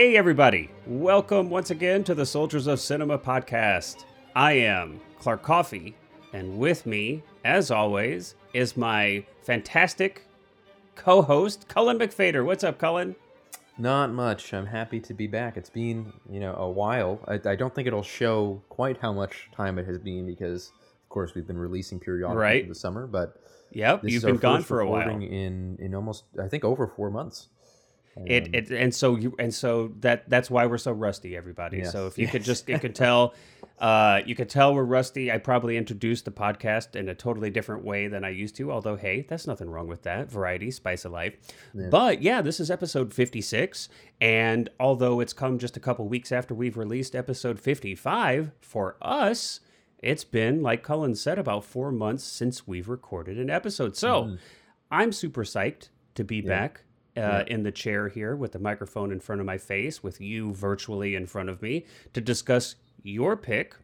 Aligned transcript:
Hey, 0.00 0.16
everybody. 0.16 0.70
Welcome 0.86 1.50
once 1.50 1.70
again 1.70 2.04
to 2.04 2.14
the 2.14 2.24
Soldiers 2.24 2.66
of 2.66 2.80
Cinema 2.80 3.18
podcast. 3.18 4.06
I 4.34 4.52
am 4.52 4.98
Clark 5.18 5.42
Coffee, 5.42 5.94
and 6.32 6.58
with 6.58 6.86
me, 6.86 7.22
as 7.44 7.70
always, 7.70 8.34
is 8.54 8.78
my 8.78 9.22
fantastic 9.42 10.22
co 10.94 11.20
host, 11.20 11.68
Cullen 11.68 11.98
McFader. 11.98 12.46
What's 12.46 12.64
up, 12.64 12.78
Cullen? 12.78 13.14
Not 13.76 14.10
much. 14.10 14.54
I'm 14.54 14.64
happy 14.64 15.00
to 15.00 15.12
be 15.12 15.26
back. 15.26 15.58
It's 15.58 15.68
been, 15.68 16.10
you 16.30 16.40
know, 16.40 16.54
a 16.54 16.70
while. 16.70 17.20
I, 17.28 17.34
I 17.50 17.54
don't 17.54 17.74
think 17.74 17.86
it'll 17.86 18.02
show 18.02 18.62
quite 18.70 18.96
how 18.96 19.12
much 19.12 19.50
time 19.54 19.78
it 19.78 19.84
has 19.84 19.98
been 19.98 20.26
because, 20.26 20.72
of 21.02 21.10
course, 21.10 21.34
we've 21.34 21.46
been 21.46 21.58
releasing 21.58 22.00
periodically 22.00 22.40
Right. 22.40 22.62
in 22.62 22.70
the 22.70 22.74
summer. 22.74 23.06
But 23.06 23.38
Yep, 23.72 24.00
this 24.00 24.14
you've 24.14 24.22
been 24.22 24.38
gone 24.38 24.62
for 24.62 24.80
a 24.80 24.88
while. 24.88 25.10
In 25.10 25.76
in 25.78 25.94
almost, 25.94 26.24
I 26.42 26.48
think, 26.48 26.64
over 26.64 26.86
four 26.86 27.10
months. 27.10 27.48
It, 28.26 28.46
Um, 28.46 28.54
it 28.54 28.70
and 28.70 28.94
so 28.94 29.16
you 29.16 29.34
and 29.38 29.52
so 29.52 29.92
that 30.00 30.28
that's 30.28 30.50
why 30.50 30.66
we're 30.66 30.78
so 30.78 30.92
rusty, 30.92 31.36
everybody. 31.36 31.78
Yes. 31.78 31.92
So 31.92 32.06
if 32.06 32.18
you 32.18 32.26
could 32.26 32.44
just 32.44 32.68
you 32.68 32.78
could 32.78 32.94
tell, 32.94 33.34
uh, 33.78 34.20
you 34.26 34.34
could 34.34 34.48
tell 34.48 34.74
we're 34.74 34.84
rusty. 34.84 35.30
I 35.30 35.38
probably 35.38 35.76
introduced 35.76 36.24
the 36.24 36.30
podcast 36.30 36.96
in 36.96 37.08
a 37.08 37.14
totally 37.14 37.50
different 37.50 37.84
way 37.84 38.08
than 38.08 38.24
I 38.24 38.30
used 38.30 38.56
to. 38.56 38.70
Although 38.70 38.96
hey, 38.96 39.26
that's 39.28 39.46
nothing 39.46 39.70
wrong 39.70 39.88
with 39.88 40.02
that. 40.02 40.30
Variety, 40.30 40.70
spice 40.70 41.04
of 41.04 41.12
life. 41.12 41.34
But 41.90 42.22
yeah, 42.22 42.42
this 42.42 42.60
is 42.60 42.70
episode 42.70 43.14
fifty 43.14 43.40
six, 43.40 43.88
and 44.20 44.68
although 44.78 45.20
it's 45.20 45.32
come 45.32 45.58
just 45.58 45.76
a 45.76 45.80
couple 45.80 46.06
weeks 46.08 46.32
after 46.32 46.54
we've 46.54 46.76
released 46.76 47.14
episode 47.14 47.58
fifty 47.60 47.94
five, 47.94 48.52
for 48.60 48.96
us, 49.00 49.60
it's 49.98 50.24
been 50.24 50.62
like 50.62 50.82
Cullen 50.82 51.14
said 51.14 51.38
about 51.38 51.64
four 51.64 51.90
months 51.92 52.24
since 52.24 52.66
we've 52.66 52.88
recorded 52.88 53.38
an 53.38 53.50
episode. 53.50 53.96
So. 53.96 54.36
I'm 54.92 55.12
super 55.12 55.44
psyched 55.44 55.88
to 56.16 56.24
be 56.24 56.40
back 56.40 56.82
uh, 57.20 57.44
in 57.46 57.62
the 57.62 57.72
chair 57.72 58.08
here 58.08 58.34
with 58.36 58.52
the 58.52 58.58
microphone 58.58 59.12
in 59.12 59.20
front 59.20 59.40
of 59.40 59.46
my 59.46 59.58
face, 59.58 60.02
with 60.02 60.20
you 60.20 60.52
virtually 60.54 61.14
in 61.14 61.26
front 61.26 61.48
of 61.48 61.60
me, 61.62 61.86
to 62.12 62.20
discuss 62.20 62.76
your 63.02 63.36
pick 63.36 63.74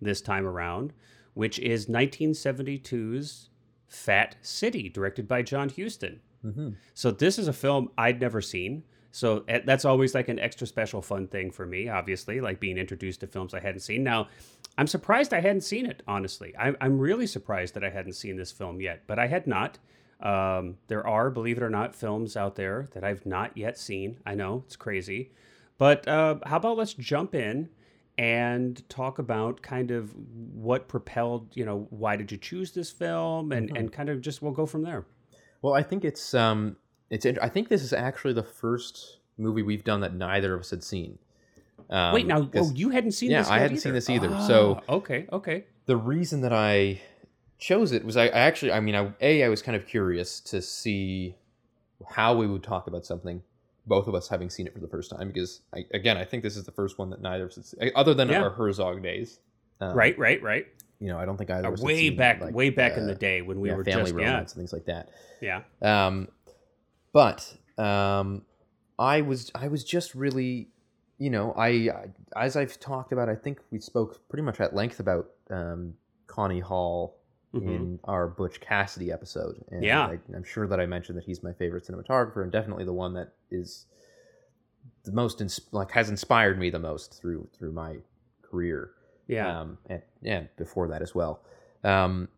this 0.00 0.20
time 0.20 0.46
around, 0.46 0.92
which 1.34 1.58
is 1.58 1.86
1972's 1.86 3.50
Fat 3.88 4.36
City, 4.40 4.88
directed 4.88 5.26
by 5.26 5.42
John 5.42 5.68
Huston. 5.68 6.20
mhm. 6.44 6.76
So 6.94 7.10
this 7.10 7.38
is 7.38 7.48
a 7.48 7.52
film 7.52 7.90
I'd 7.98 8.20
never 8.20 8.40
seen. 8.40 8.84
So 9.12 9.44
eh, 9.48 9.60
that's 9.64 9.84
always 9.84 10.14
like 10.14 10.28
an 10.28 10.38
extra 10.38 10.66
special 10.66 11.02
fun 11.02 11.26
thing 11.26 11.50
for 11.50 11.66
me, 11.66 11.88
obviously, 11.88 12.40
like 12.40 12.60
being 12.60 12.78
introduced 12.78 13.20
to 13.20 13.26
films 13.26 13.52
I 13.52 13.60
hadn't 13.60 13.80
seen. 13.80 14.04
Now, 14.04 14.28
I'm 14.78 14.86
surprised 14.86 15.34
I 15.34 15.40
hadn't 15.40 15.62
seen 15.62 15.86
it, 15.86 16.02
honestly. 16.06 16.54
I'm, 16.56 16.76
I'm 16.80 16.98
really 16.98 17.26
surprised 17.26 17.74
that 17.74 17.84
I 17.84 17.90
hadn't 17.90 18.12
seen 18.12 18.36
this 18.36 18.52
film 18.52 18.80
yet, 18.80 19.02
but 19.06 19.18
I 19.18 19.26
had 19.26 19.46
not. 19.46 19.78
Um, 20.22 20.76
there 20.88 21.06
are, 21.06 21.30
believe 21.30 21.56
it 21.56 21.62
or 21.62 21.70
not, 21.70 21.94
films 21.94 22.36
out 22.36 22.56
there 22.56 22.88
that 22.92 23.04
I've 23.04 23.24
not 23.24 23.56
yet 23.56 23.78
seen. 23.78 24.18
I 24.26 24.34
know 24.34 24.64
it's 24.66 24.76
crazy. 24.76 25.32
But 25.78 26.06
uh, 26.06 26.36
how 26.44 26.56
about 26.58 26.76
let's 26.76 26.92
jump 26.92 27.34
in 27.34 27.70
and 28.18 28.86
talk 28.90 29.18
about 29.18 29.62
kind 29.62 29.90
of 29.90 30.12
what 30.52 30.88
propelled, 30.88 31.56
you 31.56 31.64
know, 31.64 31.86
why 31.88 32.16
did 32.16 32.30
you 32.30 32.36
choose 32.36 32.72
this 32.72 32.90
film 32.90 33.50
and, 33.50 33.74
and 33.74 33.90
kind 33.90 34.10
of 34.10 34.20
just 34.20 34.42
we'll 34.42 34.52
go 34.52 34.66
from 34.66 34.82
there. 34.82 35.06
Well, 35.62 35.72
I 35.72 35.82
think 35.82 36.04
it's 36.04 36.34
um, 36.34 36.76
it's. 37.08 37.24
I 37.24 37.48
think 37.48 37.68
this 37.68 37.82
is 37.82 37.94
actually 37.94 38.34
the 38.34 38.42
first 38.42 39.18
movie 39.38 39.62
we've 39.62 39.84
done 39.84 40.00
that 40.00 40.14
neither 40.14 40.54
of 40.54 40.60
us 40.60 40.70
had 40.70 40.84
seen. 40.84 41.18
Um, 41.88 42.12
Wait, 42.12 42.26
now 42.26 42.48
oh, 42.54 42.70
you 42.74 42.90
hadn't 42.90 43.12
seen 43.12 43.30
yeah, 43.30 43.38
this 43.40 43.50
I 43.50 43.58
hadn't 43.58 43.78
seen 43.78 43.94
this 43.94 44.10
either, 44.10 44.28
Ah, 44.30 44.46
so- 44.46 44.82
okay, 44.88 45.26
okay. 45.32 45.64
the 45.86 45.96
reason 45.96 46.42
that 46.42 46.52
I 46.52 47.00
chose 47.60 47.92
it 47.92 48.04
was 48.04 48.16
I, 48.16 48.24
I 48.24 48.40
actually 48.40 48.72
I 48.72 48.80
mean 48.80 48.94
I 48.94 49.12
a 49.20 49.44
I 49.44 49.48
was 49.48 49.62
kind 49.62 49.76
of 49.76 49.86
curious 49.86 50.40
to 50.40 50.60
see 50.62 51.36
how 52.08 52.34
we 52.36 52.46
would 52.46 52.62
talk 52.62 52.86
about 52.86 53.04
something 53.06 53.42
both 53.86 54.06
of 54.08 54.14
us 54.14 54.28
having 54.28 54.50
seen 54.50 54.66
it 54.66 54.72
for 54.72 54.80
the 54.80 54.88
first 54.88 55.10
time 55.10 55.28
because 55.28 55.60
I, 55.74 55.84
again 55.92 56.16
I 56.16 56.24
think 56.24 56.42
this 56.42 56.56
is 56.56 56.64
the 56.64 56.72
first 56.72 56.98
one 56.98 57.10
that 57.10 57.20
neither 57.20 57.44
of 57.44 57.52
us 57.52 57.74
other 57.94 58.14
than 58.14 58.28
Yeah. 58.30 58.42
our 58.42 58.50
Herzog 58.50 59.02
days 59.02 59.38
um, 59.80 59.94
right, 59.94 60.18
right, 60.18 60.42
right. 60.42 60.66
you 60.98 61.08
know 61.08 61.18
I 61.18 61.24
don't 61.24 61.36
think 61.36 61.50
either 61.50 61.66
Uh, 61.66 61.72
of 61.72 61.74
us 61.74 61.80
had 61.80 61.86
way 61.86 62.10
back, 62.10 62.40
like, 62.40 62.54
way 62.54 62.70
back 62.70 62.96
in 62.96 63.04
uh, 63.04 63.08
the 63.08 63.14
day 63.14 63.42
when 63.42 63.60
we 63.60 63.68
yeah, 63.68 63.76
were 63.76 63.84
family 63.84 64.04
just 64.10 64.14
yeah, 64.18 64.26
romance 64.26 64.52
and 64.52 64.60
things 64.60 64.72
like 64.72 64.86
that 64.86 65.10
yeah. 65.40 65.62
um, 65.82 66.28
but 67.12 67.56
um, 67.78 68.42
I 68.98 69.22
was 69.22 69.50
I 69.54 69.68
was 69.68 69.82
just 69.84 70.14
really, 70.14 70.68
you 71.18 71.30
know, 71.30 71.52
I, 71.56 71.68
I 72.36 72.44
as 72.44 72.56
I've 72.56 72.78
talked 72.78 73.12
about, 73.12 73.28
I 73.30 73.34
think 73.34 73.58
we 73.70 73.80
spoke 73.80 74.28
pretty 74.28 74.42
much 74.42 74.60
at 74.60 74.74
length 74.74 75.00
about 75.00 75.30
um, 75.50 75.94
Connie 76.26 76.60
Hall 76.60 77.16
Mhm. 77.54 77.62
in 77.68 78.00
our 78.04 78.28
Butch 78.28 78.60
Cassidy 78.60 79.10
episode. 79.10 79.64
And 79.70 79.82
Yeah. 79.84 80.06
I, 80.06 80.18
I'm 80.34 80.44
sure 80.44 80.66
that 80.68 80.78
I 80.80 80.86
mentioned 80.86 81.18
that 81.18 81.24
he's 81.24 81.42
my 81.42 81.52
favorite 81.52 81.84
cinematographer 81.84 82.42
and 82.42 82.52
definitely 82.52 82.84
the 82.84 82.92
one 82.92 83.14
that 83.14 83.32
is 83.50 83.86
the 85.04 85.12
most 85.12 85.40
ins- 85.40 85.60
like 85.72 85.90
has 85.92 86.08
inspired 86.10 86.58
me 86.58 86.70
the 86.70 86.78
most 86.78 87.20
through 87.20 87.48
through 87.52 87.72
my 87.72 87.96
career 88.42 88.92
Yeah. 89.26 89.60
um, 89.60 89.78
and, 89.88 90.02
and 90.24 90.48
before 90.56 90.88
that 90.88 91.02
as 91.02 91.14
well. 91.14 91.42
Um, 91.84 92.28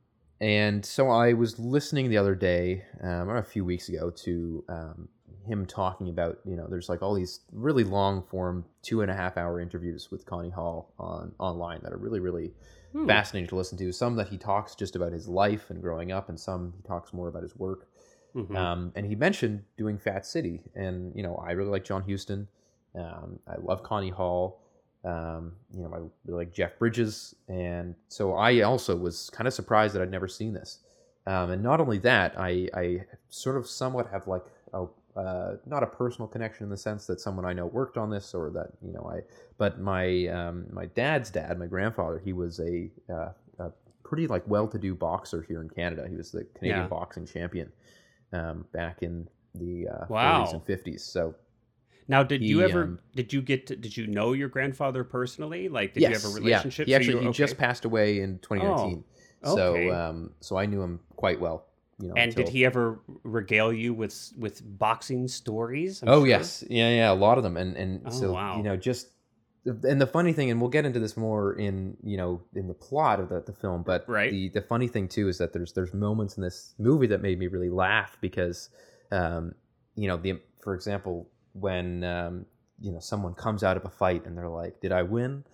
and 0.40 0.84
so 0.84 1.08
I 1.10 1.34
was 1.34 1.58
listening 1.58 2.08
the 2.08 2.16
other 2.18 2.34
day, 2.34 2.84
um, 3.00 3.28
or 3.30 3.36
a 3.38 3.44
few 3.44 3.64
weeks 3.64 3.88
ago, 3.88 4.10
to 4.10 4.64
um, 4.68 5.08
him 5.46 5.66
talking 5.66 6.08
about, 6.08 6.38
you 6.44 6.56
know, 6.56 6.66
there's 6.68 6.88
like 6.88 7.00
all 7.02 7.14
these 7.14 7.40
really 7.52 7.84
long 7.84 8.22
form, 8.24 8.64
two 8.82 9.02
and 9.02 9.10
a 9.10 9.14
half 9.14 9.36
hour 9.36 9.60
interviews 9.60 10.10
with 10.10 10.24
Connie 10.26 10.50
Hall 10.50 10.92
on 10.98 11.32
online 11.38 11.80
that 11.82 11.92
are 11.92 11.96
really, 11.98 12.18
really 12.20 12.52
Hmm. 12.92 13.06
fascinating 13.06 13.48
to 13.48 13.56
listen 13.56 13.78
to. 13.78 13.92
Some 13.92 14.16
that 14.16 14.28
he 14.28 14.36
talks 14.38 14.74
just 14.74 14.96
about 14.96 15.12
his 15.12 15.26
life 15.28 15.70
and 15.70 15.80
growing 15.80 16.12
up, 16.12 16.28
and 16.28 16.38
some 16.38 16.72
he 16.76 16.82
talks 16.82 17.12
more 17.12 17.28
about 17.28 17.42
his 17.42 17.56
work. 17.56 17.88
Mhm. 18.34 18.56
Um, 18.56 18.92
and 18.94 19.06
he 19.06 19.14
mentioned 19.14 19.64
doing 19.76 19.98
Fat 19.98 20.26
City, 20.26 20.62
and 20.74 21.14
you 21.14 21.22
know 21.22 21.36
I 21.36 21.52
really 21.52 21.70
like 21.70 21.84
John 21.84 22.02
Huston. 22.08 22.48
Um, 22.94 23.38
I 23.46 23.56
love 23.56 23.82
Connie 23.82 24.10
Hall. 24.10 24.60
Um, 25.04 25.52
you 25.74 25.82
know 25.82 25.92
I 25.94 25.98
really 26.26 26.44
like 26.44 26.52
Jeff 26.52 26.78
Bridges, 26.78 27.34
and 27.48 27.94
so 28.08 28.34
I 28.34 28.60
also 28.60 28.96
was 28.96 29.30
kind 29.30 29.46
of 29.48 29.54
surprised 29.54 29.94
that 29.94 30.02
I'd 30.02 30.10
never 30.10 30.28
seen 30.28 30.52
this. 30.52 30.80
Um, 31.26 31.50
and 31.50 31.62
not 31.62 31.80
only 31.80 31.98
that, 31.98 32.34
I, 32.36 32.68
I 32.74 33.04
sort 33.28 33.56
of 33.56 33.66
somewhat 33.68 34.08
have 34.10 34.26
like 34.26 34.44
a 34.74 34.86
uh, 35.16 35.56
not 35.66 35.82
a 35.82 35.86
personal 35.86 36.26
connection 36.26 36.64
in 36.64 36.70
the 36.70 36.76
sense 36.76 37.06
that 37.06 37.20
someone 37.20 37.44
I 37.44 37.52
know 37.52 37.66
worked 37.66 37.98
on 37.98 38.08
this 38.10 38.34
or 38.34 38.50
that 38.50 38.70
you 38.84 38.92
know 38.92 39.10
I, 39.14 39.20
but 39.58 39.80
my 39.80 40.26
um, 40.28 40.66
my 40.72 40.86
dad's 40.86 41.30
dad, 41.30 41.58
my 41.58 41.66
grandfather, 41.66 42.20
he 42.24 42.32
was 42.32 42.60
a, 42.60 42.90
uh, 43.12 43.32
a 43.58 43.70
pretty 44.04 44.26
like 44.26 44.42
well-to-do 44.48 44.94
boxer 44.94 45.42
here 45.46 45.60
in 45.60 45.68
Canada. 45.68 46.06
He 46.08 46.16
was 46.16 46.30
the 46.32 46.44
Canadian 46.54 46.84
Yeah. 46.84 46.88
boxing 46.88 47.26
champion 47.26 47.70
um, 48.32 48.64
back 48.72 49.02
in 49.02 49.28
the 49.54 49.88
uh, 49.88 50.06
Wow. 50.08 50.44
40s 50.44 50.52
and 50.54 50.64
50s. 50.64 51.00
So 51.00 51.34
Now, 52.08 52.22
did 52.22 52.42
you 52.42 52.62
ever? 52.62 52.82
um, 52.84 52.98
did 53.14 53.32
you 53.34 53.42
get? 53.42 53.66
To, 53.66 53.76
did 53.76 53.96
you 53.96 54.06
know 54.06 54.32
your 54.32 54.48
grandfather 54.48 55.04
personally? 55.04 55.68
Like, 55.68 55.92
did 55.94 56.04
you 56.04 56.08
have 56.14 56.24
a 56.24 56.28
relationship? 56.28 56.86
Yeah. 56.88 56.98
He 56.98 57.04
So 57.04 57.10
actually 57.10 57.26
were- 57.26 57.32
he 57.32 57.36
just 57.36 57.58
passed 57.58 57.84
away 57.84 58.20
in 58.20 58.38
2019. 58.38 59.04
Oh, 59.44 59.52
okay. 59.52 59.86
So 59.88 59.92
um, 59.92 60.30
so 60.40 60.56
I 60.56 60.64
knew 60.66 60.82
him 60.82 61.00
quite 61.16 61.38
well. 61.38 61.66
You 62.02 62.08
know, 62.08 62.14
And 62.16 62.34
did 62.34 62.48
he 62.48 62.64
ever 62.64 62.98
regale 63.22 63.72
you 63.72 63.94
with 63.94 64.32
with 64.36 64.60
boxing 64.78 65.28
stories? 65.28 66.02
I'm 66.02 66.08
oh 66.08 66.18
sure? 66.18 66.26
yes, 66.26 66.64
yeah, 66.68 66.88
yeah, 66.90 67.12
a 67.12 67.14
lot 67.14 67.38
of 67.38 67.44
them, 67.44 67.56
and 67.56 67.76
and 67.76 68.00
Oh, 68.04 68.10
so 68.18 68.32
wow. 68.32 68.56
you 68.56 68.64
know, 68.64 68.76
just 68.76 69.06
and 69.64 70.00
the 70.00 70.06
funny 70.08 70.32
thing, 70.32 70.50
and 70.50 70.60
we'll 70.60 70.68
get 70.70 70.84
into 70.84 70.98
this 70.98 71.16
more 71.16 71.54
in 71.54 71.96
you 72.02 72.16
know 72.16 72.42
in 72.56 72.66
the 72.66 72.74
plot 72.74 73.20
of 73.20 73.28
the, 73.28 73.40
the 73.46 73.52
film, 73.52 73.84
but 73.84 74.08
Right. 74.08 74.30
the 74.30 74.48
the 74.48 74.62
funny 74.62 74.88
thing 74.88 75.06
too 75.06 75.28
is 75.28 75.38
that 75.38 75.52
there's 75.52 75.74
there's 75.74 75.94
moments 75.94 76.36
in 76.36 76.42
this 76.42 76.74
movie 76.76 77.06
that 77.06 77.22
made 77.22 77.38
me 77.38 77.46
really 77.46 77.70
laugh 77.70 78.18
because, 78.20 78.68
um, 79.12 79.54
you 79.94 80.08
know, 80.08 80.16
the 80.16 80.40
for 80.60 80.74
example 80.74 81.28
when 81.52 82.02
um, 82.02 82.46
you 82.80 82.90
know 82.90 82.98
someone 82.98 83.34
comes 83.34 83.62
out 83.62 83.76
of 83.76 83.84
a 83.84 83.90
fight 83.90 84.26
and 84.26 84.36
they're 84.36 84.48
like, 84.48 84.80
"Did 84.80 84.90
I 84.90 85.02
win?" 85.02 85.44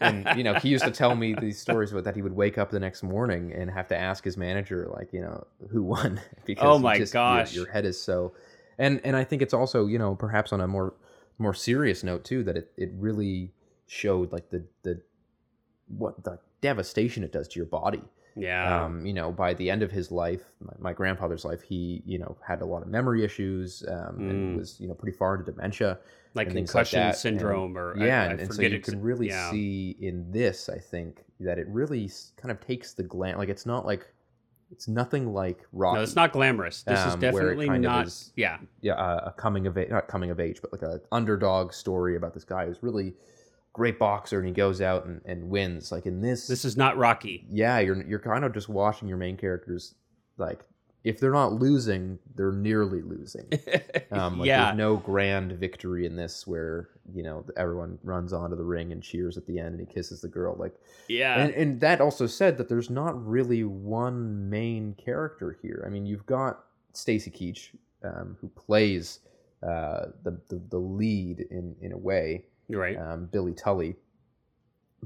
And 0.00 0.26
you 0.36 0.44
know 0.44 0.54
he 0.54 0.68
used 0.68 0.84
to 0.84 0.90
tell 0.90 1.14
me 1.14 1.34
these 1.40 1.58
stories 1.58 1.90
about 1.92 2.04
that 2.04 2.14
he 2.16 2.22
would 2.22 2.34
wake 2.36 2.58
up 2.58 2.70
the 2.70 2.80
next 2.80 3.02
morning 3.02 3.52
and 3.52 3.70
have 3.70 3.88
to 3.88 3.96
ask 3.96 4.24
his 4.24 4.36
manager 4.36 4.88
like 4.96 5.12
you 5.12 5.20
know 5.20 5.44
who 5.70 5.82
won 5.82 6.20
because 6.44 6.64
Oh 6.64 6.78
my 6.78 6.98
just- 6.98 7.12
your- 7.14 7.20
gosh. 7.22 7.54
your, 7.54 7.66
head 7.70 7.84
is 7.84 8.00
so 8.00 8.32
and 8.78 9.00
and 9.04 9.16
i 9.16 9.24
think 9.24 9.42
it's 9.42 9.54
also 9.54 9.86
you 9.86 9.98
know 9.98 10.14
perhaps 10.14 10.52
on 10.52 10.60
a 10.60 10.68
more 10.68 10.94
more 11.38 11.54
serious 11.54 12.04
note 12.04 12.24
too 12.24 12.42
that 12.44 12.56
it, 12.56 12.70
it 12.76 12.90
really 12.96 13.50
showed 13.86 14.32
like 14.32 14.50
the 14.50 14.64
the 14.82 15.00
what 15.88 16.22
the 16.24 16.38
devastation 16.60 17.24
it 17.24 17.32
does 17.32 17.48
to 17.48 17.58
your 17.58 17.66
body 17.66 18.02
Yeah. 18.36 18.84
um, 18.84 19.04
you 19.04 19.12
know, 19.12 19.30
by 19.32 19.54
the 19.54 19.68
end 19.70 19.82
of 19.82 19.90
his 19.90 20.10
life, 20.10 20.42
my, 20.60 20.72
my 20.78 20.92
grandfather's 20.92 21.44
life, 21.44 21.62
he, 21.62 22.02
you 22.06 22.18
know, 22.18 22.36
had 22.46 22.62
a 22.62 22.64
lot 22.66 22.82
of 22.82 22.88
memory 22.88 23.24
issues 23.24 23.84
um, 23.88 24.16
Mm. 24.18 24.30
and 24.30 24.56
was, 24.56 24.80
you 24.80 24.88
know, 24.88 24.94
pretty 24.94 25.16
far 25.16 25.34
into 25.36 25.50
dementia. 25.52 25.98
like 26.34 26.46
and 26.46 26.56
like 26.56 26.64
concussion 26.64 27.00
that, 27.00 27.16
syndrome, 27.16 27.76
or 27.76 27.94
yeah, 27.98 28.22
I, 28.22 28.24
and, 28.26 28.40
and 28.40 28.54
so 28.54 28.62
you 28.62 28.80
can 28.80 29.00
really 29.02 29.28
yeah. 29.28 29.50
see 29.50 29.96
in 30.00 30.30
this, 30.32 30.68
I 30.70 30.78
think, 30.78 31.24
that 31.40 31.58
it 31.58 31.66
really 31.68 32.10
kind 32.36 32.50
of 32.50 32.58
takes 32.60 32.94
the 32.94 33.02
glam. 33.02 33.36
Like 33.36 33.50
it's 33.50 33.66
not 33.66 33.84
like 33.84 34.06
it's 34.70 34.88
nothing 34.88 35.34
like 35.34 35.66
Rocky. 35.72 35.96
No, 35.98 36.02
it's 36.02 36.16
not 36.16 36.32
glamorous. 36.32 36.82
This 36.84 36.98
is 37.00 37.12
um, 37.12 37.18
it 37.18 37.20
definitely 37.20 37.68
not. 37.78 38.06
is- 38.06 38.32
Yeah. 38.36 38.56
yeah, 38.80 38.94
uh, 38.94 39.24
a 39.26 39.32
coming 39.32 39.66
of 39.66 39.76
age, 39.76 39.90
not 39.90 40.08
coming 40.08 40.30
of 40.30 40.40
age, 40.40 40.60
but 40.62 40.72
like 40.72 40.80
a 40.80 41.02
underdog 41.12 41.74
story 41.74 42.16
about 42.16 42.32
this 42.32 42.44
guy 42.44 42.64
who's 42.64 42.82
really 42.82 43.12
great 43.72 43.98
boxer 43.98 44.38
and 44.38 44.46
he 44.46 44.52
goes 44.52 44.80
out 44.80 45.06
and, 45.06 45.20
and 45.24 45.48
wins. 45.48 45.90
Like 45.92 46.06
in 46.06 46.20
this, 46.20 46.46
This 46.46 46.64
is 46.64 46.76
not 46.76 46.96
Rocky. 46.96 47.46
yeah, 47.50 47.78
you're 47.78 48.02
you're 48.04 48.18
kind 48.18 48.44
of 48.44 48.52
just 48.52 48.68
watching 48.68 49.08
your 49.08 49.16
main 49.18 49.36
characters 49.36 49.94
like 50.38 50.60
if 51.04 51.18
they're 51.18 51.32
not 51.32 51.54
losing, 51.54 52.18
they're 52.36 52.52
nearly 52.52 53.02
losing. 53.02 53.46
Um, 54.12 54.38
like 54.40 54.46
yeah. 54.46 54.66
There's 54.66 54.76
no 54.76 54.96
grand 54.98 55.52
victory 55.52 56.04
in 56.04 56.16
this 56.16 56.46
where 56.46 56.90
you 57.14 57.22
know 57.22 57.46
everyone 57.56 57.98
runs 58.04 58.34
onto 58.34 58.56
the 58.56 58.62
ring 58.64 58.92
and 58.92 59.02
cheers 59.02 59.38
at 59.38 59.46
the 59.46 59.58
end 59.58 59.68
and 59.78 59.80
he 59.80 59.86
kisses 59.86 60.20
the 60.20 60.28
girl. 60.28 60.54
Like, 60.58 60.74
Yeah. 61.08 61.40
and, 61.40 61.54
and 61.54 61.80
that 61.80 62.02
also 62.02 62.26
said 62.26 62.58
that 62.58 62.68
there's 62.68 62.90
not 62.90 63.26
really 63.26 63.64
one 63.64 64.50
main 64.50 64.94
character 65.02 65.56
here. 65.62 65.82
I 65.86 65.88
mean, 65.88 66.04
you've 66.04 66.26
got 66.26 66.62
Stacy 66.92 67.30
Keach, 67.30 67.70
um, 68.04 68.36
who 68.42 68.48
plays 68.48 69.20
uh, 69.62 70.06
the, 70.24 70.38
the 70.48 70.60
the 70.68 70.78
lead 70.78 71.46
in 71.50 71.74
in 71.80 71.92
a 71.92 71.98
way, 71.98 72.44
right. 72.74 72.96
um, 72.96 73.26
Billy 73.26 73.54
Tully. 73.54 73.96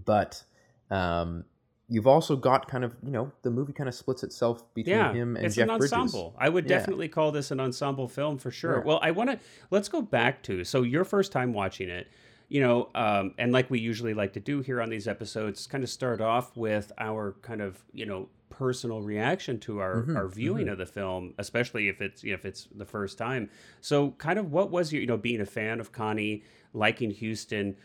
But 0.04 0.42
um, 0.90 1.44
you've 1.88 2.06
also 2.06 2.36
got 2.36 2.68
kind 2.68 2.84
of 2.84 2.94
you 3.02 3.10
know 3.10 3.32
the 3.42 3.50
movie 3.50 3.72
kind 3.72 3.88
of 3.88 3.94
splits 3.94 4.22
itself 4.22 4.62
between 4.74 4.96
yeah, 4.96 5.12
him 5.12 5.36
and 5.36 5.46
it's 5.46 5.56
Jeff 5.56 5.68
an 5.68 5.78
Bridges. 5.78 5.92
ensemble. 5.92 6.34
I 6.38 6.48
would 6.48 6.64
Yeah. 6.68 6.78
definitely 6.78 7.08
call 7.08 7.32
this 7.32 7.50
an 7.50 7.60
ensemble 7.60 8.08
film 8.08 8.38
for 8.38 8.50
sure. 8.50 8.78
Yeah. 8.78 8.84
Well, 8.84 9.00
I 9.02 9.10
want 9.12 9.30
to 9.30 9.38
let's 9.70 9.88
go 9.88 10.02
back 10.02 10.42
to 10.44 10.64
so 10.64 10.82
your 10.82 11.04
first 11.04 11.32
time 11.32 11.52
watching 11.52 11.88
it, 11.88 12.08
you 12.48 12.60
know, 12.60 12.90
um, 12.94 13.34
and 13.38 13.52
like 13.52 13.70
we 13.70 13.80
usually 13.80 14.14
like 14.14 14.32
to 14.34 14.40
do 14.40 14.60
here 14.60 14.80
on 14.80 14.88
these 14.90 15.08
episodes, 15.08 15.66
kind 15.66 15.82
of 15.84 15.90
start 15.90 16.20
off 16.20 16.56
with 16.56 16.92
our 16.98 17.36
kind 17.42 17.60
of 17.60 17.84
you 17.92 18.06
know 18.06 18.28
personal 18.48 19.02
reaction 19.02 19.58
to 19.60 19.80
our 19.80 20.06
Mhm, 20.06 20.16
our 20.16 20.28
viewing 20.28 20.68
of 20.68 20.78
the 20.78 20.86
film, 20.86 21.34
especially 21.38 21.88
if 21.88 22.00
it's 22.00 22.22
you 22.22 22.30
know, 22.30 22.34
if 22.34 22.44
it's 22.44 22.68
the 22.74 22.84
first 22.86 23.18
time. 23.18 23.50
So, 23.80 24.12
kind 24.12 24.38
of 24.38 24.52
what 24.52 24.70
was 24.70 24.92
your 24.92 25.00
you 25.00 25.06
know 25.08 25.16
being 25.16 25.40
a 25.40 25.46
fan 25.46 25.80
of 25.80 25.92
Connie, 25.92 26.44
liking 26.72 27.14
Huston. 27.14 27.76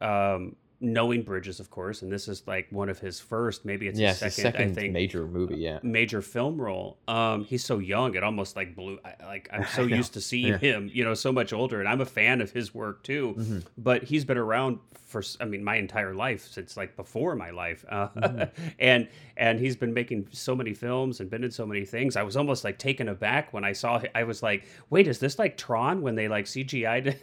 Um, 0.00 0.56
knowing 0.80 1.22
Bridges, 1.22 1.60
of 1.60 1.70
course, 1.70 2.02
and 2.02 2.10
this 2.12 2.28
is 2.28 2.42
like 2.46 2.66
one 2.70 2.88
of 2.88 2.98
his 2.98 3.20
first, 3.20 3.64
maybe 3.64 3.86
it's 3.88 3.98
Yeah, 3.98 4.08
his 4.10 4.18
second, 4.18 4.42
second 4.42 4.70
I 4.70 4.74
think, 4.74 4.92
major 4.92 5.26
movie. 5.26 5.56
Yeah, 5.56 5.78
major 5.82 6.20
film 6.22 6.60
role. 6.60 6.98
Um, 7.08 7.44
he's 7.44 7.64
so 7.64 7.78
young; 7.78 8.14
it 8.14 8.22
almost 8.22 8.56
like 8.56 8.74
blew. 8.76 8.98
I, 9.04 9.24
like 9.24 9.48
I'm 9.52 9.66
so 9.74 9.82
used 9.82 10.14
to 10.14 10.20
seeing 10.20 10.48
Yeah. 10.48 10.58
him, 10.58 10.90
you 10.92 11.04
know, 11.04 11.14
so 11.14 11.32
much 11.32 11.52
older, 11.52 11.80
and 11.80 11.88
I'm 11.88 12.00
a 12.00 12.06
fan 12.06 12.40
of 12.40 12.50
his 12.50 12.74
work 12.74 13.02
too. 13.02 13.34
Mm-hmm. 13.38 13.58
But 13.78 14.04
he's 14.04 14.24
been 14.24 14.38
around 14.38 14.78
for, 15.06 15.22
I 15.40 15.44
mean, 15.44 15.62
my 15.62 15.76
entire 15.76 16.12
life 16.14 16.46
since 16.48 16.76
like 16.76 16.96
before 16.96 17.34
my 17.36 17.50
life, 17.50 17.84
uh, 17.88 18.08
Mm-hmm. 18.08 18.42
and 18.78 19.08
and 19.36 19.58
he's 19.58 19.76
been 19.76 19.92
making 19.92 20.28
so 20.30 20.54
many 20.54 20.74
films 20.74 21.20
and 21.20 21.28
been 21.28 21.42
in 21.44 21.50
so 21.50 21.66
many 21.66 21.84
things. 21.84 22.16
I 22.16 22.22
was 22.22 22.36
almost 22.36 22.62
like 22.64 22.78
taken 22.78 23.08
aback 23.08 23.52
when 23.52 23.64
I 23.64 23.72
saw. 23.72 23.98
hi- 23.98 24.10
I 24.14 24.24
was 24.24 24.42
like, 24.42 24.64
wait, 24.90 25.06
is 25.08 25.18
this 25.18 25.38
like 25.38 25.56
Tron 25.56 26.02
when 26.02 26.14
they 26.14 26.28
like 26.28 26.44
CGI'd? 26.44 27.16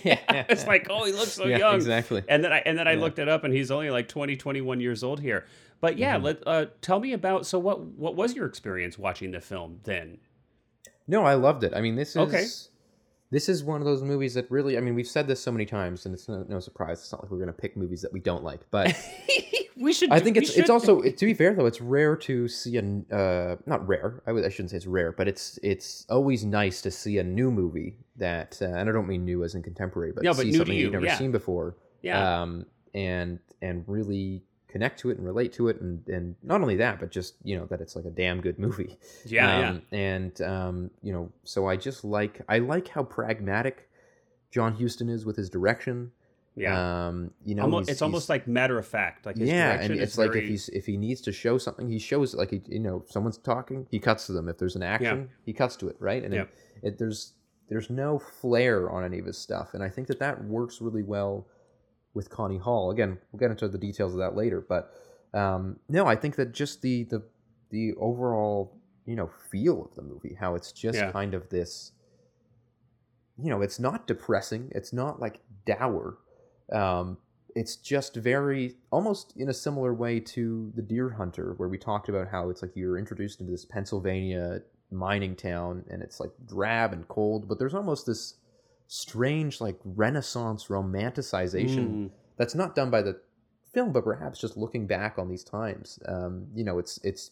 Yeah. 0.04 0.20
it's 0.48 0.66
like, 0.66 0.86
oh, 0.90 1.04
he 1.06 1.12
looks 1.12 1.32
so 1.32 1.46
yeah, 1.46 1.58
young. 1.58 1.74
exactly. 1.76 2.22
And 2.28 2.44
then 2.44 2.52
I 2.52 2.58
and 2.66 2.78
then 2.78 2.86
I 2.86 2.92
Yeah. 2.92 3.00
looked 3.00 3.18
it 3.18 3.28
up, 3.28 3.44
and 3.44 3.52
he's 3.54 3.70
only 3.70 3.90
like 3.90 4.08
20, 4.08 4.36
21 4.36 4.80
years 4.80 5.02
old 5.02 5.20
here. 5.20 5.46
But 5.80 5.98
yeah, 5.98 6.16
Mhm. 6.18 6.22
let 6.22 6.46
uh, 6.46 6.66
tell 6.80 7.00
me 7.00 7.12
about. 7.12 7.46
So 7.46 7.58
what 7.58 7.80
what 7.80 8.16
was 8.16 8.34
your 8.34 8.46
experience 8.46 8.98
watching 8.98 9.30
the 9.32 9.40
film 9.40 9.80
then? 9.84 10.18
No, 11.08 11.24
I 11.24 11.34
loved 11.34 11.64
it. 11.64 11.72
I 11.74 11.80
mean, 11.80 11.94
this 11.96 12.10
is 12.10 12.16
Okay. 12.16 12.44
this 13.30 13.48
is 13.48 13.62
one 13.62 13.80
of 13.80 13.86
those 13.86 14.02
movies 14.02 14.34
that 14.34 14.50
really. 14.50 14.76
I 14.76 14.80
mean, 14.80 14.94
we've 14.94 15.06
said 15.06 15.26
this 15.28 15.40
so 15.40 15.52
many 15.52 15.66
times, 15.66 16.04
and 16.06 16.14
it's 16.14 16.28
no, 16.28 16.44
no 16.48 16.60
surprise. 16.60 16.98
It's 17.00 17.12
not 17.12 17.22
like 17.22 17.30
we're 17.30 17.38
going 17.38 17.48
to 17.48 17.52
pick 17.52 17.76
movies 17.76 18.02
that 18.02 18.12
we 18.12 18.20
don't 18.20 18.42
like, 18.44 18.60
but 18.70 18.94
we 19.76 19.92
should. 19.92 20.10
I 20.10 20.20
think 20.20 20.36
it's 20.36 20.52
should- 20.52 20.60
it's 20.60 20.70
also 20.70 21.02
to 21.02 21.26
be 21.26 21.34
fair 21.34 21.54
though, 21.54 21.66
it's 21.66 21.80
rare 21.80 22.16
to 22.16 22.48
see 22.48 22.76
a 22.78 23.14
uh, 23.14 23.56
not 23.66 23.86
rare. 23.86 24.22
I, 24.26 24.30
I 24.32 24.48
shouldn't 24.48 24.70
say 24.70 24.76
it's 24.78 24.86
rare, 24.86 25.12
but 25.12 25.28
it's 25.28 25.58
it's 25.62 26.06
always 26.08 26.44
nice 26.44 26.80
to 26.82 26.90
see 26.90 27.18
a 27.18 27.24
new 27.24 27.50
movie 27.50 27.96
that, 28.16 28.58
uh, 28.62 28.66
and 28.66 28.88
I 28.88 28.92
don't 28.92 29.06
mean 29.06 29.24
new 29.24 29.44
as 29.44 29.54
in 29.54 29.62
contemporary, 29.62 30.12
but 30.12 30.24
Yeah, 30.24 30.30
but 30.32 30.42
see 30.42 30.52
something 30.52 30.74
you, 30.76 30.84
you've 30.84 30.92
never 30.92 31.06
yeah. 31.06 31.18
seen 31.18 31.32
before. 31.32 31.76
yeah. 32.02 32.42
um, 32.42 32.66
and 32.94 33.38
and 33.62 33.84
really 33.86 34.42
connect 34.68 34.98
to 35.00 35.10
it 35.10 35.16
and 35.18 35.26
relate 35.26 35.52
to 35.54 35.68
it, 35.68 35.80
and 35.80 36.06
and 36.08 36.34
not 36.42 36.60
only 36.62 36.76
that, 36.76 36.98
but 36.98 37.10
just 37.10 37.34
you 37.42 37.56
know 37.58 37.66
that 37.66 37.80
it's 37.80 37.94
like 37.96 38.04
a 38.06 38.10
damn 38.10 38.40
good 38.40 38.58
movie. 38.58 38.98
yeah, 39.26 39.68
um, 39.70 39.82
And 39.92 40.40
um, 40.42 40.90
you 41.02 41.12
know, 41.12 41.30
so 41.44 41.66
I 41.68 41.76
just 41.76 42.04
like 42.04 42.40
I 42.48 42.58
like 42.58 42.88
how 42.88 43.02
pragmatic 43.02 43.88
John 44.50 44.74
Huston 44.76 45.08
is 45.10 45.26
with 45.26 45.36
his 45.36 45.50
direction. 45.50 46.12
Yeah, 46.56 46.70
yeah. 46.72 47.06
Um, 47.08 47.30
you 47.44 47.54
know, 47.54 47.62
almost, 47.62 47.88
he's- 47.88 47.94
it's 47.96 48.02
almost 48.02 48.28
like 48.28 48.48
matter 48.48 48.78
of 48.78 48.86
fact. 48.86 49.26
Like 49.26 49.36
his 49.36 49.48
yeah, 49.48 49.80
and 49.80 49.92
it's 49.94 50.16
like 50.18 50.32
very, 50.32 50.44
if 50.44 50.48
he's 50.50 50.68
if 50.70 50.86
he 50.86 50.96
needs 50.96 51.20
to 51.22 51.32
show 51.32 51.58
something, 51.58 51.88
he 51.88 51.98
shows 51.98 52.34
it. 52.34 52.38
Like 52.38 52.50
he, 52.50 52.62
you 52.66 52.80
know, 52.80 53.04
someone's 53.08 53.38
talking, 53.38 53.86
he 53.90 53.98
cuts 53.98 54.26
to 54.26 54.32
them. 54.32 54.48
If 54.48 54.58
there's 54.58 54.74
an 54.76 54.82
action, 54.82 55.28
he 55.44 55.52
cuts 55.52 55.76
to 55.76 55.88
it, 55.88 55.96
right? 56.00 56.24
And 56.24 56.32
Yeah. 56.34 56.40
it, 56.42 56.48
it, 56.82 56.98
there's 56.98 57.34
there's 57.68 57.90
no 57.90 58.18
flair 58.18 58.90
on 58.90 59.04
any 59.04 59.18
of 59.18 59.26
his 59.26 59.36
stuff, 59.38 59.74
and 59.74 59.82
I 59.82 59.88
think 59.88 60.08
that 60.08 60.18
that 60.20 60.42
works 60.44 60.80
really 60.80 61.02
well 61.02 61.46
with 62.14 62.30
Connie 62.30 62.58
Hall. 62.58 62.90
Again, 62.90 63.18
we'll 63.30 63.40
get 63.40 63.50
into 63.50 63.68
the 63.68 63.76
details 63.78 64.12
of 64.14 64.18
that 64.20 64.34
later, 64.34 64.64
but 64.66 64.90
um, 65.34 65.78
no, 65.88 66.06
I 66.06 66.16
think 66.16 66.36
that 66.36 66.52
just 66.52 66.80
the 66.82 67.04
the 67.04 67.22
the 67.70 67.92
overall 67.98 68.72
you 69.04 69.14
know 69.16 69.28
feel 69.50 69.84
of 69.84 69.94
the 69.94 70.02
movie, 70.02 70.36
how 70.40 70.54
it's 70.54 70.72
just 70.72 70.96
Yeah. 70.98 71.10
kind 71.12 71.34
of 71.34 71.50
this. 71.50 71.92
You 73.38 73.50
know, 73.50 73.60
it's 73.60 73.78
not 73.78 74.06
depressing. 74.06 74.72
It's 74.74 74.92
not 74.94 75.20
like 75.20 75.40
dour. 75.66 76.16
Um, 76.72 77.18
it's 77.56 77.76
just 77.76 78.14
very 78.14 78.74
almost 78.92 79.32
in 79.36 79.48
a 79.48 79.54
similar 79.54 79.94
way 79.94 80.20
to 80.20 80.70
the 80.76 80.82
deer 80.82 81.08
hunter 81.08 81.54
where 81.56 81.68
we 81.68 81.78
talked 81.78 82.08
about 82.08 82.28
how 82.28 82.50
it's 82.50 82.62
like 82.62 82.72
you're 82.76 82.98
introduced 82.98 83.40
into 83.40 83.50
this 83.50 83.64
pennsylvania 83.64 84.60
mining 84.90 85.34
town 85.34 85.82
and 85.90 86.02
it's 86.02 86.20
like 86.20 86.30
drab 86.46 86.92
and 86.92 87.08
cold 87.08 87.48
but 87.48 87.58
there's 87.58 87.74
almost 87.74 88.06
this 88.06 88.34
strange 88.86 89.60
like 89.60 89.76
renaissance 89.84 90.66
romanticization 90.66 91.88
Mm, 91.88 92.10
that's 92.36 92.54
not 92.54 92.76
done 92.76 92.90
by 92.90 93.02
the 93.02 93.18
film 93.72 93.90
but 93.90 94.04
perhaps 94.04 94.38
just 94.38 94.56
looking 94.56 94.86
back 94.86 95.18
on 95.18 95.28
these 95.28 95.42
times 95.42 95.98
um, 96.06 96.46
you 96.54 96.62
know 96.62 96.78
it's 96.78 96.98
it's 97.02 97.30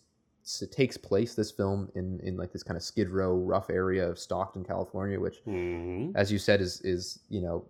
it 0.60 0.72
takes 0.72 0.96
place 0.96 1.34
this 1.34 1.50
film 1.50 1.90
in 1.94 2.18
in 2.22 2.36
like 2.36 2.52
this 2.52 2.62
kind 2.62 2.76
of 2.76 2.82
skid 2.82 3.08
row 3.10 3.34
rough 3.34 3.70
area 3.70 4.08
of 4.08 4.18
stockton 4.18 4.64
california 4.64 5.18
which 5.20 5.36
mhm. 5.46 6.12
as 6.14 6.32
you 6.32 6.38
said 6.38 6.60
is 6.60 6.80
is 6.80 7.20
you 7.28 7.40
know 7.40 7.64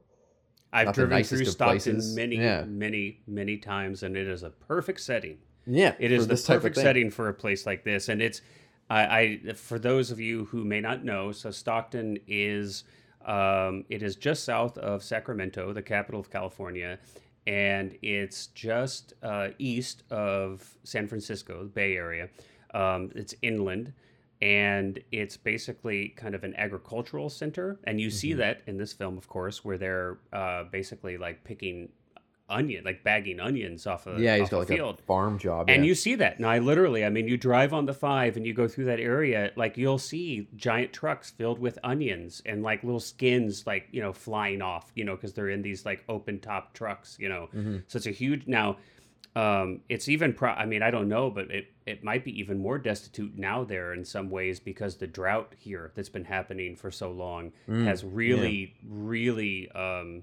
I've 0.75 0.87
not 0.87 0.95
driven 0.95 1.25
through 1.25 1.45
Stockton 1.47 1.95
places. 1.95 2.15
many, 2.17 2.37
Yeah. 2.37 2.65
many, 2.65 3.21
many 3.27 3.57
times, 3.59 4.03
and 4.03 4.17
it 4.17 4.27
is 4.29 4.43
a 4.43 4.51
perfect 4.51 5.01
setting. 5.01 5.39
yeah 5.67 5.95
It 5.99 6.13
is 6.13 6.27
the 6.27 6.37
perfect 6.37 6.77
setting 6.77 7.11
for 7.11 7.29
a 7.29 7.35
place 7.35 7.65
like 7.67 7.85
this, 7.85 8.09
and 8.09 8.21
it's 8.21 8.41
I, 8.91 9.41
I 9.47 9.53
for 9.55 9.79
those 9.79 10.11
of 10.11 10.21
you 10.21 10.45
who 10.47 10.65
may 10.65 10.81
not 10.81 11.05
know, 11.05 11.33
so 11.33 11.51
Stockton 11.51 12.19
is 12.29 12.85
um, 13.25 13.85
it 13.89 14.03
is 14.03 14.17
just 14.17 14.45
south 14.45 14.77
of 14.77 15.03
Sacramento, 15.03 15.73
the 15.73 15.81
capital 15.83 16.21
of 16.21 16.31
California, 16.31 16.99
and 17.47 17.97
it's 18.03 18.49
just 18.49 19.15
uh, 19.23 19.49
east 19.59 20.03
of 20.11 20.77
San 20.83 21.09
Francisco, 21.09 21.63
the 21.63 21.71
Bay 21.71 21.97
Area. 21.97 22.29
Um, 22.75 23.11
it's 23.15 23.35
inland, 23.41 23.95
and 24.45 24.99
it's 25.11 25.37
basically 25.39 26.09
kind 26.11 26.35
of 26.35 26.45
an 26.45 26.55
agricultural 26.57 27.31
center, 27.31 27.79
and 27.85 27.99
you 28.01 28.11
see 28.11 28.33
Mhm. 28.33 28.37
that 28.39 28.61
in 28.67 28.77
this 28.77 28.93
film, 28.93 29.17
of 29.17 29.27
course, 29.27 29.65
where 29.65 29.79
they're 29.79 30.19
uh, 30.33 30.65
basically 30.65 31.17
like 31.17 31.45
picking 31.45 31.89
onion, 32.47 32.85
like 32.85 33.03
bagging 33.03 33.41
onions 33.41 33.87
off 33.87 34.07
of 34.07 34.21
yeah, 34.21 34.37
he's 34.37 34.51
got 34.51 34.57
a 34.57 34.59
like 34.61 34.69
field. 34.69 34.99
a 34.99 35.03
farm 35.05 35.39
job. 35.39 35.71
And 35.71 35.83
yeah. 35.83 35.89
you 35.89 35.95
see 35.95 36.15
that. 36.17 36.39
Now, 36.39 36.51
I 36.51 36.59
literally, 36.59 37.03
I 37.03 37.09
mean, 37.09 37.27
you 37.27 37.39
drive 37.39 37.73
on 37.73 37.87
the 37.87 37.95
five 37.95 38.37
and 38.37 38.47
you 38.47 38.53
go 38.53 38.69
through 38.69 38.85
that 38.85 39.01
area, 39.01 39.51
like 39.57 39.79
you'll 39.79 39.97
see 39.99 40.47
giant 40.55 40.93
trucks 40.93 41.31
filled 41.31 41.59
with 41.59 41.79
onions 41.83 42.43
and 42.45 42.63
like 42.63 42.85
little 42.85 43.01
skins, 43.01 43.67
like, 43.67 43.89
you 43.93 44.03
know, 44.03 44.13
flying 44.13 44.61
off, 44.61 44.93
you 44.95 45.05
know, 45.05 45.15
because 45.17 45.33
they're 45.33 45.49
in 45.49 45.63
these 45.63 45.87
like 45.87 46.05
open 46.07 46.39
top 46.39 46.75
trucks, 46.75 47.17
you 47.19 47.31
know. 47.31 47.49
Mhm. 47.55 47.83
So 47.87 47.97
it's 47.97 48.07
a 48.07 48.11
huge, 48.11 48.47
now, 48.47 48.77
um, 49.37 49.81
it's 49.89 50.09
even, 50.09 50.33
pro- 50.33 50.53
I 50.53 50.65
mean, 50.67 50.83
I 50.83 50.91
don't 50.91 51.09
know, 51.09 51.31
but 51.31 51.51
it, 51.51 51.67
it 51.87 52.05
might 52.05 52.25
be 52.25 52.39
even 52.39 52.59
more 52.59 52.79
destitute 52.79 53.37
now 53.37 53.65
there 53.65 53.93
in 53.93 54.05
some 54.05 54.31
ways 54.31 54.61
because 54.61 54.97
the 54.97 55.07
drought 55.07 55.55
here 55.59 55.91
that's 55.95 56.09
been 56.09 56.25
happening 56.25 56.77
for 56.77 56.91
so 56.91 57.11
long 57.11 57.53
Mm, 57.69 57.85
has 57.85 58.05
really, 58.05 58.75
really, 58.89 59.71
um, 59.73 60.23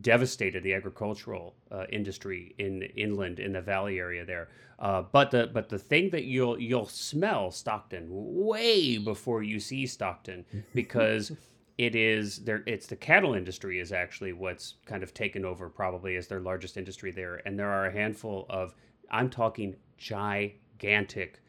devastated 0.00 0.62
the 0.62 0.74
agricultural 0.74 1.54
uh, 1.70 1.84
industry 1.90 2.54
in 2.58 2.82
inland 2.82 3.40
in 3.40 3.52
the 3.54 3.60
valley 3.62 3.98
area 3.98 4.24
there. 4.26 4.48
Uh, 4.78 5.00
but 5.00 5.30
the 5.30 5.46
but 5.46 5.70
the 5.70 5.78
thing 5.78 6.10
that 6.10 6.24
you'll 6.24 6.60
you'll 6.60 6.84
smell 6.86 7.50
Stockton 7.50 8.06
way 8.10 8.98
before 8.98 9.42
you 9.42 9.58
see 9.58 9.86
Stockton 9.86 10.44
because 10.74 11.32
it 11.78 11.94
is 11.94 12.38
there. 12.44 12.62
It's 12.66 12.86
the 12.86 12.96
cattle 12.96 13.34
industry 13.34 13.80
is 13.80 13.92
actually 13.92 14.32
what's 14.32 14.74
kind 14.86 15.02
of 15.02 15.12
taken 15.12 15.44
over 15.44 15.68
probably 15.68 16.16
as 16.16 16.26
their 16.26 16.40
largest 16.40 16.76
industry 16.76 17.10
there, 17.10 17.42
and 17.44 17.58
there 17.58 17.70
are 17.70 17.86
a 17.86 17.92
handful 17.92 18.46
of 18.48 18.74
I'm 19.10 19.30
talking 19.30 19.76
gigantic, 19.98 21.40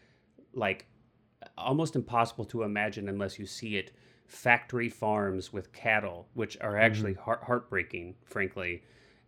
like 0.54 0.86
almost 1.58 1.96
impossible 1.96 2.46
to 2.46 2.64
imagine 2.64 3.10
unless 3.10 3.40
you 3.40 3.46
see 3.46 3.78
it 3.78 3.92
factory 4.26 4.90
farms 4.90 5.54
with 5.54 5.72
cattle 5.72 6.28
which 6.34 6.58
are 6.60 6.78
actually 6.78 7.14
mm-hmm. 7.14 7.22
heart- 7.22 7.44
heartbreaking 7.44 8.14
frankly 8.26 8.84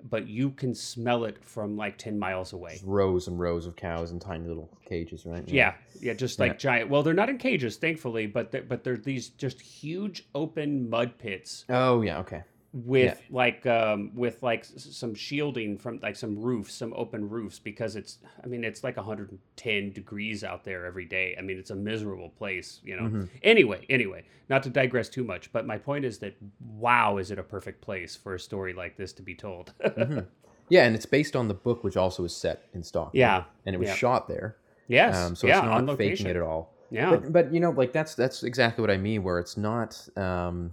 but 0.08 0.28
you 0.28 0.52
can 0.52 0.74
smell 0.74 1.26
it 1.26 1.44
from 1.44 1.76
like 1.76 1.98
10 1.98 2.18
miles 2.18 2.54
away 2.54 2.80
rows 2.86 3.28
and 3.28 3.40
rows 3.40 3.66
of 3.66 3.76
cows 3.76 4.12
in 4.12 4.20
tiny 4.20 4.48
little 4.48 4.70
cages, 4.86 5.26
right? 5.26 5.44
yeah 5.48 5.74
yeah 6.00 6.14
just 6.14 6.40
like 6.40 6.52
Yeah. 6.54 6.58
giant 6.58 6.90
well 6.90 7.04
they're 7.04 7.14
not 7.14 7.30
in 7.30 7.38
cages 7.38 7.78
thankfully 7.78 8.26
but 8.28 8.52
they're, 8.52 8.64
but 8.64 8.84
they're 8.84 8.98
these 8.98 9.30
just 9.30 9.60
huge 9.60 10.24
open 10.34 10.90
mud 10.90 11.18
pits 11.18 11.66
Oh 11.70 12.02
yeah. 12.02 12.20
Okay. 12.20 12.44
With 12.72 13.20
like 13.32 13.66
um 13.66 14.12
with 14.14 14.44
like 14.44 14.64
some 14.64 15.16
shielding 15.16 15.76
from 15.78 16.00
like 16.04 16.16
some 16.16 16.38
roofs 16.38 16.74
some 16.76 16.94
open 16.96 17.28
roofs 17.28 17.58
because 17.58 17.96
it's 17.96 18.20
i 18.44 18.48
mean 18.48 18.64
it's 18.64 18.84
like 18.84 18.96
110 18.96 19.92
degrees 19.92 20.44
out 20.44 20.64
there 20.64 20.86
every 20.86 21.06
day 21.06 21.36
i 21.40 21.42
mean 21.42 21.58
it's 21.58 21.72
a 21.72 21.76
miserable 21.76 22.30
place 22.30 22.80
you 22.84 22.96
know 22.96 23.04
Mm-hmm. 23.04 23.24
anyway 23.42 23.84
anyway 23.90 24.24
not 24.50 24.62
to 24.64 24.70
digress 24.70 25.10
too 25.10 25.24
much 25.24 25.52
but 25.52 25.66
my 25.66 25.80
point 25.80 26.06
is 26.06 26.20
that 26.20 26.36
wow 26.60 27.18
is 27.18 27.32
it 27.32 27.40
a 27.40 27.44
perfect 27.44 27.82
place 27.82 28.16
for 28.16 28.36
a 28.36 28.40
story 28.40 28.74
like 28.74 28.98
this 28.98 29.14
to 29.14 29.24
be 29.24 29.34
told 29.36 29.74
Yeah, 30.72 30.86
and 30.86 30.96
it's 30.96 31.08
based 31.08 31.36
on 31.36 31.48
the 31.48 31.56
book, 31.56 31.84
which 31.84 31.98
also 31.98 32.24
is 32.26 32.36
set 32.36 32.66
in 32.76 32.84
Stockton. 32.84 33.20
Yeah, 33.20 33.46
and 33.66 33.74
it 33.74 33.80
was 33.80 33.88
yeah. 33.90 33.96
shot 33.96 34.28
there. 34.28 34.56
yes 34.88 35.16
Um, 35.18 35.36
so 35.36 35.48
yeah 35.48 35.58
it's 35.80 35.84
not 35.88 35.98
faking 35.98 36.28
it 36.28 36.36
at 36.36 36.44
all. 36.44 36.76
yeah 36.92 37.10
But, 37.10 37.34
but 37.34 37.52
you 37.52 37.60
know, 37.60 37.72
like 37.72 37.92
that's 37.92 38.14
that's 38.14 38.44
exactly 38.44 38.82
what 38.84 38.92
I 38.92 38.98
mean. 38.98 39.24
Where 39.24 39.40
it's 39.40 39.58
not, 39.58 39.98
um, 40.16 40.72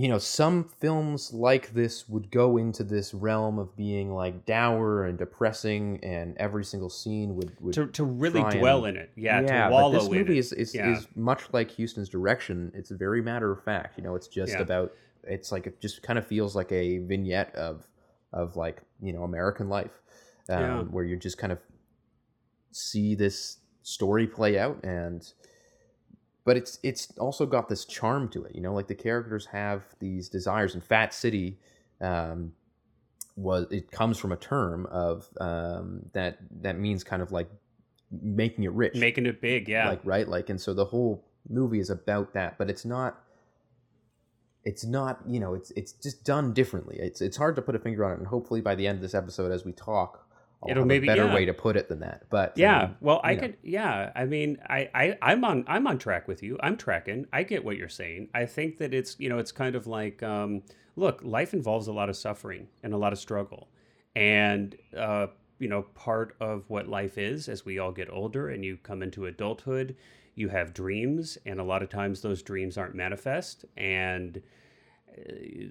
you 0.00 0.06
know, 0.06 0.18
some 0.18 0.62
films 0.62 1.32
like 1.32 1.74
this 1.74 2.08
would 2.08 2.30
go 2.30 2.56
into 2.56 2.84
this 2.84 3.12
realm 3.12 3.58
of 3.58 3.74
being 3.74 4.14
like 4.14 4.46
dour 4.46 5.04
and 5.06 5.18
depressing, 5.18 5.98
and 6.04 6.36
every 6.36 6.64
single 6.64 6.88
scene 6.88 7.34
would 7.34 7.50
would 7.60 7.74
to, 7.74 7.86
to 7.88 8.04
really 8.04 8.42
dwell 8.56 8.84
and- 8.84 8.96
in 8.96 9.02
it 9.02 9.10
yeah, 9.16 9.40
yeah, 9.40 9.66
to 9.66 9.72
wallow 9.74 9.90
but 9.92 9.98
this 9.98 10.08
movie 10.08 10.38
is 10.38 10.52
is, 10.52 10.72
Yeah. 10.72 10.92
is 10.96 11.08
much 11.16 11.42
like 11.52 11.74
Huston's 11.76 12.08
direction. 12.08 12.70
It's 12.76 12.90
very 12.90 13.20
matter 13.22 13.50
of 13.50 13.64
fact. 13.64 13.98
You 13.98 14.04
know, 14.04 14.14
it's 14.14 14.28
just 14.28 14.52
Yeah. 14.52 14.60
about. 14.60 14.92
It's 15.24 15.50
like 15.50 15.66
it 15.66 15.80
just 15.80 16.00
kind 16.02 16.16
of 16.18 16.24
feels 16.26 16.54
like 16.54 16.70
a 16.70 16.98
vignette 16.98 17.52
of 17.56 17.84
of 18.32 18.54
like 18.54 18.82
you 19.02 19.12
know 19.12 19.24
American 19.24 19.68
life, 19.68 20.00
um, 20.48 20.92
where 20.92 21.04
you 21.04 21.16
just 21.16 21.38
kind 21.38 21.52
of 21.52 21.58
see 22.70 23.16
this 23.16 23.58
story 23.82 24.28
play 24.28 24.58
out 24.60 24.78
and. 24.84 25.32
But 26.48 26.56
it's 26.56 26.78
it's 26.82 27.12
also 27.18 27.44
got 27.44 27.68
this 27.68 27.84
charm 27.84 28.30
to 28.30 28.44
it, 28.44 28.54
you 28.54 28.62
know. 28.62 28.72
Like 28.72 28.86
the 28.86 28.94
characters 28.94 29.44
have 29.52 29.82
these 29.98 30.30
desires. 30.30 30.72
And 30.72 30.82
Fat 30.82 31.12
City, 31.12 31.58
um, 32.00 32.52
was 33.36 33.66
it 33.70 33.90
comes 33.90 34.16
from 34.16 34.32
a 34.32 34.36
term 34.36 34.86
of 34.86 35.28
um, 35.42 36.06
that 36.14 36.38
that 36.62 36.78
means 36.78 37.04
kind 37.04 37.20
of 37.20 37.32
like 37.32 37.50
making 38.10 38.64
it 38.64 38.72
rich, 38.72 38.94
making 38.94 39.26
it 39.26 39.42
big 39.42 39.68
yeah 39.68 39.90
like 39.90 40.00
right 40.04 40.26
like 40.26 40.48
and 40.48 40.58
so 40.58 40.72
the 40.72 40.86
whole 40.86 41.22
movie 41.50 41.80
is 41.80 41.90
about 41.90 42.32
that 42.32 42.56
but 42.56 42.70
it's 42.70 42.86
not 42.86 43.20
it's 44.64 44.86
not 44.86 45.20
you 45.26 45.38
know 45.38 45.52
it's 45.52 45.70
it's 45.72 45.92
just 45.92 46.24
done 46.24 46.54
differently 46.54 46.96
it's 46.98 47.20
it's 47.20 47.36
hard 47.36 47.54
to 47.54 47.60
put 47.60 47.74
a 47.74 47.78
finger 47.78 48.06
on 48.06 48.12
it 48.12 48.18
and 48.18 48.26
hopefully 48.26 48.62
by 48.62 48.74
the 48.74 48.86
end 48.86 48.96
of 48.96 49.02
this 49.02 49.14
episode 49.14 49.52
as 49.52 49.66
we 49.66 49.72
talk 49.72 50.26
I'll 50.62 50.70
It'll 50.70 50.84
maybe- 50.84 51.06
a 51.06 51.10
better 51.12 51.26
yeah. 51.26 51.34
way 51.34 51.44
to 51.44 51.54
put 51.54 51.76
it 51.76 51.88
than 51.88 52.00
that 52.00 52.24
but 52.30 52.56
Yeah, 52.58 52.82
um, 52.84 52.96
well, 53.00 53.20
I 53.22 53.34
know. 53.34 53.40
could. 53.42 53.56
Yeah, 53.62 54.10
I 54.16 54.24
mean, 54.24 54.58
I, 54.68 54.90
I, 54.94 55.18
I'm 55.22 55.44
on, 55.44 55.64
I'm 55.68 55.86
on 55.86 55.98
track 55.98 56.26
with 56.26 56.42
you. 56.42 56.58
I'm 56.60 56.76
tracking. 56.76 57.26
I 57.32 57.44
get 57.44 57.64
what 57.64 57.76
you're 57.76 57.88
saying. 57.88 58.28
I 58.34 58.44
think 58.46 58.78
that 58.78 58.92
it's, 58.92 59.14
you 59.20 59.28
know, 59.28 59.38
it's 59.38 59.52
kind 59.52 59.76
of 59.76 59.86
like, 59.86 60.20
um, 60.22 60.62
look, 60.96 61.20
life 61.22 61.54
involves 61.54 61.86
a 61.86 61.92
lot 61.92 62.08
of 62.08 62.16
suffering 62.16 62.66
and 62.82 62.92
a 62.92 62.96
lot 62.96 63.12
of 63.12 63.18
struggle, 63.20 63.68
and 64.16 64.76
uh, 64.96 65.28
you 65.60 65.68
know, 65.68 65.82
part 65.94 66.34
of 66.40 66.64
what 66.68 66.88
life 66.88 67.18
is 67.18 67.48
as 67.48 67.64
we 67.64 67.78
all 67.78 67.92
get 67.92 68.10
older 68.10 68.48
and 68.48 68.64
you 68.64 68.78
come 68.82 69.02
into 69.02 69.26
adulthood, 69.26 69.94
you 70.34 70.48
have 70.48 70.74
dreams, 70.74 71.38
and 71.46 71.60
a 71.60 71.64
lot 71.64 71.82
of 71.84 71.88
times 71.88 72.20
those 72.20 72.42
dreams 72.42 72.76
aren't 72.76 72.94
manifest, 72.96 73.64
and 73.76 74.42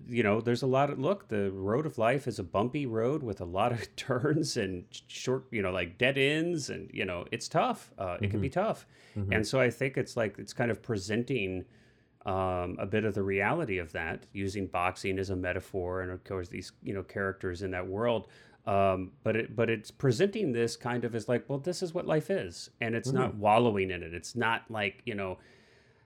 you 0.07 0.23
know, 0.23 0.41
there's 0.41 0.61
a 0.63 0.67
lot 0.67 0.89
of 0.89 0.99
look. 0.99 1.27
The 1.27 1.51
road 1.51 1.85
of 1.85 1.97
life 1.97 2.27
is 2.27 2.39
a 2.39 2.43
bumpy 2.43 2.85
road 2.85 3.23
with 3.23 3.41
a 3.41 3.45
lot 3.45 3.71
of 3.71 3.95
turns 3.95 4.57
and 4.57 4.85
short, 5.07 5.45
you 5.51 5.61
know, 5.61 5.71
like 5.71 5.97
dead 5.97 6.17
ends, 6.17 6.69
and 6.69 6.89
you 6.93 7.05
know, 7.05 7.25
it's 7.31 7.47
tough. 7.47 7.91
Uh, 7.97 8.17
It 8.21 8.31
can 8.31 8.41
be 8.41 8.49
tough, 8.49 8.85
Mhm. 9.15 9.35
and 9.35 9.47
so 9.47 9.59
I 9.59 9.69
think 9.69 9.97
it's 9.97 10.15
like 10.17 10.37
it's 10.39 10.53
kind 10.53 10.71
of 10.71 10.81
presenting 10.81 11.65
um, 12.25 12.75
a 12.77 12.85
bit 12.85 13.05
of 13.05 13.13
the 13.15 13.23
reality 13.23 13.77
of 13.77 13.93
that, 13.93 14.25
using 14.33 14.67
boxing 14.67 15.17
as 15.17 15.29
a 15.29 15.35
metaphor, 15.35 16.01
and 16.01 16.11
of 16.11 16.23
course 16.25 16.49
these 16.49 16.73
you 16.83 16.93
know 16.93 17.03
characters 17.03 17.61
in 17.61 17.71
that 17.71 17.87
world. 17.87 18.27
Um, 18.65 19.13
but 19.23 19.37
it 19.37 19.55
but 19.55 19.69
it's 19.69 19.91
presenting 19.91 20.51
this 20.51 20.75
kind 20.75 21.05
of 21.05 21.15
as 21.15 21.29
like, 21.29 21.45
well, 21.47 21.57
this 21.59 21.81
is 21.81 21.93
what 21.93 22.05
life 22.05 22.29
is, 22.29 22.69
and 22.81 22.95
it's 22.95 23.13
not 23.13 23.35
wallowing 23.35 23.91
in 23.91 24.03
it. 24.03 24.13
It's 24.13 24.35
not 24.35 24.69
like 24.69 25.01
you 25.05 25.15
know. 25.15 25.37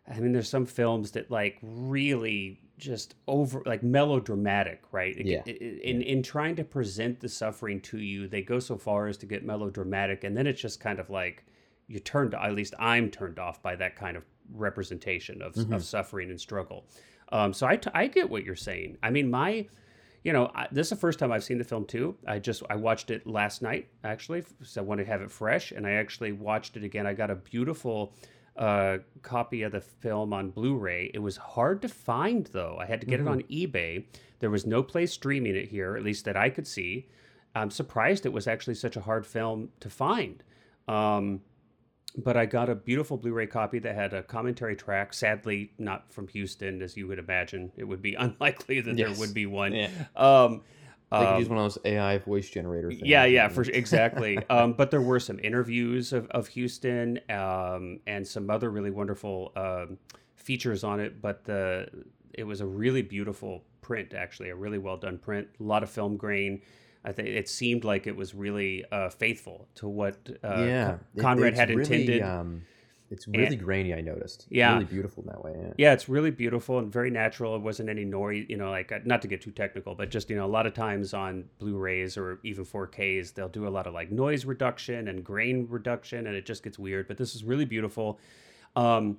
I 0.07 0.19
mean, 0.19 0.31
there's 0.31 0.49
some 0.49 0.65
films 0.67 1.11
that 1.11 1.31
like 1.31 1.57
really 1.63 2.59
just 2.81 3.15
over 3.27 3.61
like 3.65 3.83
melodramatic, 3.83 4.81
right? 4.91 5.15
It- 5.17 5.25
Yeah. 5.25 5.43
it- 5.45 5.61
it- 5.61 5.81
in 5.83 6.01
in 6.01 6.23
trying 6.23 6.55
to 6.57 6.63
present 6.65 7.21
the 7.21 7.29
suffering 7.29 7.79
to 7.81 7.97
you, 7.99 8.27
they 8.27 8.41
go 8.41 8.59
so 8.59 8.77
far 8.77 9.07
as 9.07 9.15
to 9.19 9.25
get 9.25 9.45
melodramatic, 9.45 10.23
and 10.25 10.35
then 10.35 10.47
it's 10.47 10.59
just 10.59 10.81
kind 10.81 10.99
of 10.99 11.09
like 11.09 11.45
you 11.87 11.99
turned. 11.99 12.33
At 12.33 12.53
least 12.53 12.73
I'm 12.79 13.09
turned 13.09 13.39
off 13.39 13.61
by 13.61 13.75
that 13.77 13.95
kind 13.95 14.17
of 14.17 14.23
representation 14.53 15.41
of 15.41 15.55
of 15.71 15.83
suffering 15.83 16.29
and 16.29 16.39
struggle. 16.41 16.85
Um, 17.31 17.53
so 17.53 17.65
I 17.67 17.77
t- 17.77 17.89
I 17.93 18.07
get 18.07 18.29
what 18.29 18.43
you're 18.43 18.55
saying. 18.57 18.97
I 19.01 19.09
mean, 19.11 19.29
my 19.29 19.67
you 20.23 20.31
know, 20.33 20.51
I, 20.53 20.67
this 20.71 20.85
is 20.87 20.91
the 20.91 20.95
first 20.97 21.17
time 21.17 21.31
I've 21.31 21.43
seen 21.43 21.57
the 21.57 21.63
film 21.63 21.85
too. 21.85 22.15
I 22.27 22.37
just 22.37 22.61
I 22.69 22.75
watched 22.75 23.09
it 23.09 23.25
last 23.25 23.61
night 23.61 23.87
actually, 24.03 24.43
so 24.61 24.81
I 24.81 24.83
want 24.83 24.99
to 24.99 25.05
have 25.05 25.21
it 25.21 25.31
fresh, 25.31 25.71
and 25.71 25.87
I 25.87 25.91
actually 25.91 26.31
watched 26.31 26.77
it 26.77 26.83
again. 26.83 27.07
I 27.07 27.13
got 27.13 27.31
a 27.31 27.35
beautiful 27.35 28.13
uh, 28.57 28.97
copy 29.21 29.63
of 29.63 29.71
the 29.71 29.81
film 29.81 30.33
on 30.33 30.49
Blu-ray. 30.51 31.11
It 31.13 31.19
was 31.19 31.37
hard 31.37 31.81
to 31.83 31.87
find 31.87 32.47
though. 32.47 32.77
I 32.79 32.85
had 32.85 33.01
to 33.01 33.07
get 33.07 33.19
it 33.19 33.27
on 33.27 33.41
eBay. 33.43 34.05
There 34.39 34.49
was 34.49 34.65
no 34.65 34.83
place 34.83 35.11
streaming 35.13 35.55
it 35.55 35.69
here, 35.69 35.95
at 35.95 36.03
least 36.03 36.25
that 36.25 36.35
I 36.35 36.49
could 36.49 36.67
see. 36.67 37.07
I'm 37.55 37.69
surprised 37.71 38.25
it 38.25 38.33
was 38.33 38.47
actually 38.47 38.75
such 38.75 38.95
a 38.95 39.01
hard 39.01 39.25
film 39.25 39.69
to 39.81 39.89
find. 39.89 40.43
Um, 40.87 41.41
but 42.17 42.35
I 42.35 42.45
got 42.45 42.69
a 42.69 42.75
beautiful 42.75 43.15
Blu-ray 43.17 43.47
copy 43.47 43.79
that 43.79 43.95
had 43.95 44.13
a 44.13 44.21
commentary 44.23 44.75
track. 44.75 45.13
Sadly, 45.13 45.71
not 45.77 46.11
from 46.11 46.27
Huston, 46.27 46.81
as 46.81 46.97
you 46.97 47.07
would 47.07 47.19
imagine. 47.19 47.71
It 47.77 47.85
would 47.85 48.01
be 48.01 48.15
unlikely 48.19 48.81
that 48.81 48.97
Yes. 48.97 49.09
there 49.11 49.19
would 49.19 49.33
be 49.33 49.45
one. 49.45 49.73
Yeah. 49.73 49.89
Um, 50.15 50.61
they 51.11 51.17
could 51.17 51.27
um, 51.27 51.39
use 51.39 51.49
one 51.49 51.57
of 51.57 51.65
those 51.65 51.77
AI 51.83 52.17
voice 52.19 52.49
generator 52.49 52.89
things. 52.89 53.01
yeah, 53.03 53.25
yeah, 53.25 53.49
for 53.49 53.63
exactly. 53.63 54.37
um, 54.49 54.73
but 54.73 54.91
there 54.91 55.01
were 55.01 55.19
some 55.19 55.39
interviews 55.39 56.13
of, 56.13 56.25
of 56.27 56.47
Huston 56.53 57.19
um, 57.29 57.99
and 58.07 58.25
some 58.25 58.49
other 58.49 58.69
really 58.69 58.91
wonderful 58.91 59.51
um, 59.57 59.97
features 60.35 60.83
on 60.85 61.01
it. 61.01 61.21
But 61.21 61.43
the 61.43 61.87
it 62.33 62.45
was 62.45 62.61
a 62.61 62.65
really 62.65 63.01
beautiful 63.01 63.63
print, 63.81 64.13
actually, 64.13 64.49
a 64.49 64.55
really 64.55 64.77
well 64.77 64.95
done 64.95 65.17
print. 65.17 65.49
A 65.59 65.63
lot 65.63 65.83
of 65.83 65.89
film 65.89 66.15
grain. 66.15 66.61
I 67.03 67.11
think 67.11 67.27
it 67.27 67.49
seemed 67.49 67.83
like 67.83 68.07
it 68.07 68.15
was 68.15 68.33
really 68.33 68.85
uh, 68.91 69.09
faithful 69.09 69.67
to 69.75 69.89
what 69.89 70.15
uh, 70.43 70.63
yeah 70.63 70.85
Con- 70.85 70.99
It- 71.15 71.21
Conrad 71.21 71.47
it's 71.53 71.59
had 71.59 71.69
really, 71.69 71.81
intended. 71.81 72.21
It's 73.11 73.27
really 73.27 73.55
grainy 73.55 73.93
i 73.93 74.01
noticed 74.01 74.47
Yeah. 74.49 74.73
really 74.73 74.85
beautiful 74.85 75.23
in 75.23 75.29
that 75.29 75.43
way 75.43 75.53
yeah, 75.55 75.73
Yeah, 75.77 75.93
it's 75.93 76.07
really 76.09 76.31
beautiful 76.31 76.79
and 76.79 76.91
very 76.91 77.11
natural. 77.11 77.55
It 77.55 77.61
wasn't 77.61 77.89
any 77.89 78.05
noise, 78.05 78.45
you 78.49 78.57
know, 78.57 78.71
like 78.71 78.91
uh, 78.91 78.99
not 79.05 79.21
to 79.23 79.27
get 79.27 79.41
too 79.41 79.51
technical, 79.51 79.95
but 79.95 80.09
just, 80.09 80.29
you 80.29 80.35
know, 80.35 80.45
a 80.45 80.53
lot 80.57 80.65
of 80.65 80.73
times 80.73 81.13
on 81.13 81.45
Blu-rays 81.59 82.17
or 82.17 82.39
even 82.43 82.65
4Ks, 82.65 83.33
they'll 83.33 83.49
do 83.49 83.67
a 83.67 83.73
lot 83.77 83.85
of 83.87 83.93
like 83.93 84.11
noise 84.11 84.45
reduction 84.45 85.07
and 85.09 85.23
grain 85.23 85.67
reduction 85.69 86.27
and 86.27 86.35
it 86.35 86.45
just 86.45 86.63
gets 86.63 86.79
weird, 86.79 87.07
but 87.07 87.17
this 87.17 87.35
is 87.35 87.43
really 87.43 87.65
beautiful. 87.65 88.19
Um 88.75 89.17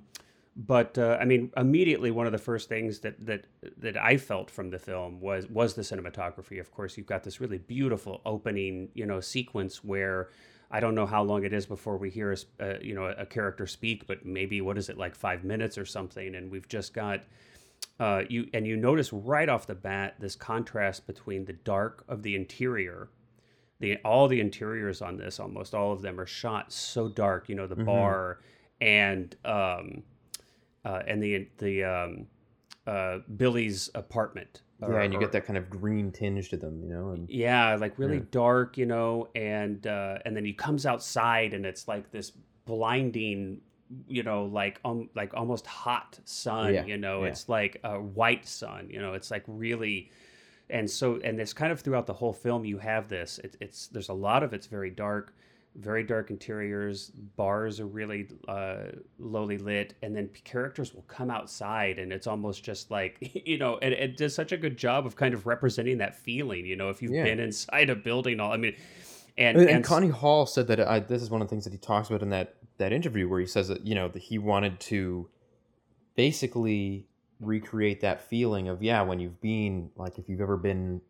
but 0.55 0.97
uh, 0.99 1.17
I 1.19 1.25
mean, 1.25 1.51
immediately 1.57 2.11
one 2.11 2.27
of 2.27 2.31
the 2.31 2.37
first 2.37 2.69
things 2.69 2.99
that 2.99 3.15
that 3.25 3.45
that 3.77 3.97
I 3.97 4.17
felt 4.17 4.51
from 4.51 4.69
the 4.69 4.79
film 4.79 5.19
was 5.19 5.47
was 5.49 5.73
the 5.73 5.81
cinematography. 5.81 6.59
Of 6.59 6.71
course, 6.71 6.95
you've 6.97 7.07
got 7.07 7.23
this 7.23 7.41
really 7.41 7.57
beautiful 7.57 8.21
opening, 8.25 8.89
you 8.93 9.05
know, 9.07 9.19
sequence 9.19 9.83
where 9.83 10.29
I 10.73 10.79
don't 10.79 10.95
know 10.95 11.05
how 11.05 11.23
long 11.23 11.43
it 11.45 11.53
is 11.53 11.65
before 11.67 11.97
we 11.97 12.09
hear 12.09 12.31
a, 12.31 12.33
s- 12.33 12.45
uh, 12.59 12.73
you 12.81 12.95
know 12.95 13.05
a 13.05 13.25
character 13.25 13.67
speak, 13.67 14.07
but 14.07 14.25
maybe 14.25 14.59
what 14.59 14.77
is 14.77 14.89
it 14.89 14.97
like 14.97 15.15
five 15.15 15.43
minutes 15.43 15.77
or 15.77 15.85
something, 15.85 16.35
and 16.35 16.51
we've 16.51 16.67
just 16.67 16.93
got 16.93 17.21
uh, 17.99 18.23
you 18.27 18.49
and 18.53 18.65
you 18.65 18.75
notice 18.75 19.13
right 19.13 19.47
off 19.47 19.67
the 19.67 19.75
bat 19.75 20.15
this 20.19 20.35
contrast 20.35 21.05
between 21.07 21.45
the 21.45 21.53
dark 21.53 22.03
of 22.09 22.23
the 22.23 22.35
interior. 22.35 23.09
The 23.79 23.97
all 24.03 24.27
the 24.27 24.39
interiors 24.41 25.01
on 25.01 25.17
this, 25.17 25.39
almost 25.39 25.75
all 25.75 25.91
of 25.91 26.01
them, 26.01 26.19
are 26.19 26.25
shot 26.25 26.71
so 26.73 27.07
dark. 27.07 27.49
You 27.49 27.55
know, 27.55 27.67
the 27.67 27.75
bar 27.75 28.39
and 28.81 29.35
um, 29.45 30.03
uh, 30.85 31.03
and 31.05 31.21
the 31.21 31.47
the 31.59 31.83
um, 31.83 32.27
uh, 32.87 33.19
Billy's 33.37 33.89
apartment. 33.93 34.61
Yeah 34.91 35.01
and 35.03 35.13
you 35.13 35.17
or- 35.17 35.21
get 35.21 35.31
that 35.31 35.45
kind 35.45 35.57
of 35.57 35.69
green 35.69 36.11
tinge 36.11 36.49
to 36.49 36.57
them 36.57 36.81
you 36.83 36.89
know 36.89 37.09
and 37.11 37.29
yeah, 37.29 37.75
like 37.75 37.97
really 37.99 38.17
Yeah. 38.17 38.23
dark, 38.31 38.77
you 38.77 38.85
know, 38.85 39.27
and 39.35 39.85
uh, 39.87 40.17
and 40.25 40.35
then 40.35 40.45
he 40.45 40.53
comes 40.53 40.85
outside 40.85 41.53
and 41.53 41.65
it's 41.65 41.87
like 41.87 42.11
this 42.11 42.31
blinding, 42.65 43.61
you 44.07 44.23
know, 44.23 44.45
like 44.45 44.79
um 44.85 45.09
like 45.15 45.33
almost 45.33 45.65
hot 45.67 46.19
sun, 46.25 46.73
Yeah, 46.73 46.85
you 46.85 46.97
know, 46.97 47.23
yeah. 47.23 47.29
it's 47.29 47.47
like 47.49 47.79
a 47.83 47.99
white 47.99 48.45
sun, 48.47 48.89
you 48.89 48.99
know, 48.99 49.13
it's 49.13 49.29
like 49.31 49.43
really, 49.47 50.09
and 50.69 50.89
so 50.89 51.19
and 51.23 51.39
it's 51.39 51.53
kind 51.53 51.71
of 51.71 51.79
throughout 51.81 52.07
the 52.07 52.13
whole 52.13 52.33
film 52.33 52.65
you 52.65 52.77
have 52.79 53.07
this. 53.09 53.39
It, 53.39 53.55
it's 53.61 53.87
there's 53.87 54.09
a 54.09 54.13
lot 54.13 54.43
of 54.43 54.53
it's 54.53 54.67
very 54.67 54.89
dark. 54.89 55.35
Very 55.75 56.03
dark 56.03 56.29
interiors. 56.29 57.09
Bars 57.35 57.79
are 57.79 57.87
really 57.87 58.27
uh, 58.47 58.83
lowly 59.17 59.57
lit, 59.57 59.95
and 60.03 60.15
then 60.15 60.29
characters 60.43 60.93
will 60.93 61.03
come 61.03 61.31
outside, 61.31 61.97
and 61.97 62.13
it's 62.13 62.27
almost 62.27 62.63
just 62.63 62.91
like 62.91 63.17
you 63.45 63.57
know, 63.57 63.79
and 63.81 63.93
it 63.93 64.17
does 64.17 64.35
such 64.35 64.51
a 64.51 64.57
good 64.57 64.77
job 64.77 65.05
of 65.05 65.15
kind 65.15 65.33
of 65.33 65.47
representing 65.47 65.97
that 65.97 66.15
feeling. 66.15 66.65
You 66.65 66.75
know, 66.75 66.89
if 66.89 67.01
you've 67.01 67.11
Yeah. 67.11 67.23
been 67.23 67.39
inside 67.39 67.89
a 67.89 67.95
building, 67.95 68.39
all 68.39 68.51
I 68.51 68.57
mean, 68.57 68.75
and 69.37 69.57
And, 69.57 69.67
and, 69.67 69.75
and 69.77 69.83
Connie 69.83 70.09
Hall 70.09 70.45
said 70.45 70.67
that 70.67 70.79
I, 70.79 70.99
this 70.99 71.21
is 71.23 71.31
one 71.31 71.41
of 71.41 71.47
the 71.47 71.49
things 71.49 71.63
that 71.63 71.73
he 71.73 71.79
talks 71.79 72.09
about 72.09 72.21
in 72.21 72.29
that 72.29 72.55
that 72.77 72.93
interview 72.93 73.27
where 73.27 73.39
he 73.39 73.47
says 73.47 73.67
that 73.67 73.85
you 73.85 73.95
know 73.95 74.07
that 74.09 74.21
he 74.21 74.37
wanted 74.37 74.79
to 74.79 75.29
basically 76.15 77.07
recreate 77.39 78.01
that 78.01 78.21
feeling 78.21 78.67
of 78.67 78.81
yeah 78.81 79.01
when 79.01 79.19
you've 79.19 79.41
been 79.41 79.89
like 79.95 80.17
if 80.17 80.29
you've 80.29 80.39
ever 80.41 80.55
been 80.55 81.01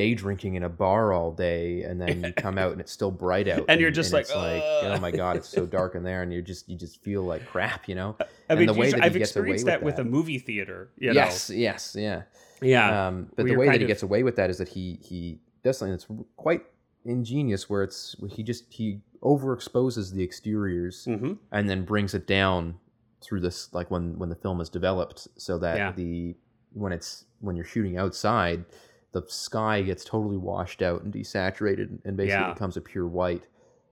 day 0.00 0.14
drinking 0.14 0.54
in 0.54 0.62
a 0.62 0.68
bar 0.68 1.12
all 1.12 1.30
day 1.32 1.82
and 1.82 2.00
then 2.00 2.24
you 2.24 2.32
come 2.32 2.56
out 2.58 2.72
and 2.72 2.80
it's 2.80 2.92
still 2.92 3.10
bright 3.10 3.48
out 3.48 3.64
and, 3.68 3.80
you're 3.80 3.90
just 3.90 4.12
like, 4.12 4.22
it's 4.22 4.34
like 4.34 4.62
oh 4.62 4.98
my 5.00 5.10
god 5.10 5.36
it's 5.36 5.48
so 5.48 5.66
dark 5.78 5.94
in 5.94 6.02
there 6.02 6.22
and 6.22 6.32
you 6.32 6.40
just 6.42 6.68
you 6.68 6.76
just 6.76 7.02
feel 7.02 7.22
like 7.22 7.44
crap 7.46 7.88
you 7.88 7.94
know 7.94 8.16
I 8.48 8.54
mean, 8.54 8.60
and 8.60 8.68
the 8.68 8.80
way 8.80 8.86
you- 8.86 8.92
that 8.92 9.02
I've 9.04 9.12
he 9.12 9.18
gets 9.18 9.36
away 9.36 9.54
experienced 9.54 9.64
with 9.66 9.72
that 9.74 9.82
with 9.82 9.98
a 9.98 10.04
movie 10.04 10.38
theater. 10.38 10.90
You 10.98 11.08
know? 11.08 11.14
yes 11.20 11.50
yes 11.50 11.94
yeah 11.98 12.22
Yeah. 12.62 13.08
um, 13.08 13.28
but 13.36 13.46
the 13.46 13.54
way 13.56 13.66
that 13.66 13.72
kind 13.72 13.80
he 13.80 13.84
of- 13.84 13.88
gets 13.88 14.02
away 14.02 14.22
with 14.22 14.36
that 14.36 14.48
is 14.50 14.58
that 14.58 14.68
he 14.68 14.98
he 15.02 15.38
does 15.64 15.76
something 15.78 15.92
that's 15.92 16.06
quite 16.36 16.62
ingenious 17.04 17.68
where 17.70 17.82
it's 17.82 18.16
he 18.30 18.42
just 18.42 18.64
he 18.72 19.00
overexposes 19.22 20.12
the 20.12 20.22
exteriors 20.22 21.06
Mhm. 21.08 21.38
and 21.52 21.68
then 21.68 21.84
brings 21.84 22.14
it 22.14 22.26
down 22.26 22.76
through 23.22 23.40
this 23.40 23.72
like 23.74 23.90
when 23.90 24.18
when 24.18 24.28
the 24.28 24.34
film 24.36 24.60
is 24.60 24.68
developed 24.68 25.28
so 25.36 25.58
that 25.58 25.76
Yeah. 25.76 25.92
the 25.92 26.34
when 26.72 26.92
it's 26.92 27.24
when 27.40 27.56
you're 27.56 27.64
shooting 27.64 27.96
outside 27.96 28.64
the 29.12 29.22
sky 29.28 29.82
gets 29.82 30.04
totally 30.04 30.36
washed 30.36 30.82
out 30.82 31.02
and 31.02 31.12
desaturated 31.12 31.98
and 32.04 32.16
basically 32.16 32.28
Yeah. 32.44 32.52
becomes 32.52 32.76
a 32.76 32.80
pure 32.80 33.06
white 33.06 33.44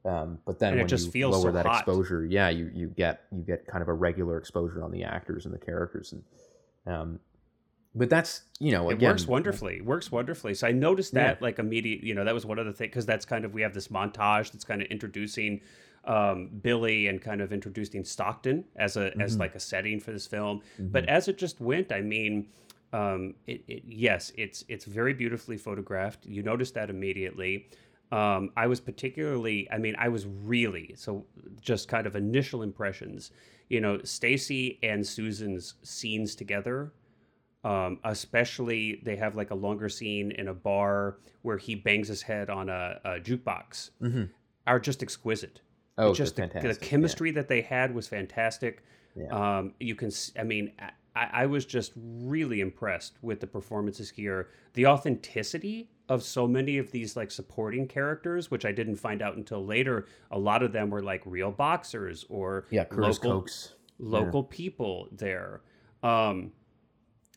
um, 0.05 0.39
but 0.47 0.59
then 0.59 0.79
And 0.79 0.83
when 0.91 0.99
you 1.15 1.29
lower 1.29 1.43
so 1.43 1.51
that 1.53 1.67
hot. 1.67 1.77
exposure 1.81 2.25
yeah 2.25 2.49
you 2.49 2.71
you 2.73 2.87
get 2.89 3.25
you 3.33 3.43
get 3.43 3.67
kind 3.67 3.83
of 3.83 3.89
a 3.89 3.93
regular 3.93 4.39
exposure 4.39 4.83
on 4.83 4.91
the 4.93 5.03
actors 5.05 5.45
and 5.45 5.53
the 5.53 5.59
characters 5.59 6.13
and 6.13 6.23
um, 6.87 7.21
but 7.95 8.09
that's 8.09 8.43
you 8.61 8.71
know 8.71 8.91
it 8.91 9.01
works 9.01 9.27
wonderfully. 9.27 9.77
It 9.79 9.85
works 9.85 10.13
wonderfully. 10.13 10.55
So 10.55 10.69
I 10.69 10.73
noticed 10.73 11.13
Yeah. 11.15 11.25
that 11.29 11.43
like 11.43 11.59
immediate, 11.59 12.03
you 12.05 12.15
know, 12.15 12.25
that 12.25 12.33
was 12.35 12.47
one 12.47 12.59
of 12.59 12.67
the 12.67 12.73
things 12.73 12.91
because 12.91 13.07
that's 13.07 13.25
kind 13.25 13.45
of 13.45 13.53
we 13.55 13.63
have 13.63 13.75
this 13.75 13.89
montage 13.89 14.53
that's 14.53 14.65
kind 14.65 14.81
of 14.83 14.89
introducing 14.89 15.61
um, 16.05 16.49
Billy 16.63 17.09
and 17.09 17.21
kind 17.21 17.41
of 17.41 17.53
introducing 17.53 18.05
Stockton 18.05 18.65
as 18.77 18.97
a 18.97 19.13
as 19.21 19.37
Mhm. 19.37 19.41
like 19.41 19.55
a 19.57 19.61
setting 19.61 20.01
for 20.01 20.13
this 20.13 20.27
film. 20.27 20.63
Mhm. 20.81 20.93
But 20.93 21.07
as 21.09 21.29
it 21.29 21.39
just 21.39 21.61
went, 21.61 21.91
I 21.91 22.01
mean, 22.03 22.49
um, 22.93 23.35
it, 23.47 23.63
it 23.69 23.83
yes, 23.87 24.33
it's 24.37 24.65
it's 24.69 24.85
very 24.85 25.13
beautifully 25.15 25.57
photographed. 25.57 26.27
You 26.27 26.43
notice 26.43 26.71
that 26.73 26.91
immediately. 26.91 27.69
Um, 28.11 28.51
I 28.57 28.67
was 28.67 28.81
particularly, 28.81 29.69
I 29.71 29.77
mean, 29.77 29.95
I 29.99 30.09
was 30.09 30.27
really 30.27 30.95
so 30.97 31.27
just 31.61 31.89
kind 31.89 32.07
of 32.07 32.17
initial 32.17 32.63
impressions. 32.63 33.33
You 33.69 33.81
know, 33.83 34.01
Stacy 34.03 34.79
and 34.83 35.07
Susan's 35.07 35.75
scenes 35.83 36.35
together 36.35 36.93
um, 37.65 37.99
especially 38.05 39.01
they 39.05 39.17
have 39.17 39.35
like 39.35 39.51
a 39.51 39.55
longer 39.55 39.89
scene 39.89 40.31
in 40.33 40.49
a 40.49 40.55
bar 40.55 41.19
where 41.43 41.57
he 41.57 41.75
bangs 41.75 42.09
his 42.09 42.23
head 42.23 42.51
on 42.51 42.69
a, 42.69 43.01
a 43.05 43.11
jukebox 43.21 43.91
Mhm. 44.01 44.31
are 44.67 44.79
just 44.79 45.03
exquisite 45.03 45.61
oh 45.99 46.15
just 46.15 46.37
the, 46.37 46.43
fantastic 46.43 46.79
the 46.79 46.85
yeah. 46.85 46.91
chemistry 46.91 47.31
that 47.33 47.49
they 47.49 47.61
had 47.61 47.95
was 47.95 48.07
fantastic 48.07 48.85
Yeah. 49.17 49.59
um, 49.59 49.75
you 49.81 49.97
can 49.97 50.11
I 50.39 50.45
mean 50.45 50.73
I, 51.19 51.43
I 51.43 51.47
was 51.47 51.65
just 51.67 51.93
really 51.97 52.61
impressed 52.61 53.19
with 53.23 53.41
the 53.41 53.47
performances 53.47 54.11
here. 54.11 54.49
The 54.75 54.87
authenticity 54.87 55.91
of 56.09 56.23
so 56.23 56.47
many 56.47 56.79
of 56.79 56.91
these 56.91 57.17
like 57.17 57.31
supporting 57.31 57.87
characters 57.87 58.51
which 58.51 58.65
i 58.65 58.73
didn't 58.73 58.97
find 58.97 59.21
out 59.21 59.37
until 59.37 59.63
later 59.63 60.07
a 60.31 60.39
lot 60.39 60.63
of 60.63 60.73
them 60.73 60.89
were 60.89 61.03
like 61.03 61.21
real 61.27 61.51
boxers 61.51 62.25
or 62.31 62.65
yeah 62.71 62.85
Curtis 62.85 63.19
local 63.19 63.41
Cokes. 63.41 63.75
local 63.99 64.43
people 64.43 65.09
there. 65.13 65.61
Um, 66.03 66.53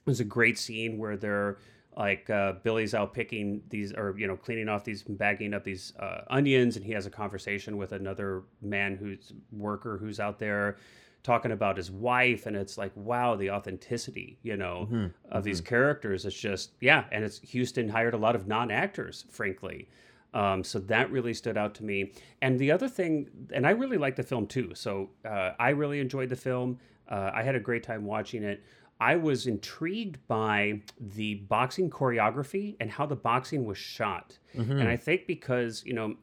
there's 0.06 0.20
a 0.20 0.26
great 0.26 0.58
scene 0.58 0.98
where 0.98 1.18
they're 1.18 1.58
like 1.98 2.30
uh, 2.30 2.54
Billy's 2.64 2.94
out 2.94 3.14
picking 3.14 3.62
these, 3.70 3.92
or 3.94 4.16
you 4.18 4.26
know, 4.28 4.36
cleaning 4.36 4.70
off 4.70 4.84
these, 4.84 5.04
bagging 5.04 5.54
up 5.54 5.64
these 5.64 5.94
uh, 6.00 6.22
onions, 6.30 6.78
and 6.78 6.86
he 6.86 6.94
has 6.94 7.06
a 7.06 7.10
conversation 7.10 7.78
with 7.78 7.92
another 7.92 8.44
man 8.62 8.96
who's 8.96 9.34
worker 9.52 9.98
who's 9.98 10.20
out 10.20 10.40
there 10.40 10.78
talking 11.24 11.52
about 11.52 11.78
his 11.78 11.92
wife, 11.92 12.46
and 12.48 12.56
it's 12.56 12.78
like, 12.78 12.92
wow, 12.96 13.36
the 13.36 13.52
authenticity, 13.52 14.40
you 14.42 14.58
know, 14.58 14.88
Mhm, 14.92 15.14
of 15.30 15.44
these 15.44 15.62
characters. 15.62 16.26
It's 16.26 16.40
just, 16.40 16.74
yeah, 16.80 17.06
and 17.12 17.24
it's 17.24 17.40
Huston 17.54 17.90
hired 17.90 18.14
a 18.14 18.18
lot 18.18 18.36
of 18.36 18.48
non-actors, 18.48 19.26
frankly. 19.30 19.88
Um, 20.34 20.64
so 20.64 20.80
that 20.80 21.12
really 21.12 21.34
stood 21.34 21.58
out 21.58 21.76
to 21.76 21.84
me. 21.84 22.14
And 22.42 22.58
the 22.58 22.72
other 22.72 22.88
thing, 22.88 23.30
and 23.54 23.68
I 23.68 23.72
really 23.72 23.98
liked 23.98 24.18
the 24.18 24.24
film 24.24 24.48
too. 24.48 24.72
So 24.74 25.10
uh, 25.26 25.52
I 25.60 25.70
really 25.70 26.00
enjoyed 26.00 26.30
the 26.30 26.36
film. 26.38 26.80
Uh, 27.08 27.32
I 27.34 27.44
had 27.44 27.54
a 27.56 27.60
great 27.60 27.84
time 27.84 28.06
watching 28.06 28.44
it. 28.44 28.64
I 29.00 29.16
was 29.16 29.48
intrigued 29.48 30.26
by 30.28 30.82
the 31.00 31.36
boxing 31.36 31.90
choreography 31.90 32.78
and 32.80 32.90
how 32.90 33.06
the 33.06 33.16
boxing 33.16 33.66
was 33.66 33.78
shot. 33.78 34.38
Mhm. 34.56 34.80
And 34.80 34.88
I 34.88 34.96
think 34.96 35.28
because, 35.28 35.84
you 35.86 35.94
know, 35.94 36.16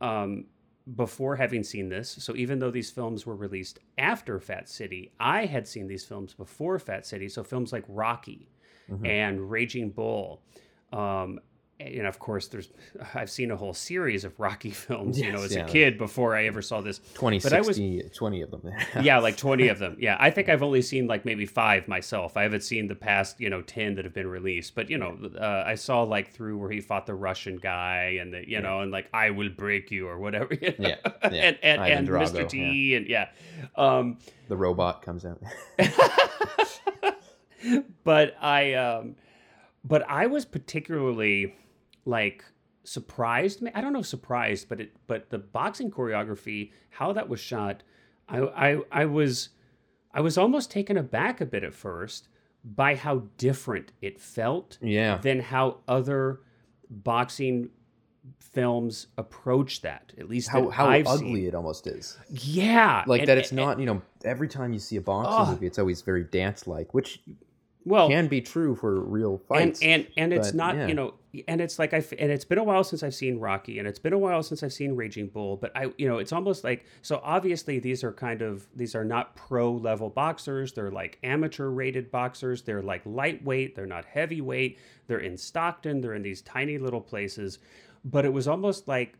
um, 0.00 0.46
before 0.96 1.36
having 1.36 1.62
seen 1.62 1.88
this, 1.88 2.10
so 2.10 2.34
even 2.34 2.58
though 2.58 2.70
these 2.70 2.90
films 2.90 3.24
were 3.24 3.36
released 3.36 3.78
after 3.98 4.40
Fat 4.40 4.68
City, 4.68 5.12
I 5.20 5.46
had 5.46 5.66
seen 5.68 5.86
these 5.86 6.04
films 6.04 6.34
before 6.34 6.78
Fat 6.78 7.06
City. 7.06 7.28
So 7.28 7.44
films 7.44 7.72
like 7.72 7.84
Rocky 7.88 8.48
Mhm. 8.90 9.06
and 9.06 9.50
Raging 9.50 9.90
Bull. 9.90 10.42
Um, 10.92 11.38
and 11.86 12.06
of 12.06 12.18
course, 12.18 12.48
there's 12.48 12.70
I've 13.14 13.30
seen 13.30 13.50
a 13.50 13.56
whole 13.56 13.74
series 13.74 14.24
of 14.24 14.38
Rocky 14.38 14.70
films, 14.84 15.18
you 15.18 15.32
know, 15.32 15.42
as 15.42 15.54
yeah. 15.54 15.64
a 15.64 15.68
kid 15.68 15.98
before 15.98 16.36
I 16.36 16.46
ever 16.46 16.62
saw 16.62 16.80
this. 16.80 17.00
20, 17.14 17.40
But 17.40 17.52
I 17.52 17.60
was- 17.60 17.78
20 18.14 18.42
of 18.42 18.50
them 18.50 18.62
yeah, 19.02 19.18
like 19.18 19.36
20 19.36 19.68
of 19.68 19.78
them. 19.78 19.96
Yeah, 19.98 20.16
I 20.18 20.30
think 20.30 20.48
I've 20.48 20.62
only 20.62 20.82
seen 20.82 21.06
like 21.06 21.24
maybe 21.24 21.46
five 21.46 21.88
myself. 21.88 22.36
I 22.36 22.42
haven't 22.42 22.62
seen 22.62 22.88
the 22.88 22.94
past, 22.94 23.40
you 23.40 23.50
know, 23.50 23.62
10 23.62 23.94
that 23.96 24.04
have 24.04 24.14
been 24.14 24.26
released. 24.28 24.74
But, 24.74 24.90
you 24.90 24.98
know, 24.98 25.18
uh, 25.38 25.64
I 25.66 25.74
saw 25.74 26.02
like 26.02 26.30
through 26.32 26.58
where 26.58 26.70
he 26.70 26.80
fought 26.80 27.06
the 27.06 27.14
Russian 27.14 27.56
guy 27.56 28.18
and 28.20 28.32
the, 28.32 28.48
you 28.48 28.60
know, 28.60 28.80
and 28.80 28.90
like, 28.90 29.08
I 29.12 29.30
will 29.30 29.50
break 29.50 29.90
you 29.90 30.08
or 30.08 30.18
whatever. 30.18 30.54
you 30.60 30.74
know? 30.78 30.88
Yeah, 30.88 30.96
yeah. 31.04 31.28
and 31.30 31.58
and, 31.62 31.82
and 31.82 32.08
Mr. 32.08 32.44
Drago, 32.44 32.48
T 32.48 32.94
and 32.94 33.06
yeah. 33.06 33.28
Um, 33.76 34.18
the 34.48 34.56
robot 34.56 35.02
comes 35.02 35.24
out 35.24 35.40
but 38.04 38.36
I 38.40 38.74
um 38.74 39.16
but 39.84 40.08
I 40.08 40.26
was 40.26 40.44
particularly 40.44 41.54
like 42.04 42.44
surprised 42.84 43.62
me. 43.62 43.70
I 43.74 43.80
don't 43.80 43.92
know 43.92 44.02
surprised 44.02 44.68
but 44.68 44.80
it 44.80 44.92
but 45.06 45.30
the 45.30 45.38
boxing 45.38 45.90
choreography 45.90 46.72
how 46.90 47.12
that 47.12 47.28
was 47.28 47.40
shot 47.40 47.82
I 48.28 48.38
I 48.40 48.80
I 48.90 49.04
was 49.04 49.50
I 50.12 50.20
was 50.20 50.36
almost 50.36 50.70
taken 50.70 50.96
aback 50.96 51.40
a 51.40 51.46
bit 51.46 51.62
at 51.64 51.74
first 51.74 52.28
by 52.64 52.94
how 52.96 53.24
different 53.38 53.92
it 54.00 54.20
felt 54.20 54.78
yeah 54.82 55.18
than 55.18 55.40
how 55.40 55.78
other 55.86 56.40
boxing 56.90 57.70
films 58.40 59.06
approach 59.16 59.80
that 59.82 60.12
at 60.18 60.28
least 60.28 60.48
how 60.50 60.68
how 60.68 60.86
I've 60.86 61.06
ugly 61.06 61.34
seen. 61.40 61.46
it 61.46 61.54
almost 61.54 61.86
is 61.86 62.18
yeah 62.28 63.02
like 63.06 63.20
and- 63.22 63.28
that 63.28 63.38
it's 63.38 63.50
and- 63.50 63.56
not 63.56 63.78
you 63.80 63.86
know 63.86 64.02
every 64.24 64.48
time 64.48 64.72
you 64.72 64.78
see 64.78 64.96
a 64.96 65.00
boxing 65.00 65.54
movie 65.54 65.66
it's 65.66 65.78
always 65.78 66.02
very 66.02 66.24
dance 66.24 66.66
like 66.66 66.92
which 66.94 67.20
well 67.84 68.08
can 68.08 68.28
be 68.28 68.40
true 68.40 68.74
for 68.74 69.00
real 69.00 69.32
and 69.32 69.42
fights 69.48 69.82
and 69.82 70.06
and 70.16 70.32
it's 70.32 70.48
but, 70.48 70.56
not 70.56 70.76
yeah. 70.76 70.86
you 70.86 70.94
know 70.94 71.14
and 71.48 71.60
it's 71.60 71.78
like 71.78 71.94
I 71.94 72.04
and 72.18 72.30
it's 72.30 72.44
been 72.44 72.58
a 72.58 72.64
while 72.64 72.84
since 72.84 73.02
I've 73.02 73.14
seen 73.14 73.38
Rocky 73.38 73.78
and 73.78 73.88
it's 73.88 73.98
been 73.98 74.12
a 74.12 74.18
while 74.18 74.42
since 74.42 74.62
I've 74.62 74.72
seen 74.72 74.94
Raging 74.94 75.28
Bull 75.28 75.56
but 75.56 75.72
I 75.74 75.90
you 75.96 76.06
know 76.06 76.18
it's 76.18 76.32
almost 76.32 76.62
like 76.62 76.84
so 77.00 77.20
obviously 77.24 77.78
these 77.78 78.04
are 78.04 78.12
kind 78.12 78.42
of 78.42 78.66
these 78.76 78.94
are 78.94 79.04
not 79.04 79.34
pro 79.34 79.72
level 79.72 80.10
boxers. 80.10 80.72
They're 80.72 80.90
like 80.90 81.18
amateur 81.22 81.68
rated 81.68 82.10
boxers. 82.10 82.62
They're 82.62 82.82
like 82.82 83.02
lightweight. 83.06 83.74
They're 83.74 83.86
not 83.86 84.04
heavyweight. 84.04 84.78
They're 85.06 85.18
in 85.18 85.38
Stockton. 85.38 86.00
They're 86.00 86.14
in 86.14 86.22
these 86.22 86.42
tiny 86.42 86.76
little 86.78 87.00
places. 87.00 87.58
But 88.04 88.24
it 88.24 88.32
was 88.32 88.46
almost 88.46 88.86
like 88.86 89.14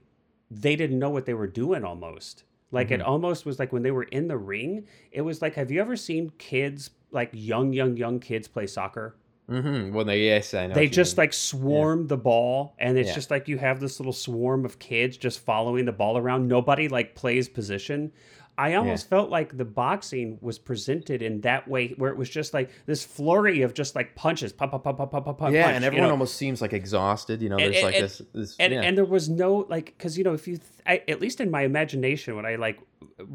they 0.50 0.76
didn't 0.76 0.98
know 0.98 1.10
what 1.10 1.24
they 1.24 1.34
were 1.34 1.46
doing 1.46 1.84
almost. 1.84 2.44
Like 2.72 2.90
it 2.90 3.00
mm-hmm. 3.00 3.08
almost 3.08 3.46
was 3.46 3.58
like 3.58 3.72
when 3.72 3.82
they 3.82 3.90
were 3.90 4.04
in 4.04 4.28
the 4.28 4.38
ring 4.38 4.86
it 5.10 5.20
was 5.20 5.42
like 5.42 5.54
have 5.54 5.70
you 5.70 5.80
ever 5.80 5.94
seen 5.94 6.30
kids 6.38 6.90
like 7.12 7.30
young 7.32 7.72
young 7.72 7.96
young 7.96 8.18
kids 8.20 8.48
play 8.48 8.66
soccer 8.66 9.16
mm-hmm. 9.48 9.92
well 9.94 10.04
they 10.04 10.20
yes 10.20 10.54
i 10.54 10.66
know 10.66 10.74
they 10.74 10.88
just 10.88 11.16
mean. 11.16 11.22
like 11.24 11.32
swarm 11.32 12.06
the 12.06 12.16
ball 12.16 12.74
and 12.78 12.98
it's 12.98 13.08
Yeah. 13.08 13.14
just 13.14 13.30
like 13.30 13.48
you 13.48 13.58
have 13.58 13.80
this 13.80 14.00
little 14.00 14.12
swarm 14.12 14.64
of 14.64 14.78
kids 14.78 15.16
just 15.16 15.40
following 15.40 15.84
the 15.84 15.92
ball 15.92 16.16
around 16.18 16.48
nobody 16.48 16.88
like 16.88 17.14
plays 17.14 17.48
position 17.48 18.12
i 18.58 18.74
almost 18.74 19.08
felt 19.08 19.30
like 19.30 19.56
the 19.56 19.64
boxing 19.64 20.36
was 20.40 20.58
presented 20.58 21.22
in 21.22 21.40
that 21.40 21.66
way 21.66 21.88
where 21.96 22.10
it 22.10 22.16
was 22.16 22.28
just 22.28 22.52
like 22.52 22.70
this 22.86 23.04
flurry 23.04 23.62
of 23.62 23.72
just 23.74 23.94
like 23.96 24.14
punches 24.14 24.52
pop 24.52 24.70
pop 24.70 24.84
pop 24.84 24.96
pop 24.98 25.10
pop 25.10 25.24
pop 25.24 25.38
pop 25.38 25.52
yeah 25.52 25.64
punch, 25.64 25.74
and 25.76 25.82
you 25.82 25.86
everyone 25.86 26.08
know? 26.08 26.12
almost 26.12 26.36
seems 26.36 26.60
like 26.60 26.72
exhausted 26.72 27.40
you 27.42 27.48
know 27.48 27.56
And- 27.56 27.72
there's 27.72 27.82
like 27.82 27.94
and- 27.94 28.04
this 28.04 28.22
this 28.32 28.56
and, 28.58 28.72
yeah. 28.72 28.82
and 28.82 28.96
there 28.96 29.04
was 29.04 29.28
no 29.28 29.66
like 29.68 29.86
because 29.86 30.18
you 30.18 30.24
know 30.24 30.34
if 30.34 30.46
you 30.46 30.56
th- 30.58 30.68
I, 30.86 31.02
at 31.08 31.20
least 31.20 31.40
in 31.40 31.50
my 31.50 31.62
imagination 31.62 32.36
when 32.36 32.44
i 32.46 32.56
like 32.56 32.78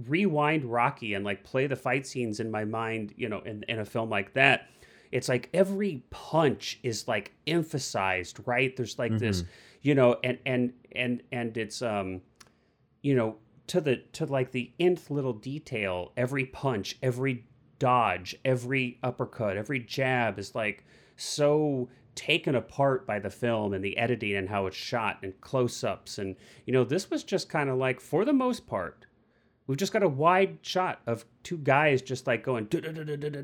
rewind 0.08 0.65
rocky 0.65 1.13
and 1.13 1.23
like 1.25 1.43
play 1.43 1.67
the 1.67 1.75
fight 1.75 2.06
scenes 2.06 2.39
in 2.39 2.51
my 2.51 2.65
mind 2.65 3.13
you 3.17 3.30
know 3.30 3.39
in, 3.39 3.63
in 3.67 3.80
a 3.80 3.86
film 3.86 4.10
like 4.10 4.34
that 4.34 4.69
it's 5.12 5.30
like 5.30 5.49
every 5.53 6.03
punch 6.10 6.80
is 6.84 7.08
like 7.08 7.32
emphasized 7.47 8.39
right 8.45 8.75
there's 8.75 8.99
like 8.99 9.17
this 9.17 9.43
you 9.82 9.95
know 9.95 10.17
and 10.23 10.38
and 10.45 10.73
and 10.93 11.23
and 11.32 11.56
it's 11.58 11.82
um 11.82 12.21
you 13.01 13.15
know 13.15 13.38
to 13.67 13.82
the 13.82 13.97
to 14.13 14.25
like 14.25 14.51
the 14.51 14.71
nth 14.80 15.10
little 15.12 15.34
detail 15.34 16.12
every 16.17 16.45
punch 16.45 16.97
every 17.03 17.45
dodge 17.80 18.36
every 18.43 18.97
uppercut 19.03 19.58
every 19.58 19.80
jab 19.80 20.39
is 20.39 20.56
like 20.56 20.86
so 21.15 21.88
taken 22.15 22.56
apart 22.56 23.06
by 23.06 23.19
the 23.19 23.30
film 23.30 23.73
and 23.73 23.84
the 23.84 23.97
editing 23.97 24.36
and 24.36 24.49
how 24.49 24.65
it's 24.65 24.75
shot 24.75 25.19
and 25.21 25.39
close-ups 25.41 26.17
and 26.17 26.36
you 26.65 26.73
know 26.73 26.84
this 26.84 27.12
was 27.12 27.23
just 27.23 27.49
kind 27.49 27.69
of 27.69 27.77
like 27.77 27.99
for 28.01 28.25
the 28.25 28.34
most 28.34 28.65
part 28.65 29.06
We've 29.67 29.77
just 29.77 29.91
got 29.91 30.01
a 30.01 30.08
wide 30.08 30.60
shot 30.62 31.01
of 31.06 31.25
two 31.43 31.58
guys 31.58 32.01
just 32.01 32.25
like 32.25 32.41
going, 32.41 32.69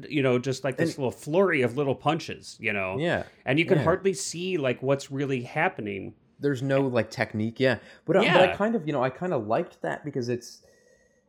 you 0.09 0.23
know, 0.23 0.39
just 0.39 0.63
like 0.63 0.77
this 0.77 0.91
And- 0.91 0.99
little 0.99 1.11
flurry 1.11 1.61
of 1.61 1.75
little 1.75 1.95
punches, 1.95 2.57
you 2.61 2.71
know. 2.71 2.97
Yeah. 2.97 3.23
And 3.45 3.59
you 3.59 3.65
can 3.65 3.79
yeah. 3.79 3.83
hardly 3.83 4.13
see 4.13 4.57
like 4.57 4.81
what's 4.81 5.11
really 5.11 5.41
happening. 5.41 6.13
There's 6.43 6.61
no 6.61 6.81
like 6.81 7.09
technique 7.09 7.59
yeah 7.59 7.77
but, 8.05 8.15
I 8.17 8.19
but 8.31 8.49
i 8.49 8.55
kind 8.55 8.75
of 8.75 8.85
you 8.85 8.93
know 8.93 9.03
i 9.03 9.09
kind 9.09 9.33
of 9.33 9.47
liked 9.47 9.81
that 9.81 10.05
because 10.05 10.29
it's 10.29 10.61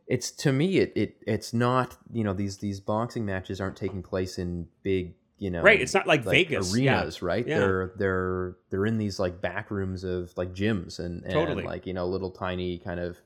it's 0.07 0.29
to 0.31 0.51
me 0.53 0.77
it, 0.77 0.93
it 0.95 1.15
it's 1.25 1.53
not 1.53 1.97
you 2.11 2.23
know 2.23 2.33
these 2.33 2.59
these 2.59 2.79
boxing 2.79 3.25
matches 3.25 3.59
aren't 3.59 3.75
taking 3.77 4.03
place 4.03 4.37
in 4.37 4.67
big 4.83 5.15
you 5.37 5.49
know 5.49 5.61
Right, 5.61 5.81
it's 5.81 5.93
not 5.93 6.07
like 6.07 6.23
Vegas, 6.23 6.77
yeah. 6.77 6.99
arenas 6.99 7.21
right 7.21 7.45
Yeah. 7.47 7.57
they're 7.59 7.91
they're 7.97 8.55
they're 8.69 8.85
in 8.85 8.97
these 8.97 9.19
like 9.19 9.41
back 9.41 9.71
rooms 9.71 10.03
of 10.03 10.31
like 10.37 10.53
gyms 10.53 10.99
and, 10.99 11.23
and 11.23 11.33
Totally. 11.33 11.63
like 11.63 11.85
you 11.87 11.93
know 11.93 12.05
little 12.07 12.31
tiny 12.31 12.77
kind 12.77 12.99
of 12.99 13.17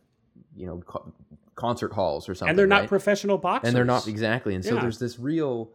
you 0.56 0.66
know 0.66 0.78
co- 0.86 1.14
concert 1.56 1.92
halls 1.94 2.28
or 2.30 2.34
something 2.34 2.50
and 2.52 2.58
they're 2.58 2.66
not 2.66 2.82
right? 2.82 2.90
professional 2.90 3.38
boxers. 3.38 3.68
and 3.68 3.76
they're 3.76 3.84
not 3.86 4.08
exactly 4.08 4.56
and 4.56 4.64
so 4.64 4.76
Yeah. 4.76 4.82
there's 4.82 4.98
this 5.00 5.20
real 5.20 5.70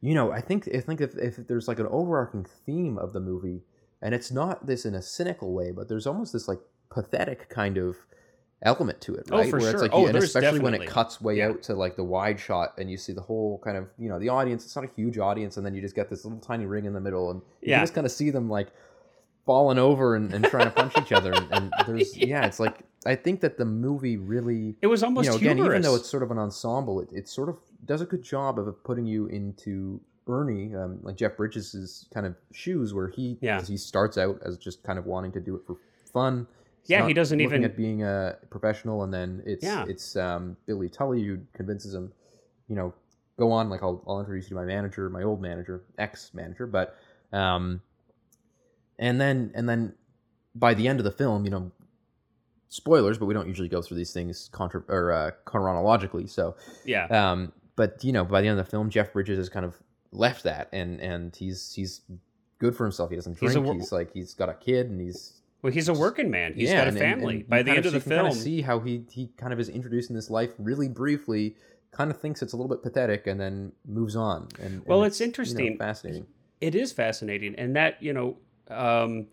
you 0.00 0.14
know 0.14 0.30
i 0.32 0.40
think 0.40 0.68
i 0.74 0.80
think 0.80 1.00
if, 1.00 1.16
if 1.16 1.36
there's 1.48 1.66
like 1.68 1.78
an 1.80 1.86
overarching 1.88 2.46
theme 2.64 2.96
of 2.96 3.12
the 3.12 3.20
movie 3.20 3.62
and 4.02 4.14
it's 4.14 4.30
not 4.30 4.66
this 4.66 4.84
in 4.84 4.94
a 4.94 5.02
cynical 5.02 5.52
way 5.52 5.70
but 5.70 5.88
there's 5.88 6.06
almost 6.06 6.32
this 6.32 6.48
like 6.48 6.60
pathetic 6.90 7.48
kind 7.48 7.78
of 7.78 7.96
element 8.64 9.00
to 9.00 9.14
it 9.14 9.24
right? 9.30 9.32
Oh, 9.32 9.36
right 9.38 9.50
for 9.50 9.58
where 9.58 9.70
sure. 9.70 9.72
it's 9.72 9.82
like 9.82 9.90
Oh, 9.94 10.02
you- 10.02 10.08
and 10.08 10.16
especially 10.18 10.60
when 10.60 10.74
it 10.74 10.86
cuts 10.86 11.20
way 11.20 11.38
Yeah. 11.38 11.48
out 11.48 11.62
to 11.64 11.74
like 11.74 11.96
the 11.96 12.04
wide 12.04 12.38
shot 12.38 12.74
and 12.78 12.90
you 12.90 12.96
see 12.96 13.12
the 13.12 13.20
whole 13.22 13.58
kind 13.64 13.76
of 13.76 13.88
you 13.98 14.08
know 14.08 14.18
the 14.18 14.28
audience 14.28 14.64
it's 14.64 14.76
not 14.76 14.84
a 14.84 14.90
huge 14.94 15.18
audience 15.18 15.56
and 15.56 15.64
then 15.66 15.74
you 15.74 15.80
just 15.80 15.94
get 15.96 16.10
this 16.10 16.24
little 16.24 16.38
tiny 16.40 16.66
ring 16.66 16.84
in 16.84 16.92
the 16.92 17.00
middle 17.00 17.30
and 17.30 17.40
you 17.60 17.70
Yeah. 17.70 17.78
can 17.78 17.82
just 17.84 17.94
kind 17.94 18.06
of 18.06 18.12
see 18.12 18.30
them 18.30 18.48
like 18.50 18.68
falling 19.44 19.78
over 19.78 20.14
and, 20.14 20.32
and 20.32 20.44
trying 20.44 20.66
to 20.66 20.70
punch 20.70 20.96
each 20.98 21.10
other 21.12 21.32
and, 21.32 21.50
and 21.52 21.72
there's 21.86 22.16
yeah 22.16 22.46
it's 22.46 22.60
like 22.60 22.84
i 23.04 23.16
think 23.16 23.40
that 23.40 23.56
the 23.58 23.64
movie 23.64 24.16
really 24.16 24.76
It 24.80 24.86
was 24.86 25.02
almost 25.02 25.24
you 25.24 25.30
know, 25.32 25.36
again, 25.38 25.56
humorous. 25.56 25.72
even 25.78 25.82
though 25.82 25.96
it's 25.96 26.08
sort 26.08 26.22
of 26.22 26.30
an 26.30 26.38
ensemble, 26.38 27.00
it, 27.00 27.08
it 27.12 27.28
sort 27.28 27.48
of 27.48 27.56
does 27.84 28.00
a 28.00 28.06
good 28.06 28.22
job 28.22 28.60
of 28.60 28.84
putting 28.84 29.06
you 29.06 29.26
into 29.26 30.00
Ernie, 30.28 30.74
um, 30.74 30.98
like 31.02 31.16
Jeff 31.16 31.36
Bridges' 31.36 32.06
kind 32.14 32.26
of 32.26 32.36
shoes, 32.52 32.94
where 32.94 33.08
he 33.08 33.38
Yeah. 33.40 33.60
he 33.62 33.76
starts 33.76 34.16
out 34.18 34.40
as 34.44 34.56
just 34.58 34.82
kind 34.82 34.98
of 34.98 35.06
wanting 35.06 35.32
to 35.32 35.40
do 35.40 35.56
it 35.56 35.62
for 35.66 35.76
fun. 36.12 36.46
Yeah, 36.86 37.06
he 37.06 37.14
doesn't 37.14 37.40
even- 37.40 37.62
at 37.64 37.76
being 37.76 38.02
a 38.02 38.36
professional, 38.50 39.02
and 39.04 39.12
then 39.14 39.42
it's 39.46 39.64
Yeah. 39.64 39.84
it's 39.88 40.16
um, 40.16 40.56
Billy 40.66 40.88
Tully 40.88 41.22
who 41.24 41.38
convinces 41.52 41.94
him, 41.94 42.12
you 42.68 42.74
know, 42.76 42.92
go 43.38 43.50
on. 43.52 43.68
Like 43.70 43.82
I'll 43.82 44.02
I'll 44.06 44.20
introduce 44.20 44.44
you 44.46 44.50
to 44.50 44.54
my 44.56 44.64
manager, 44.64 45.08
my 45.10 45.22
old 45.22 45.40
manager, 45.40 45.82
ex 45.98 46.32
manager, 46.34 46.66
but 46.66 46.96
um, 47.32 47.80
and 48.98 49.20
then 49.20 49.50
and 49.54 49.68
then 49.68 49.94
by 50.54 50.74
the 50.74 50.86
end 50.88 51.00
of 51.00 51.04
the 51.04 51.10
film, 51.12 51.44
you 51.44 51.50
know, 51.50 51.70
spoilers, 52.68 53.18
but 53.18 53.26
we 53.26 53.34
don't 53.34 53.46
usually 53.48 53.68
go 53.68 53.80
through 53.82 53.96
these 53.96 54.12
things 54.12 54.48
contra- 54.52 54.84
or 54.88 55.12
uh, 55.12 55.30
chronologically. 55.44 56.26
So, 56.26 56.56
yeah. 56.84 57.06
um, 57.06 57.52
but 57.76 58.02
you 58.04 58.12
know, 58.12 58.24
by 58.24 58.40
the 58.40 58.48
end 58.48 58.58
of 58.58 58.64
the 58.66 58.70
film, 58.70 58.90
Jeff 58.90 59.12
Bridges 59.12 59.38
is 59.38 59.48
kind 59.48 59.64
of 59.64 59.80
left 60.12 60.44
that, 60.44 60.68
and 60.72 61.00
and 61.00 61.34
he's 61.34 61.72
he's 61.74 62.02
good 62.58 62.76
for 62.76 62.84
himself. 62.84 63.10
He 63.10 63.16
doesn't 63.16 63.38
He's 63.38 63.52
drink. 63.52 63.66
wor- 63.66 63.74
He's, 63.74 63.90
like 63.92 64.12
he's 64.12 64.34
got 64.34 64.48
a 64.48 64.54
kid, 64.54 64.88
and 64.90 65.00
he's 65.00 65.40
Well, 65.62 65.72
he's 65.72 65.88
a 65.88 65.94
working 65.94 66.30
man. 66.30 66.54
He's 66.54 66.68
yeah, 66.70 66.78
got 66.78 66.84
a 66.86 66.88
and- 66.90 66.98
family. 66.98 67.34
and 67.36 67.48
By 67.48 67.62
the 67.62 67.70
end 67.72 67.86
of 67.86 67.92
the 67.92 68.00
film. 68.00 68.12
you 68.12 68.16
can 68.18 68.24
kind 68.26 68.36
of 68.36 68.42
see 68.42 68.60
how 68.62 68.80
he 68.80 69.04
he 69.10 69.28
kind 69.36 69.52
of 69.52 69.58
is 69.60 69.68
introduced 69.68 70.10
in 70.10 70.16
this 70.16 70.30
life 70.30 70.50
really 70.58 70.88
briefly. 70.88 71.56
Kind 71.90 72.10
of 72.10 72.18
thinks 72.20 72.40
it's 72.40 72.52
a 72.54 72.56
little 72.56 72.68
bit 72.74 72.82
pathetic, 72.82 73.26
and 73.26 73.38
then 73.38 73.72
moves 73.86 74.16
on. 74.16 74.48
And, 74.58 74.74
and 74.74 74.86
Well, 74.86 75.02
it's 75.04 75.20
you 75.20 75.26
know, 75.26 75.28
interesting. 75.28 75.76
fascinating. 75.78 76.26
it 76.60 76.74
is 76.74 76.92
fascinating 76.92 77.54
and 77.56 77.74
that 77.76 78.00
you 78.02 78.12
know 78.12 78.36
um 78.70 79.26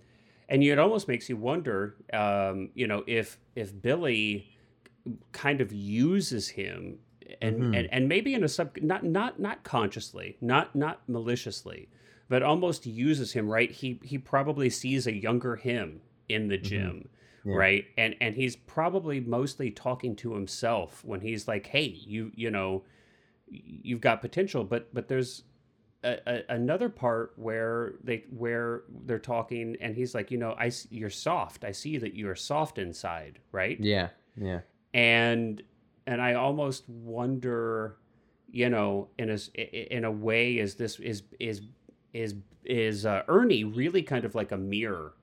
and 0.50 0.64
it 0.64 0.80
almost 0.80 1.08
makes 1.08 1.30
you 1.30 1.38
wonder 1.38 1.96
um 2.12 2.70
you 2.74 2.88
know 2.88 3.04
if 3.06 3.38
if 3.56 3.80
billy 3.82 4.50
kind 5.32 5.62
of 5.62 5.72
uses 5.72 6.50
him 6.50 6.98
and 7.42 7.62
Mhm. 7.64 7.78
and, 7.78 7.90
and 7.92 8.08
maybe 8.10 8.34
in 8.34 8.44
a 8.44 8.48
sub 8.48 8.76
not 8.78 9.04
not 9.04 9.40
not 9.40 9.64
consciously 9.64 10.38
not 10.42 10.76
not 10.76 11.08
maliciously 11.08 11.90
but 12.28 12.44
almost 12.44 12.86
uses 12.86 13.34
him 13.34 13.48
right 13.50 13.72
he 13.72 14.00
he 14.04 14.18
probably 14.18 14.70
sees 14.70 15.08
a 15.08 15.14
younger 15.14 15.56
him 15.56 16.02
in 16.28 16.48
the 16.48 16.58
gym 16.58 16.82
Mm-hmm. 16.82 17.50
Yeah. 17.50 17.56
right 17.56 17.86
and 17.98 18.16
and 18.22 18.36
he's 18.36 18.56
probably 18.56 19.20
mostly 19.22 19.72
talking 19.72 20.16
to 20.18 20.34
himself 20.34 21.04
when 21.06 21.22
he's 21.22 21.48
like 21.48 21.68
hey 21.68 21.86
you 21.86 22.32
you 22.36 22.52
know 22.52 22.84
you've 23.48 24.02
got 24.02 24.22
potential 24.22 24.64
but 24.64 24.94
but 24.94 25.08
there's 25.08 25.44
a, 26.04 26.18
a, 26.28 26.44
another 26.50 26.88
part 26.90 27.34
where 27.38 27.94
they 28.04 28.24
where 28.30 28.84
they're 29.06 29.20
talking 29.20 29.76
and 29.82 29.96
he's 29.96 30.14
like 30.14 30.32
you 30.32 30.38
know 30.38 30.52
i 30.60 30.72
you're 30.90 31.10
soft 31.10 31.64
i 31.66 31.72
see 31.72 31.98
that 31.98 32.14
you're 32.16 32.36
soft 32.36 32.78
inside 32.78 33.40
right 33.52 33.78
Yeah, 33.80 34.10
yeah, 34.38 34.62
and 34.94 35.62
and 36.10 36.22
i 36.22 36.34
almost 36.34 36.82
wonder 36.90 37.98
you 38.52 38.70
know 38.70 39.08
in 39.18 39.30
a 39.30 39.34
s- 39.34 39.52
i- 39.58 39.62
i- 39.62 39.88
in 39.98 40.04
a 40.06 40.12
way 40.12 40.58
is 40.58 40.76
this 40.76 41.00
is 41.00 41.24
is 41.40 41.62
is 42.14 42.36
is 42.66 43.06
uh, 43.06 43.22
ernie 43.28 43.64
really 43.64 44.02
kind 44.02 44.26
of 44.26 44.34
like 44.36 44.52
a 44.52 44.58
mirror 44.58 45.14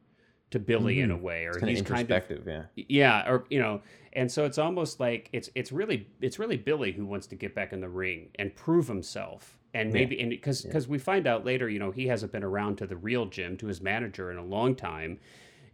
to 0.50 0.58
billy 0.58 1.00
in 1.00 1.10
a 1.10 1.16
way 1.16 1.44
or 1.46 1.52
Mm-hmm. 1.52 1.60
kind 1.60 1.70
he's 1.70 1.82
kind 1.82 2.10
of 2.10 2.46
yeah, 2.46 2.62
yeah 2.76 3.28
or 3.30 3.44
you 3.50 3.58
know 3.60 3.82
and 4.12 4.30
so 4.30 4.44
it's 4.44 4.58
almost 4.58 5.00
like 5.00 5.28
it's 5.32 5.50
it's 5.54 5.72
really 5.72 6.08
it's 6.20 6.38
really 6.38 6.56
billy 6.56 6.92
who 6.92 7.04
wants 7.04 7.26
to 7.28 7.34
get 7.36 7.54
back 7.54 7.72
in 7.72 7.80
the 7.80 7.88
ring 7.88 8.28
and 8.38 8.54
prove 8.54 8.86
himself 8.86 9.58
and 9.74 9.88
Yeah. 9.88 9.94
maybe 9.94 10.20
and 10.20 10.30
because 10.30 10.62
because 10.62 10.86
we 10.88 10.98
find 10.98 11.26
out 11.26 11.44
later 11.44 11.68
you 11.68 11.80
know 11.80 11.90
he 11.90 12.06
hasn't 12.06 12.30
been 12.32 12.44
around 12.44 12.76
to 12.78 12.86
the 12.86 12.96
real 12.96 13.26
gym 13.26 13.56
to 13.58 13.66
his 13.66 13.80
manager 13.80 14.30
in 14.30 14.38
a 14.38 14.44
long 14.44 14.74
time 14.76 15.18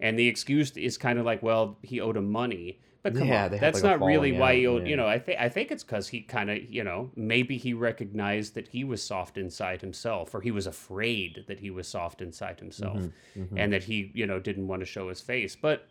and 0.00 0.18
the 0.18 0.26
excuse 0.26 0.74
is 0.76 0.96
kind 1.06 1.18
of 1.18 1.26
like 1.26 1.42
well 1.42 1.76
he 1.82 2.00
owed 2.00 2.16
him 2.16 2.30
money 2.32 2.80
but 3.02 3.14
come 3.16 3.26
Yeah, 3.28 3.44
on 3.46 3.50
that's 3.58 3.82
like, 3.82 3.98
not 4.00 4.06
really 4.06 4.30
falling 4.30 4.38
why 4.40 4.54
he 4.54 4.62
yeah. 4.62 4.78
you 4.90 4.96
know 4.96 5.06
i 5.06 5.18
think 5.18 5.40
i 5.40 5.48
think 5.48 5.70
it's 5.70 5.82
because 5.84 6.08
he 6.08 6.20
kind 6.22 6.50
of 6.50 6.58
you 6.70 6.84
know 6.84 7.10
maybe 7.16 7.56
he 7.58 7.74
recognized 7.74 8.54
that 8.54 8.68
he 8.68 8.84
was 8.84 9.02
soft 9.02 9.36
inside 9.38 9.80
himself 9.80 10.34
or 10.34 10.40
he 10.40 10.50
was 10.50 10.66
afraid 10.66 11.44
that 11.48 11.60
he 11.60 11.70
was 11.70 11.88
soft 11.88 12.20
inside 12.22 12.60
himself 12.60 13.02
Mhm. 13.36 13.48
and 13.56 13.72
that 13.72 13.84
he 13.84 14.10
you 14.14 14.26
know 14.26 14.38
didn't 14.38 14.68
want 14.68 14.80
to 14.80 14.86
show 14.86 15.08
his 15.08 15.20
face 15.20 15.56
but 15.56 15.88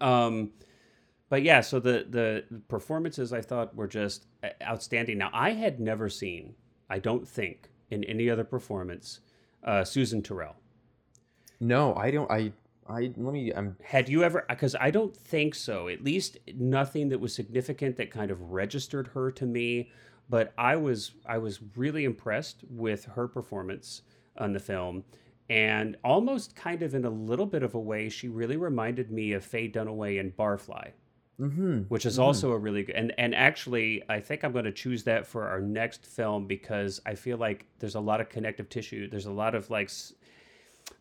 um 0.00 0.50
but 1.28 1.42
yeah 1.42 1.60
so 1.60 1.80
the 1.80 2.06
the 2.08 2.44
performances 2.68 3.32
i 3.32 3.40
thought 3.40 3.74
were 3.74 3.88
just 3.88 4.26
uh, 4.44 4.48
outstanding 4.62 5.18
now 5.18 5.30
i 5.32 5.50
had 5.52 5.80
never 5.80 6.08
seen 6.08 6.54
i 6.88 6.98
don't 6.98 7.26
think 7.26 7.70
in 7.90 8.04
any 8.04 8.28
other 8.30 8.44
performance 8.44 9.20
uh 9.64 9.84
susan 9.84 10.22
tyrrell 10.22 10.56
No, 11.62 11.94
I 11.94 12.10
don't. 12.10 12.30
I 12.30 12.52
I 12.90 13.12
let 13.16 13.32
me. 13.32 13.52
I'm 13.52 13.76
had 13.82 14.08
you 14.08 14.24
ever 14.24 14.44
because 14.48 14.74
i 14.80 14.90
don't 14.90 15.16
think 15.16 15.54
so 15.54 15.88
at 15.88 16.02
least 16.02 16.38
nothing 16.54 17.08
that 17.10 17.20
was 17.20 17.34
significant 17.34 17.96
that 17.96 18.10
kind 18.10 18.30
of 18.30 18.50
registered 18.50 19.08
her 19.08 19.30
to 19.32 19.46
me 19.46 19.90
but 20.28 20.52
i 20.58 20.76
was 20.76 21.12
i 21.26 21.38
was 21.38 21.60
really 21.76 22.04
impressed 22.04 22.64
with 22.68 23.04
her 23.04 23.28
performance 23.28 24.02
on 24.36 24.52
the 24.52 24.60
film 24.60 25.04
and 25.48 25.96
almost 26.04 26.54
kind 26.54 26.82
of 26.82 26.94
in 26.94 27.04
a 27.04 27.10
little 27.10 27.46
bit 27.46 27.62
of 27.62 27.74
a 27.74 27.80
way 27.80 28.08
she 28.08 28.28
really 28.28 28.56
reminded 28.56 29.10
me 29.10 29.32
of 29.32 29.44
faye 29.44 29.68
dunaway 29.68 30.18
in 30.18 30.32
barfly 30.32 30.90
mm-hmm. 31.40 31.78
which 31.82 32.06
is 32.06 32.18
also 32.18 32.52
a 32.52 32.58
really 32.58 32.82
good 32.82 32.94
and 32.94 33.12
and 33.18 33.34
actually 33.34 34.02
I 34.08 34.20
think 34.20 34.44
I'm 34.44 34.52
going 34.52 34.64
to 34.64 34.72
choose 34.72 35.04
that 35.04 35.26
for 35.26 35.48
our 35.48 35.60
next 35.60 36.04
film 36.06 36.46
because 36.46 37.00
I 37.06 37.14
feel 37.14 37.38
like 37.38 37.66
there's 37.78 37.94
a 37.94 38.00
lot 38.00 38.20
of 38.20 38.28
connective 38.28 38.68
tissue. 38.68 39.08
There's 39.08 39.26
a 39.26 39.32
lot 39.32 39.54
of 39.54 39.70
like 39.70 39.90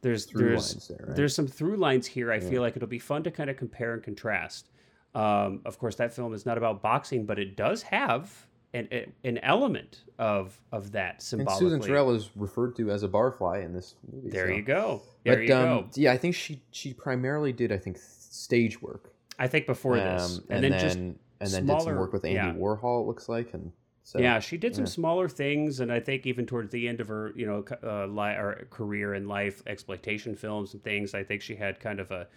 there's 0.02 0.28
there's 0.28 0.88
there, 0.88 1.06
right? 1.08 1.15
there's 1.15 1.36
some 1.36 1.47
through 1.47 1.78
lines 1.78 2.08
here. 2.08 2.32
I 2.32 2.39
feel 2.39 2.62
like 2.62 2.75
it'll 2.75 2.88
be 2.88 2.99
fun 2.99 3.23
to 3.23 3.32
kind 3.32 3.49
of 3.49 3.58
compare 3.58 3.93
and 3.93 4.04
contrast. 4.04 4.69
Um, 5.15 5.62
of 5.65 5.78
course, 5.80 5.95
that 5.95 6.13
film 6.13 6.34
is 6.34 6.45
not 6.45 6.58
about 6.58 6.82
boxing, 6.82 7.25
but 7.25 7.39
it 7.39 7.56
does 7.56 7.82
have 7.84 8.47
an 8.73 8.88
an 9.23 9.39
element 9.39 10.04
of 10.19 10.60
of 10.71 10.91
that 10.91 11.13
And 11.15 11.23
symbolically. 11.23 11.65
Susan 11.65 11.82
Tyrrell 11.82 12.12
is 12.12 12.30
referred 12.36 12.75
to 12.78 12.91
as 12.91 13.04
a 13.04 13.08
barfly 13.08 13.65
in 13.65 13.73
this 13.73 13.95
movie. 14.12 14.30
there 14.30 14.47
so. 14.47 14.54
you 14.54 14.62
go. 14.62 15.02
There 15.23 15.36
But 15.36 15.45
you 15.45 15.56
um, 15.56 15.63
go. 15.63 15.88
yeah, 15.95 16.12
I 16.12 16.17
think 16.17 16.36
she 16.36 16.62
she 16.71 16.93
primarily 16.93 17.52
did 17.52 17.71
I 17.71 17.78
think 17.78 17.97
stage 17.97 18.82
work. 18.82 19.12
I 19.39 19.47
think 19.47 19.65
before 19.65 19.95
this, 19.95 20.38
Um, 20.38 20.43
and, 20.49 20.63
then, 20.63 20.71
just 20.73 20.97
and 20.97 21.17
then 21.39 21.65
did 21.65 21.82
some 21.82 21.95
work 21.95 22.12
with 22.13 22.25
Andy 22.25 22.36
yeah. 22.36 22.54
Warhol. 22.54 23.04
It 23.04 23.08
looks 23.08 23.30
like, 23.30 23.54
and 23.54 23.71
so 24.09 24.17
yeah, 24.19 24.39
she 24.39 24.57
did 24.57 24.75
some 24.75 24.87
smaller 24.87 25.29
things, 25.29 25.81
and 25.81 25.91
I 25.91 25.99
think 25.99 26.25
even 26.25 26.47
towards 26.47 26.71
the 26.71 26.87
end 26.87 26.99
of 26.99 27.07
her, 27.09 27.31
you 27.35 27.45
know, 27.45 27.63
uh, 27.83 28.07
li- 28.07 28.37
or 28.41 28.65
career 28.71 29.13
in 29.13 29.27
life, 29.27 29.61
exploitation 29.67 30.35
films 30.35 30.73
and 30.73 30.83
things. 30.83 31.13
I 31.13 31.23
think 31.23 31.43
she 31.43 31.55
had 31.55 31.79
kind 31.79 31.99
of 31.99 32.09
a, 32.09 32.27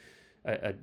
a, 0.45 0.53
a 0.53 0.75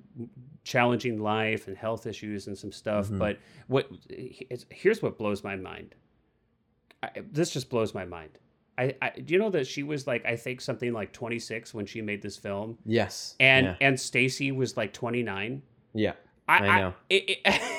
challenging 0.63 1.21
life 1.21 1.67
and 1.67 1.77
health 1.77 2.07
issues 2.07 2.47
and 2.47 2.57
some 2.57 2.71
stuff. 2.71 3.07
Mhm. 3.09 3.19
But 3.19 3.37
what 3.67 3.87
it's, 4.09 4.65
here's 4.71 5.03
what 5.03 5.19
blows 5.19 5.43
my 5.43 5.55
mind. 5.55 5.93
I, 7.03 7.09
this 7.31 7.51
just 7.51 7.69
blows 7.69 7.93
my 7.93 8.05
mind. 8.05 8.39
I, 8.79 8.95
I 8.99 9.09
do 9.11 9.33
you 9.35 9.39
know 9.39 9.51
that 9.51 9.67
she 9.67 9.83
was 9.83 10.07
like 10.07 10.25
I 10.25 10.35
think 10.37 10.59
something 10.59 10.91
like 10.91 11.11
26 11.13 11.71
when 11.71 11.85
she 11.85 12.01
made 12.01 12.23
this 12.23 12.37
film, 12.37 12.79
yes, 12.83 13.35
and 13.39 13.65
yeah, 13.67 13.75
and 13.79 13.99
Stacy 13.99 14.51
was 14.51 14.75
like 14.75 14.91
29. 14.93 15.61
yeah. 15.93 16.13
I, 16.47 16.57
I 16.67 16.79
know. 16.81 16.93
it, 17.11 17.29
it, 17.29 17.39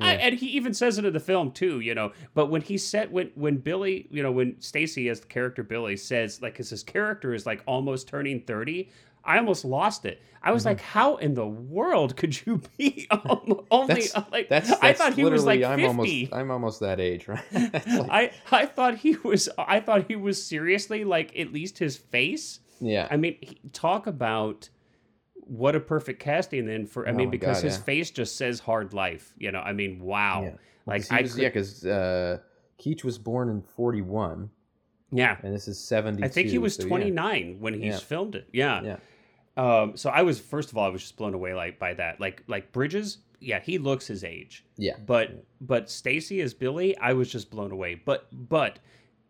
I, 0.00 0.12
I, 0.12 0.14
and 0.16 0.34
he 0.34 0.46
even 0.48 0.74
says 0.74 0.98
it 0.98 1.04
in 1.04 1.12
the 1.12 1.20
film 1.20 1.52
too, 1.52 1.80
you 1.80 1.94
know. 1.94 2.12
But 2.34 2.46
when 2.46 2.62
he 2.62 2.78
said 2.78 3.12
when 3.12 3.30
when 3.34 3.56
Billy, 3.58 4.06
you 4.10 4.22
know, 4.22 4.32
when 4.32 4.60
Stacy 4.60 5.08
as 5.08 5.20
the 5.20 5.26
character 5.26 5.62
Billy 5.62 5.96
says 5.96 6.40
like, 6.42 6.54
because 6.54 6.70
his 6.70 6.82
character 6.82 7.34
is 7.34 7.46
like 7.46 7.62
almost 7.66 8.08
turning 8.08 8.40
thirty, 8.40 8.90
I 9.24 9.38
almost 9.38 9.64
lost 9.64 10.04
it. 10.04 10.22
I 10.46 10.52
was 10.52 10.62
Mhm. 10.64 10.66
like, 10.66 10.80
how 10.80 11.16
in 11.16 11.32
the 11.32 11.46
world 11.46 12.16
could 12.16 12.44
you 12.44 12.60
be 12.78 13.06
only 13.70 13.94
That's- 14.08 14.14
like? 14.30 14.48
That's, 14.50 14.68
that's 14.68 14.82
I 14.82 14.92
thought 14.92 15.14
he 15.14 15.24
was 15.24 15.44
like 15.44 15.60
fifty. 15.60 15.64
I'm 15.82 15.84
almost 15.88 16.32
I'm 16.32 16.50
almost 16.50 16.80
that 16.80 17.00
age, 17.00 17.26
right? 17.28 17.42
Like- 17.52 18.10
I 18.10 18.30
I 18.52 18.66
thought 18.66 18.98
he 18.98 19.16
was. 19.16 19.48
I 19.56 19.80
thought 19.80 20.04
he 20.08 20.16
was 20.16 20.42
seriously 20.44 21.04
like 21.04 21.38
at 21.38 21.52
least 21.52 21.78
his 21.78 21.96
face. 21.96 22.60
yeah. 22.80 23.08
I 23.10 23.16
mean, 23.16 23.36
he, 23.40 23.58
talk 23.72 24.06
about 24.06 24.68
what 25.46 25.74
a 25.76 25.80
perfect 25.80 26.20
casting 26.20 26.66
then 26.66 26.86
for. 26.86 27.06
I 27.06 27.10
Oh 27.10 27.14
mean, 27.14 27.30
because 27.30 27.58
God, 27.58 27.64
his 27.64 27.76
yeah. 27.78 27.84
face 27.84 28.10
just 28.10 28.36
says 28.36 28.60
hard 28.60 28.92
life. 28.94 29.32
You 29.38 29.52
know, 29.52 29.60
I 29.60 29.72
mean, 29.72 30.00
wow. 30.00 30.42
Yeah. 30.44 30.50
Like 30.86 31.10
I 31.10 31.22
was, 31.22 31.34
could, 31.34 31.42
yeah, 31.42 31.48
because 31.48 31.86
uh, 31.86 32.38
Keach 32.78 33.04
was 33.04 33.16
born 33.18 33.48
in 33.48 33.62
41, 33.62 34.50
yeah. 35.12 35.38
and 35.42 35.54
this 35.54 35.66
is 35.68 35.78
seventy. 35.78 36.22
I 36.22 36.28
think 36.28 36.48
he 36.48 36.58
was 36.58 36.74
so 36.76 36.82
yeah. 36.82 36.88
29 36.88 37.56
when 37.60 37.74
he's 37.74 37.82
Yeah. 37.94 37.98
filmed 37.98 38.34
it. 38.34 38.48
Yeah. 38.52 38.82
Yeah. 38.82 38.96
Um, 39.56 39.96
so 39.96 40.10
I 40.10 40.22
was 40.22 40.40
first 40.40 40.70
of 40.72 40.76
all, 40.78 40.84
I 40.84 40.88
was 40.88 41.00
just 41.02 41.16
blown 41.16 41.32
away 41.34 41.54
like 41.54 41.78
by 41.78 41.94
that. 41.94 42.20
Like 42.20 42.42
like 42.48 42.72
Bridges, 42.72 43.18
yeah, 43.40 43.60
he 43.60 43.78
looks 43.78 44.06
his 44.06 44.24
age. 44.24 44.64
Yeah. 44.76 44.96
But 45.06 45.44
but 45.60 45.88
Stacy 45.88 46.40
as 46.40 46.54
Billy, 46.54 46.96
I 46.98 47.12
was 47.12 47.30
just 47.30 47.50
blown 47.50 47.70
away. 47.70 47.94
But 47.94 48.26
but 48.32 48.80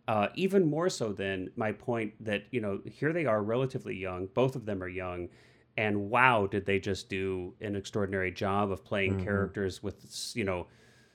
uh, 0.09 0.29
even 0.35 0.64
more 0.66 0.88
so 0.88 1.12
than 1.12 1.50
my 1.57 1.72
point 1.72 2.14
that 2.24 2.44
you 2.50 2.61
know 2.61 2.81
here 2.87 3.12
they 3.12 3.27
are 3.27 3.42
relatively 3.42 3.96
young, 3.96 4.27
both 4.35 4.57
of 4.57 4.64
them 4.66 4.83
are 4.83 4.88
young, 4.88 5.29
and 5.76 6.10
wow, 6.10 6.46
did 6.46 6.66
they 6.66 6.78
just 6.78 7.08
do 7.08 7.54
an 7.60 7.74
extraordinary 7.76 8.30
job 8.30 8.70
of 8.70 8.84
playing 8.84 9.18
Mhm. 9.18 9.24
characters 9.24 9.82
with 9.82 10.32
you 10.34 10.44
know 10.44 10.66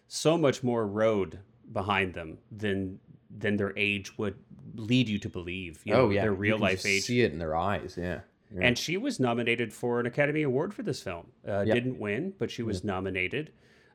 so 0.07 0.37
much 0.37 0.63
more 0.63 0.85
road 0.87 1.39
behind 1.71 2.13
them 2.13 2.37
than 2.51 2.99
than 3.29 3.57
their 3.57 3.73
age 3.77 4.17
would 4.17 4.35
lead 4.75 5.07
you 5.07 5.19
to 5.19 5.29
believe. 5.29 5.81
You 5.85 5.93
know, 5.93 6.01
oh 6.01 6.09
yeah, 6.09 6.21
their 6.23 6.31
you 6.31 6.37
real 6.37 6.55
can 6.57 6.61
life 6.63 6.85
age. 6.85 7.03
See 7.03 7.21
it 7.21 7.31
in 7.31 7.39
their 7.39 7.55
eyes. 7.55 7.95
Yeah. 7.97 8.21
yeah. 8.53 8.61
And 8.61 8.77
she 8.77 8.97
was 8.97 9.19
nominated 9.19 9.71
for 9.73 9.99
an 9.99 10.05
Academy 10.07 10.41
Award 10.41 10.73
for 10.73 10.81
this 10.83 11.01
film. 11.01 11.27
Uh, 11.47 11.63
Yep. 11.67 11.75
Didn't 11.75 11.99
win, 11.99 12.33
but 12.39 12.49
she 12.49 12.63
was 12.63 12.83
nominated. 12.83 13.51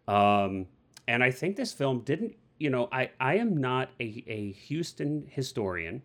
Um, 0.07 0.67
and 1.09 1.23
I 1.25 1.31
think 1.31 1.57
this 1.57 1.73
film 1.73 2.01
didn't. 2.01 2.37
You 2.59 2.71
know, 2.71 2.89
I 2.93 3.11
I 3.19 3.37
am 3.39 3.57
not 3.57 3.91
a 4.01 4.23
a 4.29 4.53
Huston 4.69 5.27
historian. 5.29 6.03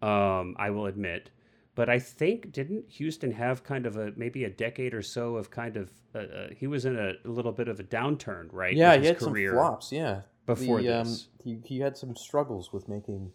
Um, 0.00 0.56
I 0.58 0.70
will 0.70 0.86
admit, 0.86 1.30
but 1.74 1.88
I 1.88 1.98
think 1.98 2.52
didn't 2.52 2.84
Huston 2.98 3.32
have 3.32 3.64
kind 3.64 3.86
of 3.86 3.96
a 3.96 4.12
maybe 4.16 4.44
a 4.44 4.50
decade 4.50 4.94
or 4.94 5.02
so 5.02 5.36
of 5.36 5.50
kind 5.50 5.76
of 5.76 5.90
uh, 6.14 6.18
uh, 6.18 6.48
he 6.56 6.66
was 6.66 6.84
in 6.84 6.96
a, 6.98 7.14
little 7.24 7.52
bit 7.52 7.68
of 7.68 7.80
a 7.80 7.84
downturn, 7.84 8.48
right? 8.52 8.74
yeah, 8.76 8.92
he 8.92 8.98
his 9.00 9.08
had 9.08 9.20
some 9.20 9.32
career 9.32 9.52
flops. 9.52 9.90
Yeah. 9.92 10.22
before 10.46 10.80
The, 10.82 11.00
um, 11.00 11.04
this. 11.08 11.28
he 11.42 11.58
he 11.64 11.80
had 11.80 11.96
some 11.96 12.14
struggles 12.16 12.72
with 12.72 12.88
making, 12.88 13.32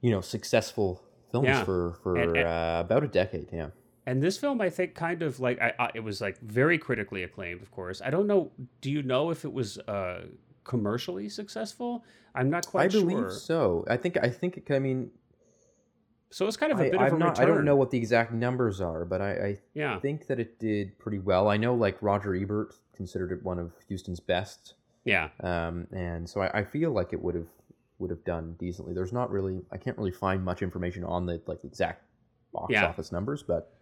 you 0.00 0.10
know, 0.10 0.20
successful 0.20 1.02
films 1.30 1.46
Yeah. 1.46 1.64
for 1.64 1.98
for 2.02 2.16
And- 2.16 2.36
and- 2.36 2.46
uh, 2.46 2.82
about 2.84 3.04
a 3.04 3.08
decade. 3.08 3.48
Yeah. 3.52 3.70
And 4.04 4.20
this 4.20 4.36
film, 4.36 4.60
I 4.60 4.68
think, 4.68 4.96
kind 4.96 5.22
of 5.22 5.38
like 5.38 5.60
I, 5.62 5.72
I, 5.78 5.90
it 5.94 6.00
was 6.00 6.20
like 6.20 6.40
very 6.40 6.76
critically 6.76 7.22
acclaimed. 7.22 7.62
Of 7.62 7.70
course, 7.70 8.02
I 8.04 8.10
don't 8.10 8.26
know. 8.26 8.50
Do 8.80 8.90
you 8.90 9.00
know 9.04 9.30
if 9.30 9.44
it 9.44 9.52
was 9.52 9.78
uh, 9.78 10.22
commercially 10.64 11.28
successful? 11.28 12.04
I'm 12.34 12.50
not 12.50 12.66
quite 12.66 12.86
I 12.86 12.88
believe 12.88 13.30
so. 13.30 13.84
I 13.88 13.96
think 13.96 14.16
I 14.20 14.28
think 14.28 14.56
it, 14.56 14.70
I 14.74 14.80
mean 14.80 15.10
So 16.32 16.46
it's 16.48 16.56
kind 16.56 16.72
of 16.72 16.80
a 16.80 16.84
I, 16.84 16.90
bit 16.90 17.00
I'm 17.00 17.06
of 17.08 17.12
a 17.12 17.18
not, 17.18 17.30
return. 17.38 17.44
I 17.44 17.54
don't 17.54 17.64
know 17.64 17.76
what 17.76 17.90
the 17.90 17.98
exact 17.98 18.32
numbers 18.32 18.80
are, 18.80 19.04
but 19.04 19.20
I, 19.20 19.30
I 19.32 19.58
Yeah, 19.74 20.00
think 20.00 20.26
that 20.28 20.40
it 20.40 20.58
did 20.58 20.98
pretty 20.98 21.18
well. 21.18 21.48
I 21.48 21.56
know 21.58 21.74
like 21.74 21.98
Roger 22.02 22.34
Ebert 22.34 22.74
considered 22.96 23.32
it 23.32 23.42
one 23.44 23.58
of 23.58 23.72
Huston's 23.88 24.18
best, 24.20 24.74
yeah, 25.04 25.28
um, 25.40 25.86
and 25.92 26.28
so 26.28 26.40
I, 26.40 26.60
I 26.60 26.64
feel 26.64 26.90
like 26.90 27.12
it 27.12 27.22
would 27.22 27.34
have 27.34 27.48
would 27.98 28.10
have 28.10 28.24
done 28.24 28.56
decently. 28.58 28.94
There's 28.94 29.12
not 29.12 29.30
really 29.30 29.60
I 29.70 29.76
can't 29.76 29.96
really 29.98 30.10
find 30.10 30.42
much 30.44 30.62
information 30.62 31.04
on 31.04 31.26
the 31.26 31.40
like 31.46 31.62
exact 31.64 32.04
box 32.52 32.72
Yeah. 32.72 32.86
office 32.86 33.12
numbers, 33.12 33.42
but 33.42 33.72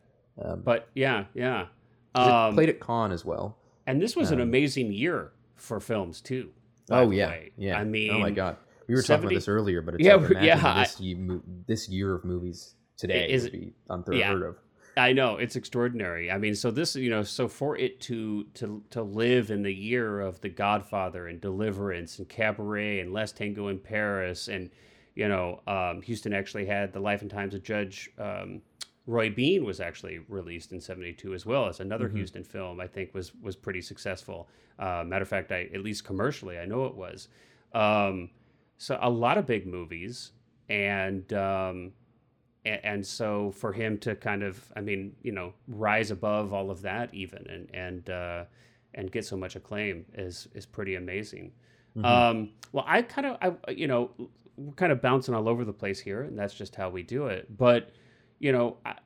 um, 0.43 0.63
but 0.63 0.89
yeah, 0.95 1.25
yeah. 1.35 1.67
Um, 2.15 2.55
played 2.55 2.69
at 2.69 2.81
Cannes 2.81 3.13
as 3.13 3.25
well. 3.25 3.57
and 3.87 4.03
this 4.03 4.17
was 4.17 4.31
an 4.33 4.41
um, 4.41 4.49
amazing 4.49 4.93
year 4.93 5.33
for 5.57 5.79
films 5.79 6.21
too. 6.21 6.51
Oh 6.91 7.11
yeah, 7.13 7.29
way. 7.29 7.53
yeah. 7.57 7.79
I 7.79 7.85
mean, 7.85 8.11
oh 8.11 8.19
my 8.19 8.31
god, 8.33 8.57
we 8.91 8.97
were 8.97 9.03
70 9.03 9.07
talking 9.23 9.27
about 9.29 9.35
this 9.41 9.49
earlier, 9.49 9.83
but 9.83 9.95
it's 9.95 10.05
Yeah, 10.05 10.15
like, 10.17 10.31
yeah, 10.43 10.81
this, 10.85 11.01
mo- 11.01 11.43
this 11.67 11.89
year 11.89 12.15
of 12.15 12.25
movies 12.25 12.75
today 12.97 13.29
is- 13.31 13.45
would 13.45 13.53
be 13.53 13.73
unheard 13.89 14.17
yeah. 14.17 14.33
of. 14.35 14.57
I 14.97 15.13
know 15.13 15.37
it's 15.37 15.55
extraordinary. 15.55 16.31
I 16.31 16.39
mean, 16.39 16.55
so 16.57 16.71
this, 16.73 16.97
you 16.97 17.09
know, 17.11 17.23
so 17.23 17.47
for 17.47 17.77
it 17.77 18.01
to 18.03 18.45
to 18.55 18.83
to 18.91 19.03
live 19.03 19.51
in 19.53 19.63
the 19.63 19.73
year 19.73 20.21
of 20.21 20.41
The 20.41 20.49
Godfather 20.49 21.29
and 21.29 21.41
Deliverance 21.41 22.19
and 22.19 22.29
Cabaret 22.29 22.99
and 22.99 23.13
Last 23.13 23.37
Tango 23.37 23.69
in 23.69 23.79
Paris 23.79 24.49
and 24.49 24.69
you 25.15 25.29
know, 25.29 25.61
um, 25.67 26.03
Huston 26.07 26.33
actually 26.33 26.67
had 26.67 26.93
The 26.93 27.01
Life 27.01 27.23
and 27.23 27.31
Times 27.31 27.55
of 27.55 27.63
Judge 27.63 28.11
um, 28.19 28.63
Roy 29.07 29.31
Bean 29.31 29.65
was 29.65 29.81
actually 29.81 30.19
released 30.29 30.73
in 30.73 30.81
'72 30.81 31.35
as 31.35 31.47
well 31.47 31.67
as 31.69 31.79
another 31.81 32.09
Mhm. 32.09 32.19
Huston 32.21 32.43
film. 32.45 32.81
I 32.81 32.89
think 32.89 33.15
was 33.15 33.33
was 33.37 33.55
pretty 33.57 33.83
successful. 33.83 34.49
Uh, 34.79 35.05
matter 35.07 35.23
of 35.23 35.29
fact, 35.29 35.53
I 35.53 35.69
at 35.73 35.83
least 35.83 36.05
commercially, 36.05 36.59
I 36.59 36.65
know 36.65 36.87
it 36.87 36.97
was. 36.97 37.29
Um, 37.73 38.31
so 38.81 38.99
a 39.01 39.11
lot 39.11 39.39
of 39.39 39.47
big 39.47 39.67
movies 39.67 40.33
and. 40.69 41.33
Um, 41.33 41.93
and, 42.65 42.81
and 42.85 43.07
so 43.07 43.51
for 43.53 43.73
him 43.73 43.97
to 43.99 44.15
kind 44.15 44.43
of 44.43 44.71
i 44.77 44.83
mean 44.83 45.17
you 45.23 45.33
know 45.33 45.55
rise 45.67 46.11
above 46.11 46.53
all 46.53 46.71
of 46.71 46.83
that 46.83 47.09
even 47.15 47.47
and 47.49 47.71
and 47.75 48.11
uh 48.11 48.45
and 48.93 49.11
get 49.11 49.25
so 49.25 49.35
much 49.35 49.57
acclaim 49.57 50.05
is 50.15 50.47
is 50.55 50.67
pretty 50.67 50.95
amazing 50.97 51.53
Mhm. 51.97 52.05
um 52.05 52.51
well 52.73 52.85
i 52.87 53.01
kind 53.01 53.27
of 53.29 53.39
i 53.67 53.71
you 53.71 53.89
know 53.89 54.11
we're 54.59 54.75
kind 54.75 54.93
of 54.93 55.01
bouncing 55.01 55.35
all 55.35 55.49
over 55.49 55.65
the 55.65 55.73
place 55.73 55.99
here 55.99 56.21
and 56.21 56.39
that's 56.39 56.53
just 56.53 56.75
how 56.77 56.91
we 56.91 57.03
do 57.03 57.29
it 57.29 57.57
but 57.57 57.93
you 58.41 58.53
know 58.53 58.77
I, 58.85 58.97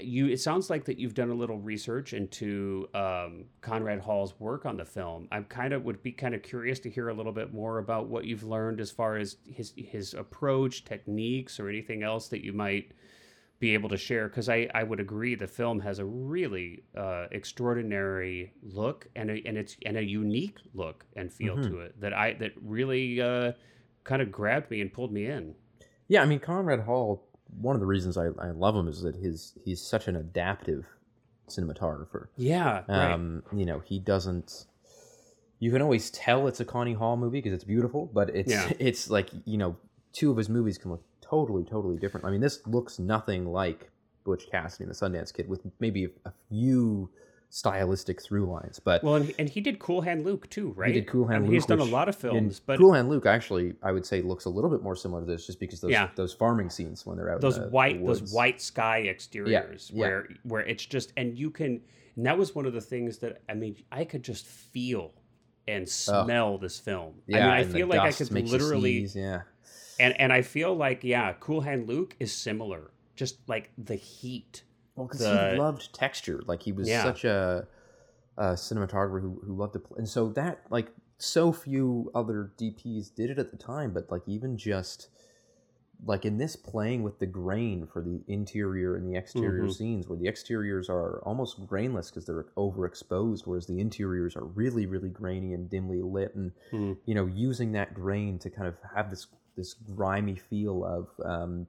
you 0.00 0.26
it 0.28 0.40
sounds 0.40 0.68
like 0.70 0.84
that 0.84 0.98
you've 0.98 1.14
done 1.14 1.30
a 1.30 1.34
little 1.34 1.58
research 1.58 2.12
into 2.12 2.88
um, 2.94 3.44
Conrad 3.60 4.00
Hall's 4.00 4.38
work 4.38 4.66
on 4.66 4.76
the 4.76 4.84
film. 4.84 5.28
I'm 5.32 5.44
kind 5.44 5.72
of 5.72 5.84
would 5.84 6.02
be 6.02 6.12
kind 6.12 6.34
of 6.34 6.42
curious 6.42 6.78
to 6.80 6.90
hear 6.90 7.08
a 7.08 7.14
little 7.14 7.32
bit 7.32 7.52
more 7.54 7.78
about 7.78 8.08
what 8.08 8.24
you've 8.24 8.44
learned 8.44 8.80
as 8.80 8.90
far 8.90 9.16
as 9.16 9.36
his 9.46 9.72
his 9.76 10.14
approach, 10.14 10.84
techniques, 10.84 11.58
or 11.58 11.68
anything 11.68 12.02
else 12.02 12.28
that 12.28 12.44
you 12.44 12.52
might 12.52 12.92
be 13.58 13.72
able 13.72 13.88
to 13.88 13.96
share. 13.96 14.28
Because 14.28 14.50
I, 14.50 14.68
I 14.74 14.82
would 14.82 15.00
agree 15.00 15.34
the 15.34 15.46
film 15.46 15.80
has 15.80 15.98
a 15.98 16.04
really 16.04 16.82
uh, 16.96 17.26
extraordinary 17.32 18.52
look 18.62 19.08
and 19.16 19.30
a, 19.30 19.42
and 19.46 19.56
it's 19.56 19.76
and 19.86 19.96
a 19.96 20.04
unique 20.04 20.58
look 20.74 21.06
and 21.16 21.32
feel 21.32 21.56
Mhm. 21.56 21.68
to 21.70 21.80
it 21.80 22.00
that 22.00 22.12
I 22.12 22.34
that 22.34 22.52
really 22.60 23.20
uh, 23.20 23.52
kind 24.04 24.20
of 24.22 24.30
grabbed 24.30 24.70
me 24.70 24.80
and 24.82 24.92
pulled 24.92 25.12
me 25.12 25.26
in. 25.26 25.54
Yeah, 26.08 26.22
I 26.22 26.26
mean 26.26 26.38
Conrad 26.38 26.80
Hall. 26.80 27.25
One 27.60 27.74
of 27.74 27.80
the 27.80 27.86
reasons 27.86 28.16
I, 28.16 28.26
I 28.38 28.50
love 28.50 28.76
him 28.76 28.88
is 28.88 29.02
that 29.02 29.16
his 29.16 29.52
he's 29.64 29.80
such 29.80 30.08
an 30.08 30.16
adaptive 30.16 30.86
cinematographer. 31.48 32.28
Yeah, 32.36 32.82
right. 32.88 33.12
Um, 33.12 33.42
you 33.52 33.66
know, 33.66 33.80
he 33.80 33.98
doesn't. 33.98 34.66
You 35.58 35.70
can 35.70 35.80
always 35.80 36.10
tell 36.10 36.48
it's 36.48 36.60
a 36.60 36.64
Connie 36.64 36.92
Hall 36.92 37.16
movie 37.16 37.38
because 37.38 37.54
it's 37.54 37.64
beautiful, 37.64 38.10
but 38.12 38.30
it's 38.30 38.50
Yeah. 38.50 38.70
it's 38.78 39.10
like 39.10 39.30
you 39.44 39.56
know, 39.56 39.76
two 40.12 40.30
of 40.30 40.36
his 40.36 40.48
movies 40.48 40.78
can 40.78 40.90
look 40.90 41.02
totally, 41.20 41.64
totally 41.64 41.96
different. 41.96 42.26
I 42.26 42.30
mean, 42.30 42.40
this 42.40 42.66
looks 42.66 42.98
nothing 42.98 43.46
like 43.46 43.90
Butch 44.24 44.50
Cassidy 44.50 44.84
and 44.84 44.94
the 44.94 44.96
Sundance 44.96 45.32
Kid, 45.32 45.48
with 45.48 45.60
maybe 45.80 46.08
a 46.24 46.32
few 46.48 47.10
stylistic 47.48 48.22
through 48.22 48.46
lines, 48.46 48.78
but 48.78 49.02
Well, 49.02 49.16
and 49.16 49.26
he, 49.26 49.34
and 49.38 49.48
he 49.48 49.60
did 49.60 49.78
Cool 49.78 50.02
Hand 50.02 50.24
Luke 50.24 50.48
too, 50.50 50.72
right? 50.76 50.88
He 50.88 51.00
did 51.00 51.08
Cool 51.08 51.26
Hand 51.26 51.36
I 51.36 51.40
mean, 51.42 51.52
He's 51.52 51.68
Luke, 51.68 51.78
done 51.78 51.88
a 51.88 51.90
lot 51.90 52.08
of 52.08 52.16
films, 52.16 52.60
but 52.60 52.78
Cool 52.78 52.92
Hand 52.92 53.08
Luke 53.08 53.26
actually, 53.26 53.74
I 53.82 53.92
would 53.92 54.04
say, 54.04 54.20
looks 54.22 54.44
a 54.44 54.50
little 54.50 54.70
bit 54.70 54.82
more 54.82 54.96
similar 54.96 55.20
to 55.20 55.26
this, 55.26 55.46
just 55.46 55.60
because 55.60 55.80
those 55.80 55.92
Yeah. 55.92 56.10
those 56.16 56.32
farming 56.32 56.70
scenes 56.70 57.06
when 57.06 57.16
they're 57.16 57.32
out. 57.32 57.40
those 57.40 57.58
the, 57.58 57.68
white 57.68 58.00
the 58.00 58.06
those 58.06 58.32
white 58.32 58.60
sky 58.60 59.02
exteriors 59.08 59.90
yeah. 59.92 60.00
where 60.00 60.28
where 60.42 60.62
it's 60.62 60.84
just 60.84 61.12
and 61.16 61.38
you 61.38 61.50
can 61.50 61.80
and 62.16 62.26
that 62.26 62.36
was 62.36 62.54
one 62.54 62.66
of 62.66 62.72
the 62.72 62.80
things 62.80 63.18
that 63.18 63.42
I 63.48 63.54
mean 63.54 63.76
I 63.92 64.04
could 64.04 64.22
just 64.22 64.46
feel 64.46 65.12
and 65.68 65.88
smell 65.88 66.58
this 66.58 66.78
film. 66.78 67.14
Yeah, 67.26 67.38
I 67.38 67.40
mean 67.40 67.50
I 67.68 67.72
feel 67.72 67.86
like 67.86 68.00
I 68.00 68.12
could 68.12 68.30
literally 68.32 69.08
yeah. 69.14 69.42
and 69.98 70.18
and 70.20 70.32
I 70.32 70.42
feel 70.42 70.74
like 70.74 71.04
yeah, 71.04 71.34
Cool 71.40 71.60
Hand 71.60 71.88
Luke 71.88 72.16
is 72.18 72.32
similar. 72.32 72.90
Just 73.14 73.38
like 73.48 73.70
the 73.78 73.94
heat. 73.94 74.62
Well, 74.96 75.06
because 75.06 75.20
he 75.20 75.56
loved 75.56 75.94
texture. 75.94 76.42
Like 76.46 76.62
he 76.62 76.72
was 76.72 76.88
Yeah. 76.88 77.02
such 77.02 77.24
a, 77.24 77.68
a 78.36 78.44
cinematographer 78.54 79.20
who, 79.20 79.40
who 79.46 79.54
loved 79.54 79.74
to 79.74 79.78
play. 79.78 79.98
And 79.98 80.08
so 80.08 80.30
that, 80.30 80.60
like, 80.70 80.88
so 81.18 81.52
few 81.52 82.10
other 82.14 82.52
DPs 82.58 83.14
did 83.14 83.30
it 83.30 83.38
at 83.38 83.50
the 83.50 83.56
time. 83.56 83.92
But, 83.92 84.10
like, 84.10 84.22
even 84.26 84.56
just, 84.58 85.08
like, 86.04 86.24
in 86.24 86.36
this 86.38 86.56
playing 86.56 87.02
with 87.02 87.18
the 87.18 87.26
grain 87.26 87.86
for 87.86 88.02
the 88.02 88.22
interior 88.28 88.96
and 88.96 89.06
the 89.06 89.16
exterior 89.16 89.64
Mhm. 89.64 89.72
scenes, 89.74 90.08
where 90.08 90.18
the 90.18 90.28
exteriors 90.28 90.88
are 90.90 91.20
almost 91.24 91.66
grainless 91.66 92.10
because 92.10 92.26
they're 92.26 92.44
overexposed, 92.56 93.46
whereas 93.46 93.66
the 93.66 93.80
interiors 93.80 94.36
are 94.36 94.44
really, 94.44 94.86
really 94.86 95.08
grainy 95.10 95.52
and 95.54 95.70
dimly 95.70 96.02
lit. 96.02 96.34
And, 96.34 96.52
Mm. 96.72 96.96
you 97.06 97.14
know, 97.14 97.26
using 97.26 97.72
that 97.72 97.94
grain 97.94 98.38
to 98.40 98.50
kind 98.50 98.68
of 98.68 98.76
have 98.94 99.08
this, 99.10 99.26
this 99.56 99.72
grimy 99.74 100.36
feel 100.36 100.84
of, 100.84 101.08
um, 101.24 101.66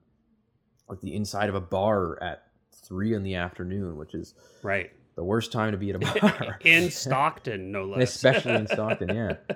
like 0.88 1.00
the 1.00 1.14
inside 1.14 1.48
of 1.48 1.54
a 1.54 1.60
bar 1.60 2.22
at 2.22 2.47
three 2.78 3.14
in 3.14 3.22
the 3.22 3.34
afternoon, 3.34 3.96
which 3.96 4.14
is 4.14 4.34
Right. 4.62 4.90
the 5.14 5.24
worst 5.24 5.52
time 5.52 5.72
to 5.72 5.78
be 5.78 5.90
at 5.90 5.96
a 5.96 5.98
bar. 6.20 6.58
in 6.64 6.90
Stockton, 6.90 7.70
no 7.72 7.84
less. 7.84 8.14
especially 8.14 8.54
in 8.54 8.66
Stockton, 8.66 9.14
yeah. 9.14 9.36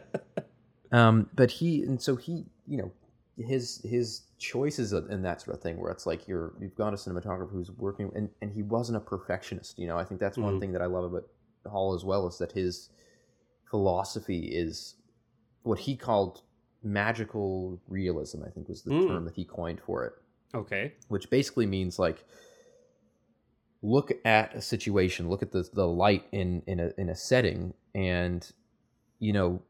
Um, 0.93 1.31
but 1.35 1.51
he 1.51 1.85
and 1.85 2.03
so 2.03 2.17
he, 2.17 2.45
you 2.67 2.77
know, 2.77 2.93
his 3.39 3.81
his 3.83 4.23
choices 4.39 4.93
and 4.93 5.25
that 5.25 5.41
sort 5.41 5.57
of 5.57 5.63
thing 5.63 5.79
where 5.79 5.91
it's 5.91 6.05
like 6.05 6.27
you're 6.29 6.53
you've 6.61 6.75
got 6.75 6.93
a 6.93 6.97
cinematographer 6.97 7.51
who's 7.51 7.71
working 7.71 8.11
and, 8.15 8.29
and 8.41 8.53
he 8.53 8.63
wasn't 8.63 8.97
a 8.97 9.01
perfectionist 9.01 9.79
you 9.79 9.87
know 9.87 9.97
i 9.97 10.05
think 10.05 10.21
that's 10.21 10.37
mm-hmm. 10.37 10.47
one 10.47 10.61
thing 10.61 10.73
that 10.73 10.83
i 10.83 10.87
love 10.87 11.05
about 11.05 11.25
hall 11.71 11.95
as 11.95 12.05
well 12.05 12.27
is 12.27 12.39
that 12.39 12.51
his 12.51 12.91
philosophy 13.71 14.47
is 14.47 14.97
what 15.63 15.79
he 15.79 15.97
called 15.97 16.43
magical 16.83 17.81
realism 17.89 18.43
i 18.45 18.51
think 18.51 18.69
was 18.69 18.83
the 18.83 18.91
mm. 18.91 19.07
term 19.07 19.25
that 19.25 19.35
he 19.35 19.45
coined 19.45 19.81
for 19.81 20.05
it 20.05 20.13
okay 20.55 20.93
which 21.09 21.31
basically 21.31 21.65
means 21.65 21.99
like 22.01 22.25
look 23.83 24.13
at 24.25 24.55
a 24.55 24.63
situation 24.63 25.29
look 25.29 25.43
at 25.43 25.51
the, 25.51 25.69
the 25.75 25.87
light 25.87 26.25
in 26.31 26.63
in 26.67 26.79
a 26.79 26.91
in 26.97 27.09
a 27.09 27.17
setting 27.17 27.75
and 27.95 28.53
you 29.19 29.33
know 29.33 29.61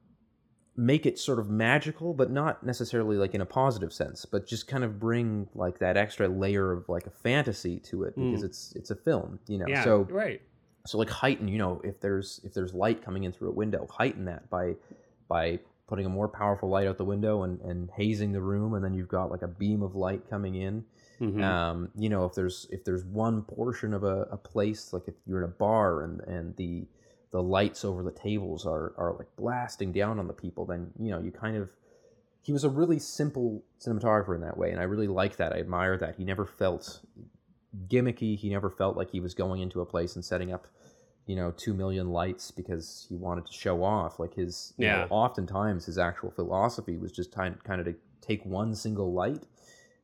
make 0.77 1.05
it 1.05 1.19
sort 1.19 1.39
of 1.39 1.51
magical, 1.51 2.15
but 2.15 2.31
not 2.31 2.65
necessarily 2.65 3.17
like 3.17 3.35
in 3.35 3.41
a 3.41 3.47
positive 3.47 3.93
sense, 3.93 4.25
but 4.25 4.47
just 4.47 4.67
kind 4.67 4.85
of 4.85 4.99
bring 4.99 5.49
like 5.55 5.79
that 5.81 5.97
extra 5.97 6.29
layer 6.29 6.73
of 6.73 6.89
like 6.89 7.07
a 7.07 7.11
fantasy 7.11 7.79
to 7.79 8.05
it 8.05 8.15
because 8.17 8.43
mm. 8.43 8.47
it's 8.47 8.73
it's 8.75 8.91
a 8.91 8.97
film, 8.97 9.39
you 9.47 9.59
know. 9.59 9.67
Yeah, 9.69 9.85
so 9.85 10.07
right. 10.11 10.41
So 10.87 10.99
like 10.99 11.11
heighten, 11.11 11.47
you 11.49 11.59
know, 11.59 11.81
if 11.85 12.01
there's 12.01 12.41
if 12.45 12.55
there's 12.55 12.73
light 12.73 13.05
coming 13.05 13.25
in 13.25 13.33
through 13.33 13.51
a 13.51 13.53
window, 13.53 13.87
heighten 13.91 14.25
that 14.27 14.49
by 14.49 14.75
by 15.29 15.59
putting 15.87 16.07
a 16.07 16.09
more 16.09 16.29
powerful 16.29 16.71
light 16.71 16.87
out 16.87 16.97
the 16.97 17.05
window 17.05 17.43
and, 17.43 17.61
and 17.61 17.91
hazing 17.91 18.33
the 18.33 18.41
room, 18.41 18.75
and 18.75 18.85
then 18.85 18.95
you've 18.95 19.09
got 19.09 19.31
like 19.31 19.43
a 19.43 19.49
beam 19.49 19.83
of 19.83 19.95
light 19.95 20.29
coming 20.29 20.55
in. 20.55 20.85
Mm-hmm. 21.23 21.43
Um, 21.43 21.89
you 21.97 22.09
know, 22.09 22.25
if 22.25 22.35
there's 22.35 22.67
if 22.71 22.85
there's 22.85 23.05
one 23.05 23.43
portion 23.43 23.95
of 23.95 24.03
a, 24.03 24.23
a 24.33 24.37
place, 24.37 24.93
like 24.93 25.05
if 25.07 25.15
you're 25.25 25.39
in 25.39 25.45
a 25.45 25.53
bar 25.53 26.03
and 26.03 26.21
and 26.23 26.57
the 26.57 26.85
the 27.31 27.41
lights 27.41 27.85
over 27.85 28.03
the 28.03 28.11
tables 28.11 28.67
are 28.67 28.93
are 28.99 29.15
like 29.17 29.29
blasting 29.37 29.93
down 29.93 30.19
on 30.19 30.27
the 30.27 30.33
people, 30.33 30.67
then 30.67 30.91
you 30.99 31.11
know 31.11 31.21
you 31.21 31.31
kind 31.31 31.57
of 31.57 31.71
he 32.43 32.53
was 32.53 32.65
a 32.65 32.69
really 32.69 32.99
simple 32.99 33.63
cinematographer 33.81 34.35
in 34.35 34.41
that 34.41 34.57
way, 34.57 34.73
and 34.73 34.81
I 34.81 34.83
really 34.83 35.07
like 35.07 35.37
that. 35.37 35.53
I 35.53 35.61
admire 35.61 35.97
that. 35.99 36.17
He 36.17 36.25
never 36.25 36.45
felt 36.45 37.01
gimmicky. 37.87 38.37
He 38.37 38.51
never 38.51 38.69
felt 38.69 38.97
like 38.97 39.11
he 39.11 39.21
was 39.21 39.33
going 39.33 39.63
into 39.63 39.81
a 39.81 39.87
place 39.87 40.17
and 40.17 40.25
setting 40.25 40.53
up, 40.53 40.67
you 41.27 41.37
know, 41.37 41.53
two 41.57 41.73
million 41.73 42.11
lights 42.11 42.51
because 42.51 43.07
he 43.09 43.15
wanted 43.15 43.47
to 43.47 43.53
show 43.53 43.85
off. 43.85 44.19
Like 44.19 44.35
his, 44.35 44.75
yeah. 44.77 45.03
Know, 45.03 45.07
oftentimes 45.11 45.87
his 45.87 45.99
actual 45.99 46.33
philosophy 46.33 46.97
was 46.97 47.13
just 47.13 47.33
kind 47.33 47.63
kind 47.63 47.81
of 47.81 47.87
to 47.87 47.95
take 48.21 48.45
one 48.45 48.75
single 48.75 49.13
light 49.13 49.45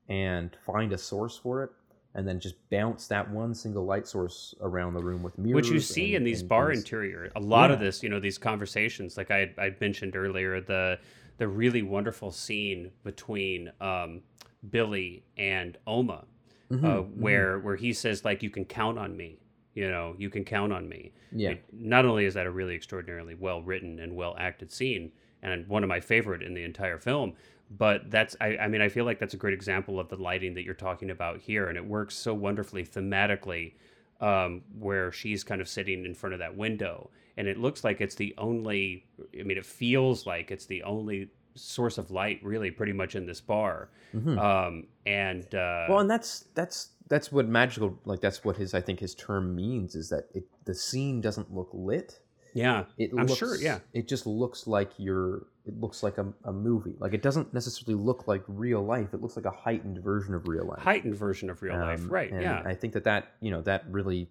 and 0.08 0.56
find 0.64 0.92
a 0.92 0.98
source 0.98 1.36
for 1.36 1.62
it 1.62 1.70
and 2.14 2.26
then 2.26 2.40
just 2.40 2.56
bounce 2.70 3.06
that 3.06 3.30
one 3.30 3.54
single 3.54 3.84
light 3.84 4.08
source 4.08 4.54
around 4.60 4.94
the 4.94 5.02
room 5.02 5.22
with 5.22 5.38
mirrors. 5.38 5.54
Which 5.54 5.70
you 5.70 5.80
see 5.80 6.14
and, 6.14 6.16
in 6.16 6.24
these 6.24 6.42
bar 6.42 6.68
things. 6.68 6.80
interior, 6.80 7.30
a 7.36 7.40
lot 7.40 7.70
yeah. 7.70 7.74
of 7.74 7.80
this, 7.80 8.02
you 8.02 8.08
know, 8.08 8.18
these 8.18 8.38
conversations, 8.38 9.16
like 9.16 9.30
I 9.30 9.52
I 9.58 9.74
mentioned 9.80 10.16
earlier, 10.16 10.60
the 10.60 10.98
the 11.36 11.46
really 11.46 11.82
wonderful 11.82 12.32
scene 12.32 12.90
between 13.04 13.70
um, 13.80 14.22
Billy 14.70 15.24
and 15.36 15.78
Oma, 15.86 16.24
mm-hmm, 16.70 16.84
uh, 16.84 16.88
mm-hmm. 16.88 17.20
where 17.20 17.56
mm-hmm. 17.56 17.66
where 17.66 17.76
he 17.76 17.92
says 17.92 18.24
like, 18.24 18.42
"You 18.42 18.50
can 18.50 18.64
count 18.64 18.98
on 18.98 19.16
me." 19.16 19.38
You 19.74 19.88
know, 19.88 20.16
you 20.18 20.28
can 20.28 20.44
count 20.44 20.72
on 20.72 20.88
me. 20.88 21.12
Yeah. 21.30 21.50
It, 21.50 21.64
not 21.72 22.04
only 22.04 22.24
is 22.24 22.34
that 22.34 22.46
a 22.46 22.50
really 22.50 22.74
extraordinarily 22.74 23.36
well 23.36 23.62
written 23.62 24.00
and 24.00 24.16
well 24.16 24.34
acted 24.36 24.72
scene, 24.72 25.12
and 25.42 25.68
one 25.68 25.84
of 25.84 25.88
my 25.88 26.00
favorite 26.00 26.42
in 26.42 26.52
the 26.52 26.64
entire 26.64 26.98
film, 26.98 27.34
but 27.70 28.10
that's 28.10 28.36
I, 28.40 28.56
I 28.56 28.68
mean 28.68 28.80
i 28.80 28.88
feel 28.88 29.04
like 29.04 29.18
that's 29.18 29.34
a 29.34 29.38
great 29.38 29.54
example 29.54 30.00
of 30.00 30.08
the 30.08 30.16
lighting 30.16 30.54
that 30.54 30.64
you're 30.64 30.74
talking 30.74 31.10
about 31.10 31.40
here 31.40 31.68
and 31.68 31.76
it 31.76 31.84
works 31.84 32.14
so 32.14 32.34
wonderfully 32.34 32.84
thematically 32.84 33.74
um, 34.20 34.62
where 34.78 35.12
she's 35.12 35.44
kind 35.44 35.60
of 35.60 35.68
sitting 35.68 36.04
in 36.04 36.14
front 36.14 36.32
of 36.32 36.40
that 36.40 36.56
window 36.56 37.10
and 37.36 37.46
it 37.46 37.56
looks 37.56 37.84
like 37.84 38.00
it's 38.00 38.14
the 38.14 38.34
only 38.38 39.06
i 39.38 39.42
mean 39.42 39.58
it 39.58 39.66
feels 39.66 40.26
like 40.26 40.50
it's 40.50 40.66
the 40.66 40.82
only 40.82 41.28
source 41.54 41.98
of 41.98 42.10
light 42.10 42.40
really 42.42 42.70
pretty 42.70 42.92
much 42.92 43.14
in 43.14 43.26
this 43.26 43.40
bar 43.40 43.90
mm-hmm. 44.14 44.38
um, 44.38 44.86
and 45.06 45.54
uh, 45.54 45.86
well 45.88 46.00
and 46.00 46.10
that's 46.10 46.46
that's 46.54 46.90
that's 47.08 47.32
what 47.32 47.46
magical 47.46 47.98
like 48.04 48.20
that's 48.20 48.44
what 48.44 48.56
his 48.56 48.74
i 48.74 48.80
think 48.80 48.98
his 49.00 49.14
term 49.14 49.54
means 49.54 49.94
is 49.94 50.08
that 50.08 50.28
it, 50.34 50.44
the 50.64 50.74
scene 50.74 51.20
doesn't 51.20 51.54
look 51.54 51.70
lit 51.72 52.20
yeah, 52.54 52.84
it 52.96 53.10
I'm 53.16 53.26
looks, 53.26 53.38
sure. 53.38 53.56
Yeah, 53.56 53.80
it 53.92 54.08
just 54.08 54.26
looks 54.26 54.66
like 54.66 54.90
you're. 54.96 55.46
It 55.68 55.80
looks 55.80 56.02
like 56.02 56.18
a, 56.18 56.32
a 56.44 56.52
movie. 56.52 56.96
Like 56.98 57.14
it 57.14 57.22
doesn't 57.22 57.52
necessarily 57.52 58.02
look 58.02 58.26
like 58.26 58.42
real 58.48 58.84
life. 58.84 59.12
It 59.12 59.20
looks 59.20 59.36
like 59.36 59.44
a 59.44 59.50
heightened 59.50 59.98
version 59.98 60.34
of 60.34 60.48
real 60.48 60.66
life. 60.66 60.80
Heightened 60.80 61.14
version 61.14 61.50
of 61.50 61.62
real 61.62 61.74
um, 61.74 61.80
life, 61.80 62.00
right? 62.08 62.30
yeah, 62.32 62.62
I 62.64 62.74
think 62.74 62.94
that 62.94 63.04
that 63.04 63.32
you 63.40 63.50
know 63.50 63.62
that 63.62 63.84
really 63.88 64.28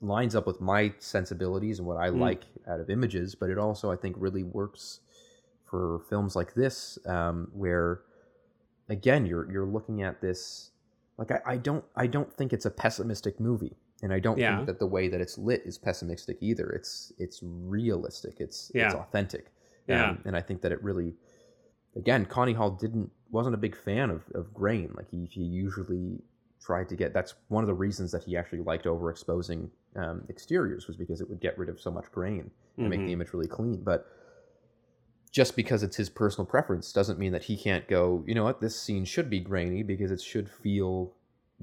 lines 0.00 0.34
up 0.34 0.46
with 0.46 0.60
my 0.60 0.92
sensibilities 0.98 1.78
and 1.78 1.86
what 1.86 1.96
I 1.96 2.08
mm. 2.08 2.18
like 2.18 2.44
out 2.68 2.80
of 2.80 2.90
images. 2.90 3.34
But 3.34 3.50
it 3.50 3.58
also, 3.58 3.90
I 3.92 3.96
think, 3.96 4.16
really 4.18 4.42
works 4.42 5.00
for 5.64 6.00
films 6.08 6.34
like 6.34 6.54
this, 6.54 6.98
um, 7.06 7.48
where 7.52 8.00
again 8.88 9.26
you're 9.26 9.50
you're 9.50 9.66
looking 9.66 10.02
at 10.02 10.20
this. 10.20 10.70
Like 11.18 11.30
I, 11.30 11.40
I 11.46 11.56
don't 11.58 11.84
I 11.94 12.06
don't 12.06 12.32
think 12.32 12.52
it's 12.52 12.66
a 12.66 12.70
pessimistic 12.70 13.38
movie 13.38 13.76
and 14.02 14.12
I 14.12 14.18
don't 14.18 14.36
yeah. 14.36 14.56
think 14.56 14.66
that 14.66 14.78
the 14.80 14.86
way 14.86 15.08
that 15.08 15.20
it's 15.20 15.38
lit 15.38 15.62
is 15.64 15.78
pessimistic 15.78 16.36
either. 16.40 16.68
It's 16.70 17.12
it's 17.18 17.40
realistic. 17.42 18.40
It's 18.40 18.70
yeah. 18.74 18.86
it's 18.86 18.94
authentic. 18.94 19.52
Yeah, 19.86 20.10
um, 20.10 20.22
and 20.24 20.36
I 20.36 20.40
think 20.40 20.62
that 20.62 20.72
it 20.72 20.82
really, 20.82 21.14
again, 21.96 22.24
Connie 22.24 22.52
Hall 22.52 22.70
didn't 22.70 23.10
wasn't 23.30 23.54
a 23.54 23.58
big 23.58 23.76
fan 23.76 24.10
of 24.10 24.22
of 24.34 24.52
grain. 24.54 24.92
Like 24.96 25.10
he 25.10 25.26
he 25.30 25.42
usually 25.42 26.20
tried 26.60 26.88
to 26.88 26.96
get. 26.96 27.12
That's 27.12 27.34
one 27.48 27.64
of 27.64 27.68
the 27.68 27.74
reasons 27.74 28.12
that 28.12 28.24
he 28.24 28.36
actually 28.36 28.60
liked 28.60 28.84
overexposing 28.84 29.68
um, 29.96 30.22
exteriors 30.28 30.86
was 30.86 30.96
because 30.96 31.20
it 31.20 31.28
would 31.28 31.40
get 31.40 31.58
rid 31.58 31.68
of 31.68 31.80
so 31.80 31.90
much 31.90 32.10
grain 32.12 32.40
and 32.40 32.50
mm-hmm. 32.50 32.88
make 32.88 32.98
the 33.00 33.04
mm-hmm. 33.04 33.12
image 33.12 33.32
really 33.32 33.48
clean. 33.48 33.82
But 33.82 34.06
just 35.30 35.56
because 35.56 35.82
it's 35.82 35.96
his 35.96 36.10
personal 36.10 36.46
preference 36.46 36.92
doesn't 36.92 37.18
mean 37.18 37.32
that 37.32 37.44
he 37.44 37.56
can't 37.56 37.88
go. 37.88 38.22
You 38.26 38.34
know 38.34 38.44
what? 38.44 38.60
This 38.60 38.80
scene 38.80 39.04
should 39.04 39.30
be 39.30 39.40
grainy 39.40 39.82
because 39.82 40.10
it 40.10 40.20
should 40.20 40.48
feel 40.48 41.12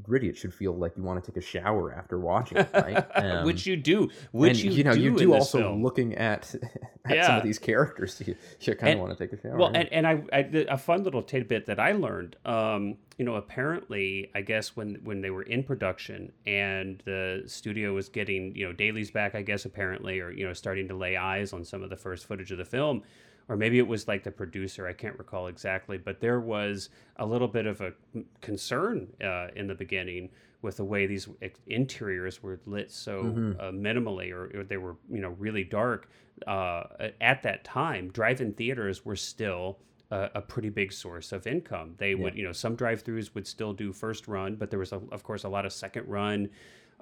gritty. 0.03 0.29
It 0.29 0.37
should 0.37 0.53
feel 0.53 0.75
like 0.75 0.93
you 0.97 1.03
want 1.03 1.23
to 1.23 1.31
take 1.31 1.37
a 1.37 1.45
shower 1.45 1.93
after 1.93 2.19
watching 2.19 2.59
it, 2.59 2.69
right? 2.73 3.05
Um, 3.19 3.45
which 3.45 3.65
you 3.65 3.75
do. 3.75 4.09
Which 4.31 4.63
and, 4.63 4.73
you, 4.73 4.83
know, 4.83 4.93
do 4.93 5.01
you 5.01 5.17
do 5.17 5.33
also 5.33 5.59
film. 5.59 5.83
looking 5.83 6.15
at, 6.15 6.55
at 7.05 7.15
yeah. 7.15 7.27
some 7.27 7.37
of 7.37 7.43
these 7.43 7.59
characters. 7.59 8.21
You, 8.25 8.35
you 8.61 8.75
kind 8.75 8.93
of 8.93 8.99
want 8.99 9.17
to 9.17 9.27
take 9.27 9.37
a 9.37 9.41
shower. 9.41 9.57
Well, 9.57 9.71
and, 9.73 9.91
and 9.91 10.07
I, 10.07 10.23
I 10.31 10.49
a 10.69 10.77
fun 10.77 11.03
little 11.03 11.21
tidbit 11.21 11.65
that 11.65 11.79
I 11.79 11.91
learned. 11.91 12.37
Um, 12.45 12.97
you 13.17 13.25
know, 13.25 13.35
apparently, 13.35 14.31
I 14.33 14.41
guess 14.41 14.75
when 14.75 14.99
when 15.03 15.21
they 15.21 15.29
were 15.29 15.43
in 15.43 15.63
production 15.63 16.31
and 16.45 17.03
the 17.05 17.43
studio 17.47 17.93
was 17.93 18.07
getting 18.07 18.55
you 18.55 18.65
know 18.65 18.71
dailies 18.71 19.11
back, 19.11 19.35
I 19.35 19.41
guess 19.41 19.65
apparently, 19.65 20.19
or 20.21 20.31
you 20.31 20.45
know, 20.45 20.53
starting 20.53 20.87
to 20.87 20.95
lay 20.95 21.17
eyes 21.17 21.51
on 21.51 21.65
some 21.65 21.83
of 21.83 21.89
the 21.89 21.97
first 21.97 22.25
footage 22.25 22.51
of 22.51 22.57
the 22.57 22.65
film 22.65 23.03
or 23.49 23.57
maybe 23.57 23.79
it 23.79 23.87
was 23.87 24.07
like 24.07 24.23
the 24.23 24.31
producer. 24.31 24.87
I 24.87 24.93
can't 24.93 25.17
recall 25.17 25.47
exactly, 25.47 25.97
but 25.97 26.21
there 26.21 26.39
was 26.39 26.89
a 27.17 27.25
little 27.25 27.47
bit 27.47 27.65
of 27.65 27.81
a 27.81 27.93
concern 28.41 29.07
uh, 29.21 29.47
in 29.55 29.67
the 29.67 29.75
beginning 29.75 30.29
with 30.61 30.77
the 30.77 30.83
way 30.83 31.07
these 31.07 31.27
interiors 31.67 32.43
were 32.43 32.59
lit 32.65 32.91
so 32.91 33.23
mm-hmm. 33.23 33.59
uh, 33.59 33.71
minimally, 33.71 34.31
or, 34.31 34.59
or, 34.59 34.63
they 34.63 34.77
were 34.77 34.97
you 35.09 35.21
know 35.21 35.29
really 35.39 35.63
dark. 35.63 36.09
Uh, 36.47 36.83
at 37.19 37.41
that 37.43 37.63
time, 37.63 38.09
drive-in 38.11 38.53
theaters 38.53 39.03
were 39.03 39.15
still 39.15 39.79
a, 40.11 40.29
a, 40.35 40.41
pretty 40.41 40.69
big 40.69 40.93
source 40.93 41.31
of 41.31 41.45
income. 41.47 41.95
They 41.97 42.11
yeah. 42.11 42.23
would, 42.23 42.35
you 42.35 42.43
know, 42.43 42.51
some 42.51 42.75
drive-throughs 42.75 43.35
would 43.35 43.45
still 43.45 43.73
do 43.73 43.91
first 43.91 44.27
run, 44.27 44.55
but 44.55 44.69
there 44.69 44.79
was, 44.79 44.93
a, 44.93 45.01
of 45.11 45.23
course, 45.23 45.43
a 45.43 45.49
lot 45.49 45.65
of 45.65 45.73
second 45.73 46.07
run. 46.07 46.49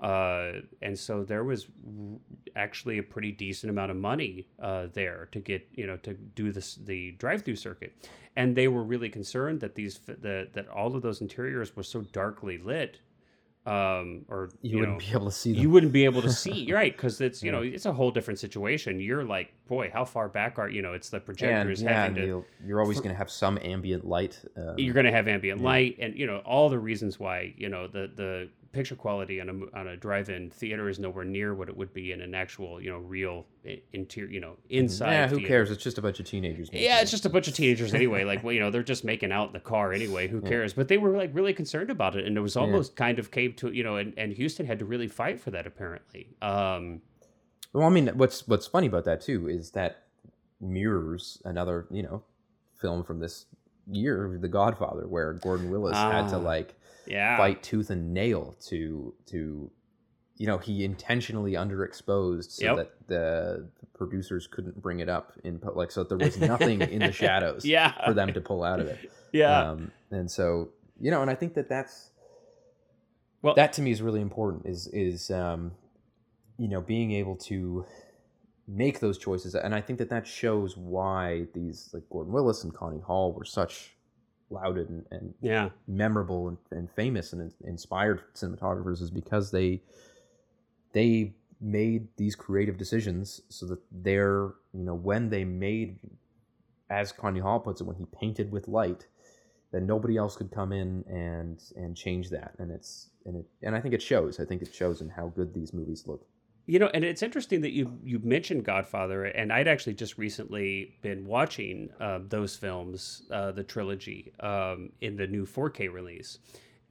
Uh, 0.02 0.62
and 0.82 0.98
so 0.98 1.24
there 1.24 1.44
was 1.44 1.68
actually 2.56 3.00
a 3.00 3.04
pretty 3.04 3.32
decent 3.32 3.70
amount 3.70 3.90
of 3.90 3.98
money 3.98 4.48
uh, 4.62 4.88
there 4.94 5.28
to 5.32 5.40
get 5.40 5.68
you 5.74 5.88
know 5.88 5.98
to 5.98 6.14
do 6.14 6.52
this 6.52 6.76
the 6.76 7.12
drive-through 7.14 7.56
circuit, 7.56 8.08
and 8.36 8.56
they 8.56 8.68
were 8.68 8.84
really 8.84 9.10
concerned 9.10 9.60
that 9.60 9.74
these 9.74 10.00
the, 10.00 10.48
that 10.54 10.68
all 10.70 10.96
of 10.96 11.02
those 11.02 11.22
interiors 11.22 11.76
were 11.76 11.84
so 11.84 12.02
darkly 12.02 12.60
lit 12.60 13.00
um, 13.68 14.24
or 14.30 14.50
you, 14.62 14.72
you 14.72 14.80
wouldn't 14.80 14.98
know, 15.00 15.06
be 15.06 15.12
able 15.12 15.26
to 15.26 15.32
see 15.32 15.52
them. 15.52 15.62
You 15.62 15.70
wouldn't 15.70 15.92
be 15.92 16.06
able 16.06 16.22
to 16.22 16.32
see. 16.32 16.54
You're 16.54 16.78
right, 16.78 16.96
because 16.96 17.20
it's 17.20 17.44
you 17.44 17.52
yeah. 17.52 17.58
know 17.58 17.64
it's 17.64 17.86
a 17.86 17.92
whole 17.92 18.12
different 18.12 18.40
situation. 18.40 19.02
You're 19.02 19.26
like, 19.26 19.54
boy, 19.68 19.92
how 19.94 20.06
far 20.06 20.30
back 20.30 20.58
are 20.58 20.70
you 20.70 20.82
know? 20.82 20.94
It's 20.94 21.10
the 21.10 21.20
projectors 21.20 21.82
and, 21.82 21.90
yeah, 21.90 22.04
having 22.04 22.16
to. 22.16 22.46
You're 22.66 22.80
always 22.80 23.00
going 23.00 23.12
to 23.12 23.18
have 23.18 23.30
some 23.30 23.60
ambient 23.62 24.08
light. 24.08 24.40
Um, 24.56 24.76
you're 24.78 24.94
going 24.94 25.06
to 25.06 25.12
have 25.12 25.28
ambient 25.28 25.60
yeah. 25.60 25.66
light, 25.66 25.98
and 26.00 26.16
you 26.16 26.26
know 26.26 26.38
all 26.46 26.70
the 26.70 26.80
reasons 26.80 27.20
why 27.20 27.54
you 27.58 27.68
know 27.68 27.88
the 27.88 28.10
the 28.16 28.50
picture 28.72 28.96
quality 28.96 29.42
on 29.42 29.50
a 29.50 29.78
on 29.78 29.88
a 29.88 29.98
drive-in 29.98 30.50
theater 30.50 30.90
is 30.90 31.00
nowhere 31.00 31.26
near 31.26 31.54
what 31.54 31.70
it 31.70 31.76
would 31.76 31.94
be 31.94 32.12
in 32.12 32.22
an 32.22 32.36
actual 32.36 32.82
you 32.82 32.90
know 32.90 32.98
real 33.00 33.46
interior 33.94 34.32
you 34.32 34.40
know 34.40 34.52
mm-hmm. 34.52 34.74
inside. 34.74 35.12
Yeah, 35.12 35.28
who 35.28 35.36
theater. 35.36 35.48
cares? 35.48 35.72
It's 35.72 35.84
just 35.84 35.98
a 35.98 36.02
bunch 36.02 36.20
of 36.20 36.26
teenagers. 36.26 36.70
Yeah, 36.72 37.02
it's 37.02 37.12
just 37.12 37.26
a 37.26 37.30
bunch 37.30 37.48
of 37.48 37.54
teenagers 37.54 37.94
anyway. 37.94 38.24
like 38.24 38.44
well, 38.44 38.54
you 38.54 38.60
know, 38.60 38.72
they're 38.72 38.84
just 38.84 39.04
making 39.04 39.32
out 39.32 39.48
in 39.48 39.54
the 39.54 39.60
car 39.60 39.94
anyway. 39.94 40.28
Who 40.28 40.42
yeah. 40.42 40.50
cares? 40.50 40.74
But 40.74 40.88
they 40.88 40.98
were 40.98 41.18
like 41.18 41.32
really 41.34 41.54
concerned 41.54 41.90
about 41.90 42.16
it, 42.16 42.26
and 42.26 42.38
it 42.38 42.42
was 42.42 42.56
almost 42.56 42.94
yeah. 42.94 43.06
kind 43.06 43.20
of 43.20 43.32
came 43.32 43.54
to 43.54 43.72
you 43.72 43.84
know, 43.84 43.98
and, 43.98 44.14
and 44.18 44.38
Huston 44.38 44.66
had 44.66 44.80
to 44.80 44.86
really 44.86 45.08
fight 45.08 45.40
for 45.40 45.52
that 45.52 45.68
apparently. 45.68 46.36
Um, 46.42 47.02
well, 47.74 47.86
I 47.86 47.90
mean, 47.90 48.08
what's 48.16 48.48
what's 48.48 48.68
funny 48.68 48.88
about 48.88 49.06
that 49.06 49.22
too 49.22 49.48
is 49.48 49.72
that 49.72 50.04
Mirrors, 50.60 51.42
another 51.46 51.88
you 51.92 52.04
know 52.04 52.24
film 52.80 53.04
from 53.04 53.20
this 53.20 53.46
year, 53.90 54.38
The 54.40 54.48
Godfather, 54.48 55.08
where 55.08 55.34
Gordon 55.34 55.70
Willis 55.70 55.96
had 55.96 56.28
to 56.30 56.36
ah. 56.36 56.40
like 56.40 56.76
yeah. 57.08 57.38
fight 57.38 57.64
tooth 57.64 57.90
and 57.90 58.14
nail 58.14 58.56
to 58.68 59.14
to 59.26 59.72
you 60.36 60.48
know 60.48 60.58
he 60.58 60.84
intentionally 60.84 61.54
underexposed 61.54 62.52
so 62.52 62.66
yep. 62.66 62.76
that 62.76 63.08
the, 63.08 63.70
the, 63.80 63.86
producers 63.98 64.46
couldn't 64.46 64.80
bring 64.80 65.00
it 65.00 65.10
up 65.10 65.34
in 65.44 65.60
like 65.74 65.90
so 65.90 66.04
there 66.04 66.18
was 66.18 66.38
nothing 66.40 66.82
in 66.82 67.00
the 67.00 67.12
shadows 67.24 67.66
yeah. 67.66 67.94
for 68.06 68.14
them 68.14 68.32
to 68.32 68.40
pull 68.40 68.64
out 68.64 68.80
of 68.80 68.88
it 68.88 69.12
Yeah. 69.32 69.72
Um, 69.72 69.92
and 70.12 70.30
so 70.30 70.70
you 71.00 71.12
know, 71.12 71.22
and 71.22 71.30
I 71.30 71.36
think 71.36 71.54
that 71.56 71.70
that's 71.70 72.12
Well- 73.42 73.56
that 73.56 73.74
to 73.74 73.82
me 73.82 73.92
is 73.92 74.02
really 74.02 74.22
important. 74.22 74.66
Is 74.66 74.88
is 74.88 75.30
um, 75.30 75.72
you 76.58 76.68
know 76.68 76.82
being 76.82 77.12
able 77.12 77.36
to 77.36 77.86
make 78.68 79.00
those 79.00 79.18
choices, 79.18 79.56
and 79.56 79.74
I 79.76 79.82
think 79.82 80.00
that 80.00 80.10
that 80.10 80.28
shows 80.28 80.76
why 80.76 81.48
these 81.54 81.90
like 81.94 82.04
Gordon 82.10 82.34
Willis 82.34 82.64
and 82.64 82.74
Connie 82.74 83.00
Hall 83.00 83.34
were 83.34 83.46
such 83.46 83.96
lauded 84.50 84.90
and, 84.90 85.06
and 85.12 85.34
Yeah. 85.42 85.70
memorable 85.88 86.48
and, 86.48 86.58
and 86.72 86.90
famous 86.92 87.34
and 87.34 87.52
inspired 87.64 88.22
cinematographers 88.34 89.02
is 89.02 89.12
because 89.12 89.52
they 89.52 89.82
they 90.94 91.34
made 91.60 92.08
these 92.18 92.36
creative 92.36 92.78
decisions 92.78 93.42
so 93.50 93.66
that 93.66 93.80
they're 93.92 94.54
you 94.74 94.84
know 94.84 94.94
when 94.96 95.30
they 95.30 95.44
made 95.44 96.00
as 96.90 97.12
Connie 97.12 97.40
Hall 97.42 97.60
puts 97.60 97.82
it 97.82 97.84
when 97.86 97.98
he 97.98 98.06
painted 98.06 98.52
with 98.52 98.68
light 98.68 99.08
that 99.72 99.82
nobody 99.82 100.16
else 100.16 100.36
could 100.38 100.52
come 100.52 100.72
in 100.72 101.04
and 101.10 101.62
and 101.76 101.96
change 101.96 102.30
that. 102.30 102.54
And 102.58 102.72
it's 102.72 103.10
and 103.26 103.36
it 103.38 103.46
and 103.62 103.76
I 103.76 103.82
think 103.82 103.94
it 103.94 104.02
shows. 104.02 104.40
I 104.40 104.46
think 104.46 104.62
it 104.62 104.74
shows 104.74 105.02
in 105.02 105.10
how 105.10 105.28
good 105.28 105.54
these 105.54 105.74
movies 105.74 106.04
look 106.08 106.26
You 106.70 106.80
know, 106.80 106.90
and 106.94 107.06
it's 107.06 107.24
interesting 107.24 107.62
that 107.62 107.72
you 107.72 107.98
you 108.04 108.20
mentioned 108.20 108.66
Godfather, 108.66 109.24
and 109.26 109.54
I'd 109.54 109.70
actually 109.70 109.94
just 109.94 110.18
recently 110.18 110.96
been 111.02 111.26
watching 111.26 111.90
uh, 112.02 112.20
those 112.28 112.58
films, 112.58 113.24
uh, 113.32 113.54
the 113.54 113.64
trilogy, 113.64 114.34
um, 114.42 114.92
in 115.00 115.16
the 115.16 115.28
new 115.28 115.46
4K 115.46 115.92
release, 115.92 116.40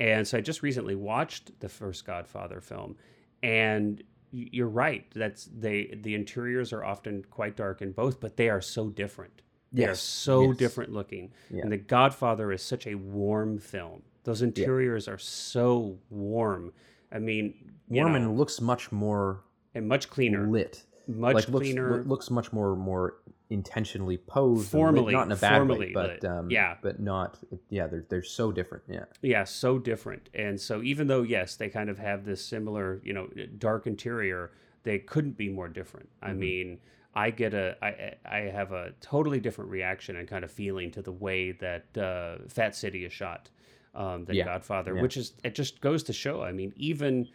and 0.00 0.26
so 0.26 0.38
I 0.38 0.40
just 0.40 0.62
recently 0.62 0.94
watched 0.94 1.60
the 1.60 1.68
first 1.68 2.06
Godfather 2.06 2.62
film, 2.62 2.96
and 3.42 4.02
you're 4.32 4.66
right. 4.68 5.04
That's 5.14 5.44
they 5.54 5.94
the 6.02 6.14
interiors 6.14 6.72
are 6.72 6.82
often 6.82 7.24
quite 7.30 7.54
dark 7.54 7.82
in 7.82 7.92
both, 7.92 8.18
but 8.18 8.38
they 8.38 8.48
are 8.48 8.62
so 8.62 8.88
different. 8.88 9.42
They 9.72 9.84
are 9.84 9.88
Yes, 9.88 10.00
so 10.00 10.48
yes. 10.48 10.56
different 10.56 10.92
looking, 10.94 11.32
Yeah. 11.50 11.62
and 11.64 11.70
the 11.72 11.76
Godfather 11.76 12.50
is 12.50 12.62
such 12.62 12.86
a 12.86 12.94
warm 12.94 13.58
film. 13.58 14.04
Those 14.24 14.40
interiors 14.40 15.06
are 15.06 15.18
so 15.18 15.98
warm. 16.08 16.72
I 17.12 17.18
mean, 17.18 17.54
you 17.88 18.00
Warm 18.00 18.12
know, 18.14 18.18
and 18.30 18.38
looks 18.38 18.60
much 18.60 18.90
more 18.90 19.44
and 19.76 19.86
much 19.88 20.08
cleaner 20.10 20.46
lit 20.46 20.84
much 21.06 21.34
like 21.34 21.48
looks 21.48 21.66
cleaner 21.66 21.98
loo- 21.98 22.02
looks 22.04 22.30
much 22.30 22.52
more 22.52 22.74
more 22.74 23.18
intentionally 23.50 24.16
posed 24.16 24.68
Formally- 24.68 25.12
not 25.12 25.26
in 25.26 25.32
a 25.32 25.36
bad 25.36 25.56
formally 25.56 25.86
way 25.88 25.92
but 25.92 26.24
um 26.24 26.50
Yeah. 26.50 26.76
but 26.82 26.98
not 26.98 27.38
yeah 27.70 27.86
they're 27.86 28.04
they're 28.08 28.22
so 28.24 28.50
different 28.50 28.82
yeah 28.88 29.04
yeah 29.22 29.44
so 29.44 29.78
different 29.78 30.28
and 30.34 30.60
so 30.60 30.82
even 30.82 31.06
though 31.06 31.22
yes 31.22 31.54
they 31.56 31.68
kind 31.68 31.88
of 31.88 31.98
have 31.98 32.24
this 32.24 32.44
similar 32.44 33.00
you 33.04 33.12
know 33.12 33.28
dark 33.58 33.86
interior 33.86 34.50
they 34.82 34.98
couldn't 34.98 35.36
be 35.36 35.48
more 35.48 35.68
different 35.68 36.08
i 36.22 36.30
Mhm. 36.30 36.38
mean 36.38 36.78
i 37.14 37.30
get 37.30 37.54
a 37.54 37.76
i 37.82 38.14
i 38.24 38.38
have 38.50 38.72
a 38.72 38.92
totally 39.00 39.38
different 39.38 39.70
reaction 39.70 40.16
and 40.16 40.26
kind 40.26 40.44
of 40.44 40.50
feeling 40.50 40.90
to 40.90 41.02
the 41.02 41.12
way 41.12 41.52
that 41.52 41.96
uh, 41.96 42.38
fat 42.48 42.74
city 42.74 43.04
is 43.04 43.12
shot 43.12 43.48
um, 43.94 44.24
than 44.24 44.34
Yeah. 44.36 44.44
godfather 44.44 44.96
Yeah. 44.96 45.02
which 45.02 45.16
is 45.16 45.34
it 45.44 45.54
just 45.54 45.80
goes 45.80 46.02
to 46.04 46.12
show 46.12 46.42
i 46.42 46.50
mean 46.50 46.72
even 46.76 47.28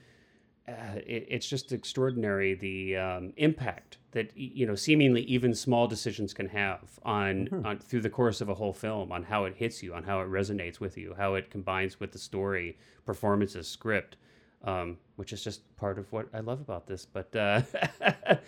uh, 0.68 0.96
it, 1.08 1.26
it's 1.30 1.48
just 1.48 1.72
extraordinary 1.72 2.54
the 2.54 2.96
um, 2.96 3.34
impact 3.38 3.98
that 4.12 4.36
you 4.38 4.66
know 4.66 4.76
seemingly 4.76 5.22
even 5.24 5.56
small 5.56 5.88
decisions 5.88 6.34
can 6.34 6.48
have 6.50 7.00
on, 7.04 7.48
Mhm. 7.52 7.66
on 7.66 7.80
through 7.80 8.02
the 8.02 8.10
course 8.10 8.42
of 8.42 8.50
a 8.50 8.54
whole 8.54 8.74
film 8.74 9.12
on 9.12 9.24
how 9.24 9.46
it 9.46 9.56
hits 9.56 9.82
you 9.82 9.94
on 9.94 10.04
how 10.04 10.22
it 10.22 10.30
resonates 10.30 10.80
with 10.80 10.98
you 10.98 11.16
how 11.18 11.34
it 11.36 11.50
combines 11.50 12.00
with 12.00 12.12
the 12.12 12.20
story 12.20 12.78
performances 13.06 13.68
script 13.68 14.18
um, 14.64 14.98
which 15.16 15.34
is 15.34 15.44
just 15.44 15.76
part 15.78 15.98
of 15.98 16.12
what 16.12 16.28
I 16.34 16.42
love 16.42 16.62
about 16.62 16.86
this 16.88 17.06
but 17.06 17.36
uh, 17.36 17.62
but 18.02 18.40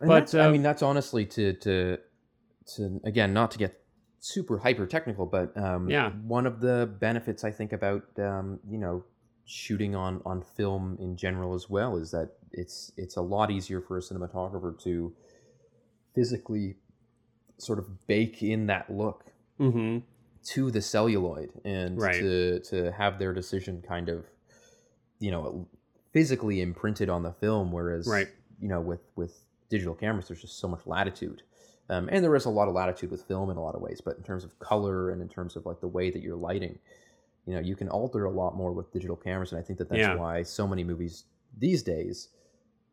that's, 0.00 0.34
I 0.34 0.46
um, 0.46 0.52
mean 0.52 0.62
that's 0.62 0.82
honestly 0.82 1.24
to 1.26 1.52
to 1.54 1.98
to 2.74 3.00
again 3.04 3.32
not 3.32 3.50
to 3.52 3.58
get 3.58 3.80
super 4.18 4.58
hyper 4.58 4.86
technical 4.86 5.24
but 5.26 5.56
um 5.56 5.88
Yeah. 5.88 6.10
one 6.10 6.46
of 6.46 6.60
the 6.60 6.90
benefits 7.00 7.42
i 7.42 7.50
think 7.50 7.72
about 7.72 8.04
um 8.18 8.58
you 8.68 8.76
know 8.78 9.04
shooting 9.44 9.94
on 9.94 10.22
on 10.24 10.42
film 10.42 10.96
in 11.00 11.16
general 11.16 11.54
as 11.54 11.68
well 11.68 11.96
is 11.96 12.10
that 12.12 12.30
it's 12.52 12.92
it's 12.96 13.16
a 13.16 13.22
lot 13.22 13.50
easier 13.50 13.80
for 13.80 13.96
a 13.98 14.00
cinematographer 14.00 14.78
to 14.82 15.12
physically 16.14 16.76
sort 17.58 17.78
of 17.78 18.06
bake 18.06 18.42
in 18.42 18.66
that 18.66 18.90
look 18.90 19.24
mhm. 19.58 20.02
to 20.44 20.70
the 20.70 20.80
celluloid 20.80 21.50
and 21.64 22.00
Right. 22.00 22.20
to 22.20 22.60
to 22.70 22.92
have 22.92 23.18
their 23.18 23.32
decision 23.32 23.82
kind 23.86 24.08
of 24.08 24.24
you 25.18 25.30
know 25.30 25.68
physically 26.12 26.60
imprinted 26.60 27.08
on 27.08 27.22
the 27.22 27.32
film 27.32 27.70
whereas 27.72 28.06
Right. 28.06 28.28
you 28.60 28.68
know 28.68 28.80
with 28.80 29.00
with 29.16 29.44
digital 29.68 29.94
cameras 29.94 30.28
there's 30.28 30.40
just 30.40 30.58
so 30.58 30.68
much 30.68 30.86
latitude 30.86 31.42
um, 31.88 32.08
and 32.10 32.22
there 32.24 32.34
is 32.36 32.44
a 32.44 32.50
lot 32.50 32.68
of 32.68 32.74
latitude 32.74 33.10
with 33.10 33.22
film 33.24 33.50
in 33.50 33.56
a 33.56 33.62
lot 33.62 33.74
of 33.74 33.80
ways 33.82 34.00
but 34.00 34.16
in 34.16 34.22
terms 34.22 34.42
of 34.44 34.58
color 34.58 35.10
and 35.10 35.20
in 35.22 35.28
terms 35.28 35.54
of 35.56 35.66
like 35.66 35.80
the 35.80 35.88
way 35.88 36.10
that 36.10 36.22
you're 36.22 36.36
lighting 36.36 36.78
you 37.46 37.54
know 37.54 37.60
you 37.60 37.74
can 37.76 37.88
alter 37.88 38.24
a 38.26 38.30
lot 38.30 38.56
more 38.56 38.72
with 38.72 38.92
digital 38.92 39.16
cameras 39.16 39.52
and 39.52 39.58
i 39.60 39.62
think 39.64 39.78
that 39.78 39.88
that's 39.88 39.98
Yeah. 40.00 40.14
why 40.16 40.42
so 40.42 40.66
many 40.66 40.84
movies 40.84 41.24
these 41.58 41.82
days 41.82 42.28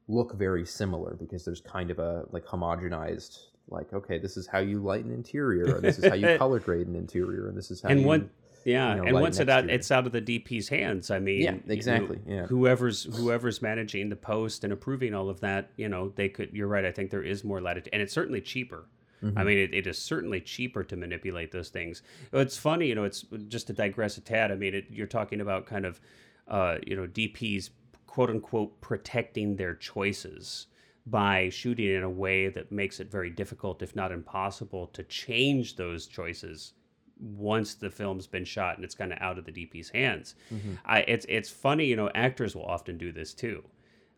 look 0.08 0.34
very 0.36 0.66
similar 0.66 1.16
because 1.16 1.43
there's 1.45 1.62
kind 1.62 1.91
of 1.91 2.00
a 2.00 2.26
like 2.32 2.45
homogenized 2.45 3.39
like 3.70 3.91
okay 3.93 4.18
this 4.18 4.38
is 4.38 4.48
how 4.48 4.60
you 4.60 4.80
light 4.80 5.04
an 5.04 5.12
interior 5.12 5.76
and 5.76 5.84
this 5.84 6.00
is 6.00 6.06
how 6.06 6.14
you 6.16 6.38
color 6.43 6.60
grade 6.60 6.88
an 6.88 6.95
interior 6.95 7.48
and 7.50 7.58
this 7.58 7.70
is 7.72 7.82
how 7.82 7.89
And 7.89 8.02
you 8.02 8.08
one- 8.08 8.30
yeah 8.64 8.95
you 8.95 9.02
know, 9.02 9.08
and 9.08 9.14
once 9.20 9.39
it 9.39 9.50
out 9.50 9.70
it's 9.70 9.91
out 9.91 10.06
of 10.06 10.12
the 10.14 10.22
dp's 10.22 10.70
hands 10.70 11.12
i 11.12 11.20
mean 11.20 11.41
Yeah, 11.41 11.52
you 11.52 11.58
know, 11.58 11.74
exactly, 11.74 12.20
yeah. 12.26 12.45
whoever's 12.48 13.04
whoever's 13.18 13.62
managing 13.62 14.10
the 14.10 14.16
post 14.16 14.64
and 14.64 14.72
approving 14.74 15.14
all 15.14 15.30
of 15.30 15.39
that 15.41 15.70
you 15.78 15.88
know 15.89 16.10
they 16.16 16.30
could 16.30 16.50
you're 16.54 16.68
right 16.68 16.86
i 16.86 16.91
think 16.91 17.12
there 17.12 17.24
is 17.24 17.43
more 17.43 17.62
latitude 17.62 17.89
and 17.93 18.02
it's 18.02 18.14
certainly 18.14 18.41
cheaper 18.41 18.86
Mhm. 19.24 19.34
I 19.36 19.43
mean, 19.43 19.57
it, 19.57 19.74
it 19.74 19.88
is 19.88 19.97
certainly 19.97 20.39
cheaper 20.41 20.84
to 20.84 20.95
manipulate 20.95 21.51
those 21.51 21.70
things. 21.70 22.01
It's 22.34 22.57
funny, 22.57 22.88
you 22.88 22.95
know. 22.95 23.03
It's 23.03 23.26
just 23.47 23.68
to 23.68 23.74
digress 23.74 24.18
a 24.18 24.22
tad. 24.22 24.51
I 24.51 24.55
mean, 24.55 24.74
it, 24.76 24.86
you're 24.89 25.07
talking 25.07 25.41
about 25.41 25.65
kind 25.65 25.86
of, 25.86 25.99
uh, 26.47 26.78
you 26.86 26.95
know, 26.95 27.07
DPs 27.07 27.72
quote 28.05 28.30
unquote 28.30 28.80
protecting 28.82 29.55
their 29.55 29.76
choices 29.76 30.68
by 31.05 31.49
shooting 31.49 31.89
in 31.89 32.03
a 32.03 32.09
way 32.09 32.49
that 32.49 32.72
makes 32.72 32.99
it 32.99 33.09
very 33.09 33.30
difficult, 33.30 33.82
if 33.82 33.95
not 33.95 34.11
impossible, 34.11 34.88
to 34.88 35.03
change 35.03 35.76
those 35.78 36.05
choices 36.05 36.74
once 37.20 37.74
the 37.76 37.89
film's 37.89 38.28
been 38.28 38.45
shot 38.45 38.76
and 38.76 38.86
it's 38.86 38.93
kind 38.93 39.11
of 39.11 39.18
out 39.22 39.38
of 39.39 39.45
the 39.45 39.51
DP's 39.51 39.89
hands. 39.89 40.36
Mhm. 40.53 40.78
I, 40.86 40.99
it's 41.01 41.26
it's 41.30 41.49
funny, 41.49 41.86
you 41.86 41.95
know. 41.95 42.09
Actors 42.13 42.55
will 42.55 42.65
often 42.65 42.97
do 42.97 43.11
this 43.11 43.34
too. 43.34 43.63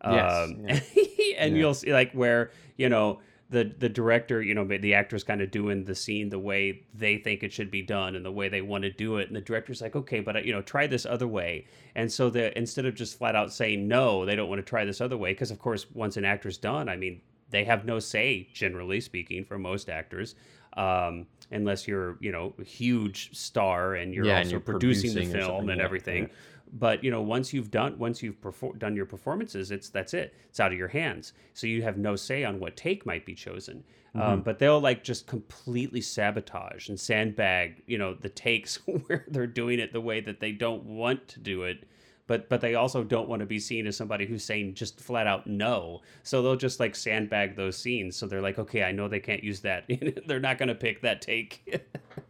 Yes, 0.04 0.50
Um, 0.50 0.62
yeah. 0.68 0.80
and 1.38 1.54
Yeah. 1.54 1.60
you'll 1.60 1.74
see 1.74 1.94
like 1.94 2.12
where 2.14 2.52
you 2.78 2.90
know 2.90 3.20
the 3.50 3.74
the 3.80 3.90
director, 3.90 4.42
you 4.44 4.54
know, 4.54 4.64
the 4.64 4.94
actor's 4.94 5.24
kind 5.24 5.42
of 5.42 5.50
doing 5.50 5.84
the 5.86 5.96
scene 5.96 6.30
the 6.30 6.40
way 6.40 6.84
they 6.94 7.18
think 7.18 7.44
it 7.44 7.52
should 7.52 7.72
be 7.72 7.82
done 7.82 8.16
and 8.16 8.24
the 8.24 8.32
way 8.32 8.48
they 8.48 8.62
want 8.62 8.84
to 8.84 8.92
do 8.92 9.18
it, 9.18 9.28
and 9.28 9.36
the 9.36 9.42
director's 9.42 9.82
like, 9.82 9.96
okay, 9.96 10.20
but 10.20 10.36
uh, 10.36 10.40
you 10.40 10.54
know, 10.54 10.62
try 10.62 10.86
this 10.86 11.06
other 11.06 11.28
way. 11.28 11.66
And 11.96 12.12
so 12.12 12.30
the 12.30 12.56
instead 12.58 12.86
of 12.86 12.94
just 12.94 13.18
flat 13.18 13.36
out 13.36 13.52
saying 13.52 13.88
no, 13.88 14.26
they 14.26 14.36
don't 14.36 14.50
want 14.50 14.60
to 14.60 14.70
try 14.70 14.86
this 14.86 15.02
other 15.02 15.18
way 15.18 15.32
because 15.32 15.50
of 15.50 15.60
course 15.60 15.88
once 15.94 16.16
an 16.16 16.26
actor's 16.26 16.58
done, 16.58 16.88
I 16.90 16.96
mean, 16.96 17.22
they 17.50 17.64
have 17.64 17.86
no 17.86 18.00
say 18.00 18.48
generally 18.54 19.02
speaking 19.02 19.44
for 19.44 19.58
most 19.58 19.90
actors. 19.90 20.36
Um, 20.78 21.26
unless 21.52 21.88
you're, 21.88 22.18
you 22.20 22.32
know, 22.32 22.54
a 22.60 22.64
huge 22.64 23.36
star 23.36 23.96
and 23.96 24.14
you're 24.14 24.26
Yeah, 24.26 24.38
and 24.38 24.40
also 24.46 24.52
you're 24.52 24.60
producing, 24.60 25.14
producing 25.14 25.34
the 25.34 25.46
film 25.46 25.70
and 25.70 25.80
yeah, 25.80 25.84
everything 25.84 26.24
yeah. 26.24 26.34
But 26.74 27.04
you 27.04 27.12
know 27.12 27.22
once 27.22 27.54
you've 27.54 27.72
done 27.72 27.98
once 27.98 28.22
you've 28.22 28.40
perfor- 28.42 28.78
done 28.78 28.96
your 28.96 29.06
performances 29.06 29.72
it's 29.72 29.90
that's 29.90 30.14
it. 30.14 30.34
It's 30.50 30.60
out 30.60 30.72
of 30.72 30.78
your 30.78 30.88
hands. 30.88 31.34
So 31.54 31.68
you 31.68 31.82
have 31.84 31.98
no 31.98 32.16
say 32.16 32.44
on 32.44 32.60
what 32.60 32.76
take 32.76 33.06
might 33.06 33.26
be 33.26 33.36
chosen. 33.36 33.84
Mm-hmm. 34.16 34.22
um, 34.22 34.42
but 34.42 34.58
they'll 34.58 34.80
like 34.80 35.04
just 35.04 35.28
completely 35.28 36.02
sabotage 36.02 36.90
and 36.90 37.00
sandbag 37.00 37.84
you 37.86 38.00
know 38.00 38.16
the 38.16 38.30
takes 38.30 38.78
where 38.86 39.26
they're 39.28 39.46
doing 39.46 39.80
it 39.80 39.94
the 39.94 40.02
way 40.02 40.20
that 40.22 40.40
they 40.40 40.52
don't 40.52 40.84
want 40.84 41.28
to 41.28 41.40
do 41.40 41.64
it 41.64 41.88
but 42.30 42.48
but 42.48 42.62
they 42.62 42.76
also 42.76 43.04
don't 43.04 43.28
want 43.28 43.40
to 43.40 43.46
be 43.46 43.60
seen 43.60 43.88
as 43.88 43.98
somebody 43.98 44.26
who's 44.26 44.46
saying 44.46 44.76
just 44.76 45.02
flat 45.02 45.26
out 45.26 45.48
no 45.48 46.00
so 46.22 46.44
they'll 46.44 46.56
just 46.56 46.80
like 46.80 46.96
sandbag 46.96 47.56
those 47.56 47.76
scenes 47.76 48.16
so 48.16 48.28
they're 48.28 48.42
like 48.42 48.60
okay 48.60 48.84
i 48.84 48.92
know 48.92 49.08
they 49.08 49.20
can't 49.20 49.44
use 49.44 49.62
that 49.62 49.84
they're 50.28 50.40
not 50.40 50.60
going 50.60 50.70
to 50.70 50.76
pick 50.76 51.02
that 51.02 51.22
take 51.22 51.84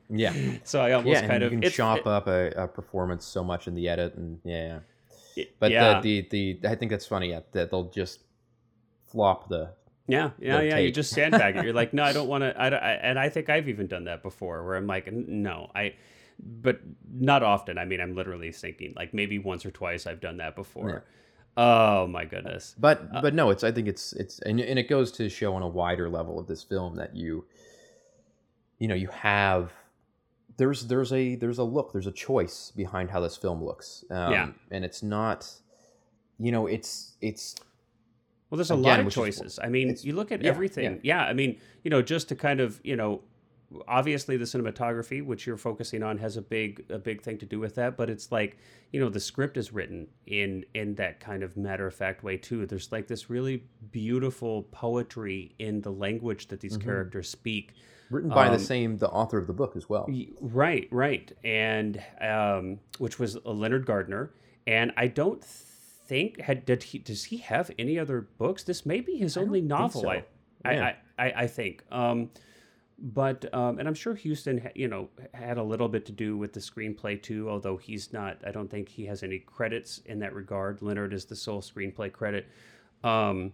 yeah 0.09 0.33
so 0.63 0.81
i 0.81 0.93
almost 0.93 1.21
yeah 1.21 1.27
kind 1.27 1.43
of 1.43 1.51
you 1.51 1.59
can 1.59 1.69
chop 1.69 2.07
up 2.07 2.27
a, 2.27 2.49
a 2.55 2.67
performance 2.67 3.25
so 3.25 3.43
much 3.43 3.67
in 3.67 3.75
the 3.75 3.89
edit 3.89 4.15
and 4.15 4.39
yeah 4.45 4.79
but 5.59 5.69
yeah. 5.69 5.99
the, 5.99 6.21
the 6.21 6.57
the 6.61 6.69
i 6.69 6.75
think 6.75 6.89
that's 6.89 7.05
funny 7.05 7.31
yeah, 7.31 7.41
that 7.51 7.69
they'll 7.69 7.89
just 7.89 8.21
flop 9.05 9.49
the 9.49 9.69
Yeah, 10.07 10.31
yeah, 10.39 10.61
yeah. 10.61 10.77
You 10.77 10.91
just 10.91 11.11
sandbag 11.11 11.55
it. 11.55 11.65
You're 11.65 11.73
like, 11.73 11.93
no, 11.97 12.03
I 12.03 12.13
don't 12.13 12.27
want 12.27 12.41
to. 12.41 12.59
I, 12.59 12.69
I, 12.69 12.91
and 12.93 13.19
I 13.19 13.29
think 13.29 13.47
I've 13.49 13.69
even 13.69 13.85
done 13.85 14.05
that 14.05 14.23
before, 14.23 14.63
where 14.65 14.75
I'm 14.75 14.87
like, 14.87 15.11
no, 15.13 15.69
I, 15.75 15.93
but 16.41 16.79
not 17.11 17.43
often. 17.43 17.77
I 17.77 17.85
mean, 17.85 17.99
I'm 18.01 18.15
literally 18.15 18.51
thinking 18.51 18.93
like 18.95 19.13
maybe 19.13 19.39
once 19.39 19.65
or 19.65 19.71
twice 19.71 20.07
I've 20.07 20.21
done 20.21 20.37
that 20.37 20.55
before. 20.55 21.03
Oh 21.57 22.07
my 22.07 22.25
goodness. 22.25 22.75
but 22.77 23.09
Uh, 23.13 23.21
but 23.21 23.33
no 23.33 23.49
it's 23.49 23.63
i 23.65 23.71
think 23.71 23.87
it's 23.87 24.13
it's 24.13 24.39
and, 24.39 24.59
and 24.61 24.79
it 24.79 24.87
goes 24.87 25.11
to 25.13 25.27
show 25.27 25.53
on 25.55 25.61
a 25.61 25.67
wider 25.67 26.07
level 26.09 26.39
of 26.39 26.47
this 26.47 26.63
film 26.63 26.95
that 26.95 27.15
you 27.15 27.45
you 28.77 28.87
know 28.87 28.95
you 28.95 29.07
have 29.07 29.73
there's 30.57 30.85
there's 30.87 31.11
a 31.11 31.35
there's 31.35 31.57
a 31.57 31.63
look 31.63 31.91
there's 31.91 32.07
a 32.07 32.11
choice 32.13 32.71
behind 32.75 33.09
how 33.09 33.19
this 33.19 33.35
film 33.35 33.61
looks 33.63 34.05
um, 34.09 34.31
Yeah. 34.31 34.49
and 34.71 34.85
it's 34.85 35.03
not 35.03 35.51
you 36.37 36.51
know 36.53 36.67
it's 36.67 37.17
it's 37.19 37.55
Well, 38.49 38.57
there's 38.57 38.71
a 38.71 38.75
Again, 38.75 38.83
lot 38.83 38.99
of 38.99 39.05
which 39.05 39.13
is- 39.17 39.23
choices. 39.37 39.59
I 39.61 39.67
mean, 39.69 39.95
you 40.01 40.13
look 40.15 40.31
at 40.31 40.41
yeah, 40.41 40.49
everything. 40.49 40.99
Yeah. 41.03 41.23
I 41.31 41.33
mean, 41.33 41.59
you 41.83 41.91
know, 41.91 42.01
just 42.01 42.29
to 42.29 42.35
kind 42.35 42.59
of, 42.59 42.79
you 42.83 42.95
know, 42.95 43.21
obviously 43.87 44.37
the 44.37 44.45
cinematography, 44.45 45.23
which 45.23 45.45
you're 45.45 45.57
focusing 45.57 46.03
on, 46.03 46.17
has 46.17 46.37
a 46.37 46.41
big 46.41 46.85
a 46.89 46.97
big 46.97 47.21
thing 47.21 47.37
to 47.37 47.45
do 47.45 47.59
with 47.59 47.75
that. 47.75 47.97
But 47.97 48.09
it's 48.09 48.31
like 48.31 48.57
you 48.91 48.99
know 48.99 49.09
the 49.09 49.19
script 49.19 49.57
is 49.57 49.71
written 49.71 50.07
in 50.25 50.65
in 50.73 50.95
that 50.95 51.19
kind 51.19 51.43
of 51.43 51.57
matter 51.57 51.87
of 51.87 51.93
fact 51.93 52.23
way 52.23 52.37
too. 52.37 52.65
There's 52.65 52.91
like 52.91 53.07
this 53.07 53.29
really 53.29 53.63
beautiful 53.91 54.63
poetry 54.71 55.55
in 55.59 55.81
the 55.81 55.91
language 55.91 56.47
that 56.47 56.59
these 56.59 56.77
mm-hmm. 56.77 56.87
characters 56.87 57.29
speak. 57.29 57.73
Written 58.09 58.29
by 58.31 58.47
um, 58.47 58.53
the 58.53 58.59
same 58.59 58.97
the 58.97 59.09
author 59.09 59.37
of 59.37 59.45
the 59.45 59.53
book 59.53 59.75
as 59.75 59.87
well. 59.87 60.09
Right, 60.41 60.87
right, 60.91 61.31
and 61.43 62.01
um, 62.19 62.79
which 62.97 63.19
was 63.19 63.37
Leonard 63.45 63.85
Gardner, 63.85 64.33
and 64.65 64.91
I 64.97 65.07
don't 65.07 65.43
think 65.43 66.41
had 66.41 66.65
did 66.65 66.81
he 66.81 66.97
does 66.97 67.25
he 67.25 67.37
have 67.37 67.69
any 67.77 67.99
other 67.99 68.21
books? 68.21 68.63
This 68.63 68.83
may 68.83 68.99
be 68.99 69.17
his 69.17 69.37
only 69.37 69.61
novel. 69.61 70.01
So. 70.01 70.09
I, 70.09 70.23
yeah. 70.65 70.93
I, 71.19 71.23
I 71.23 71.33
I 71.43 71.47
think. 71.47 71.83
Um, 71.91 72.31
but 73.01 73.51
um, 73.53 73.79
and 73.79 73.87
I'm 73.87 73.93
sure 73.93 74.15
Huston, 74.15 74.69
you 74.75 74.87
know, 74.87 75.09
had 75.33 75.57
a 75.57 75.63
little 75.63 75.87
bit 75.87 76.05
to 76.07 76.11
do 76.11 76.37
with 76.37 76.53
the 76.53 76.59
screenplay 76.59 77.21
too. 77.21 77.49
Although 77.49 77.77
he's 77.77 78.11
not, 78.13 78.37
I 78.45 78.51
don't 78.51 78.69
think 78.69 78.89
he 78.89 79.05
has 79.05 79.23
any 79.23 79.39
credits 79.39 79.99
in 80.05 80.19
that 80.19 80.33
regard. 80.33 80.81
Leonard 80.81 81.13
is 81.13 81.25
the 81.25 81.35
sole 81.35 81.61
screenplay 81.61 82.11
credit. 82.11 82.47
Um, 83.03 83.53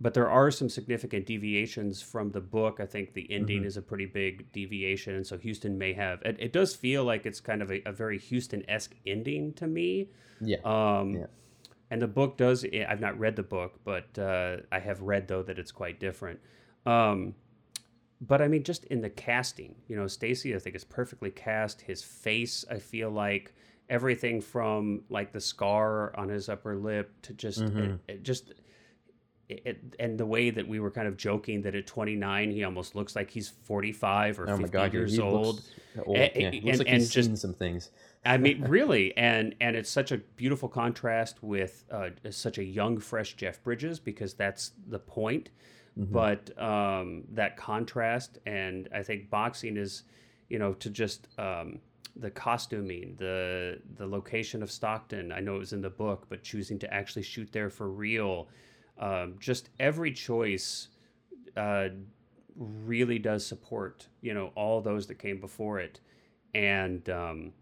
but 0.00 0.14
there 0.14 0.28
are 0.28 0.50
some 0.50 0.68
significant 0.68 1.26
deviations 1.26 2.02
from 2.02 2.32
the 2.32 2.40
book. 2.40 2.80
I 2.80 2.86
think 2.86 3.14
the 3.14 3.30
ending 3.30 3.58
mm-hmm. 3.58 3.66
is 3.66 3.76
a 3.76 3.82
pretty 3.82 4.06
big 4.06 4.50
deviation, 4.50 5.14
and 5.14 5.24
so 5.24 5.38
Huston 5.38 5.78
may 5.78 5.92
have. 5.92 6.20
It, 6.22 6.36
it 6.40 6.52
does 6.52 6.74
feel 6.74 7.04
like 7.04 7.24
it's 7.24 7.40
kind 7.40 7.62
of 7.62 7.70
a, 7.70 7.80
a 7.86 7.92
very 7.92 8.18
Huston 8.18 8.68
esque 8.68 8.96
ending 9.06 9.52
to 9.54 9.68
me. 9.68 10.08
Yeah. 10.40 10.58
Um, 10.64 11.14
yeah. 11.14 11.26
And 11.90 12.02
the 12.02 12.08
book 12.08 12.36
does. 12.36 12.64
I've 12.64 13.00
not 13.00 13.16
read 13.18 13.36
the 13.36 13.44
book, 13.44 13.78
but 13.84 14.18
uh, 14.18 14.56
I 14.72 14.80
have 14.80 15.02
read 15.02 15.28
though 15.28 15.42
that 15.42 15.58
it's 15.58 15.70
quite 15.70 16.00
different. 16.00 16.40
Um, 16.84 17.34
but 18.26 18.40
I 18.40 18.46
mean, 18.46 18.62
just 18.62 18.84
in 18.84 19.00
the 19.00 19.10
casting, 19.10 19.74
you 19.88 19.96
know, 19.96 20.06
Stacy, 20.06 20.54
I 20.54 20.58
think 20.58 20.76
is 20.76 20.84
perfectly 20.84 21.30
cast. 21.30 21.80
His 21.80 22.02
face, 22.02 22.64
I 22.70 22.78
feel 22.78 23.10
like 23.10 23.52
everything 23.90 24.40
from 24.40 25.02
like 25.10 25.32
the 25.32 25.40
scar 25.40 26.16
on 26.16 26.28
his 26.28 26.48
upper 26.48 26.76
lip 26.76 27.10
to 27.22 27.32
just, 27.34 27.60
mm-hmm. 27.60 27.78
it, 27.78 28.00
it 28.06 28.22
just, 28.22 28.54
it, 29.48 29.96
and 29.98 30.16
the 30.16 30.24
way 30.24 30.50
that 30.50 30.66
we 30.66 30.78
were 30.78 30.90
kind 30.90 31.08
of 31.08 31.16
joking 31.16 31.62
that 31.62 31.74
at 31.74 31.86
29 31.86 32.52
he 32.52 32.62
almost 32.64 32.94
looks 32.94 33.16
like 33.16 33.28
he's 33.28 33.48
45 33.48 34.38
or 34.38 34.50
oh 34.50 34.56
50 34.56 34.72
God, 34.72 34.92
years 34.92 35.18
old. 35.18 35.34
old. 35.34 35.62
And, 35.94 36.54
yeah, 36.54 36.70
and, 36.70 36.78
like 36.78 36.88
and 36.88 37.10
just 37.10 37.36
some 37.36 37.52
things. 37.52 37.90
I 38.24 38.38
mean, 38.38 38.62
really, 38.68 39.14
and 39.16 39.54
and 39.60 39.74
it's 39.76 39.90
such 39.90 40.12
a 40.12 40.18
beautiful 40.18 40.68
contrast 40.68 41.42
with 41.42 41.84
uh, 41.90 42.10
such 42.30 42.58
a 42.58 42.64
young, 42.64 42.98
fresh 42.98 43.34
Jeff 43.34 43.62
Bridges 43.62 43.98
because 43.98 44.32
that's 44.32 44.70
the 44.86 45.00
point. 45.00 45.50
Mm-hmm. 45.98 46.12
But 46.12 46.58
um, 46.62 47.24
that 47.32 47.56
contrast, 47.56 48.38
and 48.46 48.88
I 48.94 49.02
think 49.02 49.28
boxing 49.28 49.76
is, 49.76 50.04
you 50.48 50.58
know, 50.58 50.72
to 50.74 50.88
just 50.88 51.28
um, 51.38 51.80
the 52.16 52.30
costuming, 52.30 53.14
the 53.18 53.78
the 53.96 54.06
location 54.06 54.62
of 54.62 54.70
Stockton. 54.70 55.32
I 55.32 55.40
know 55.40 55.56
it 55.56 55.58
was 55.58 55.72
in 55.72 55.82
the 55.82 55.90
book, 55.90 56.26
but 56.28 56.42
choosing 56.42 56.78
to 56.80 56.92
actually 56.92 57.22
shoot 57.22 57.52
there 57.52 57.68
for 57.68 57.90
real, 57.90 58.48
um, 58.98 59.36
just 59.38 59.68
every 59.80 60.12
choice 60.12 60.88
uh, 61.56 61.88
really 62.56 63.18
does 63.18 63.44
support, 63.44 64.08
you 64.20 64.32
know, 64.34 64.50
all 64.54 64.80
those 64.80 65.06
that 65.08 65.18
came 65.18 65.40
before 65.40 65.78
it, 65.78 66.00
and 66.54 67.08
um, 67.10 67.52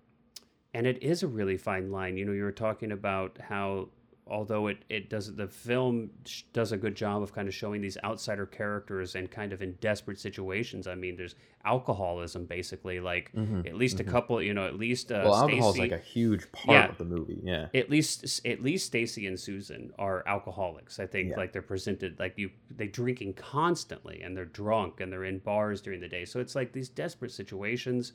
and 0.73 0.87
it 0.87 1.03
is 1.03 1.23
a 1.23 1.29
really 1.29 1.57
fine 1.57 1.91
line. 1.91 2.17
You 2.17 2.25
know, 2.25 2.33
you 2.33 2.45
were 2.45 2.53
talking 2.53 2.93
about 2.93 3.39
how 3.41 3.89
although 4.31 4.69
it, 4.69 4.79
it 4.89 5.11
does 5.11 5.35
the 5.35 5.49
film 5.49 6.11
does 6.53 6.73
a 6.73 6.77
good 6.77 6.95
job 6.95 7.23
of 7.23 7.35
kind 7.35 7.49
of 7.49 7.55
showing 7.55 7.81
these 7.81 7.99
outsider 8.05 8.47
characters 8.47 9.17
and 9.17 9.31
kind 9.31 9.53
of 9.53 9.61
in 9.61 9.73
desperate 9.81 10.19
situations. 10.19 10.87
I 10.87 10.95
mean, 10.95 11.17
there's 11.17 11.35
alcoholism 11.65 12.47
basically, 12.47 13.01
like 13.01 13.33
mm-hmm, 13.33 13.67
at 13.67 13.75
least 13.75 13.99
mm-hmm. 13.99 14.09
a 14.09 14.13
couple, 14.13 14.41
you 14.41 14.55
know, 14.55 14.67
at 14.67 14.77
least 14.77 15.11
uh, 15.11 15.23
well, 15.25 15.35
alcohol 15.35 15.73
is 15.73 15.79
like 15.79 15.93
a 15.93 15.99
huge 15.99 16.51
part 16.53 16.69
yeah, 16.69 16.89
of 16.89 16.99
the 16.99 17.05
movie. 17.05 17.41
Yeah, 17.43 17.67
at 17.75 17.91
least 17.91 18.47
at 18.47 18.63
least 18.63 18.87
Stacy 18.87 19.27
and 19.27 19.39
Susan 19.39 19.91
are 19.99 20.23
alcoholics. 20.27 21.01
I 21.01 21.07
think 21.07 21.31
yeah. 21.31 21.37
like 21.37 21.53
they're 21.53 21.61
presented 21.61 22.19
like 22.19 22.35
you 22.37 22.51
they 22.71 22.87
drinking 22.87 23.35
constantly 23.35 24.23
and 24.23 24.37
they're 24.37 24.45
drunk 24.45 25.01
and 25.01 25.13
they're 25.13 25.25
in 25.25 25.39
bars 25.41 25.81
during 25.81 26.01
the 26.01 26.09
day. 26.09 26.25
So 26.25 26.39
it's 26.39 26.55
like 26.55 26.73
these 26.73 26.89
desperate 26.89 27.33
situations, 27.33 28.13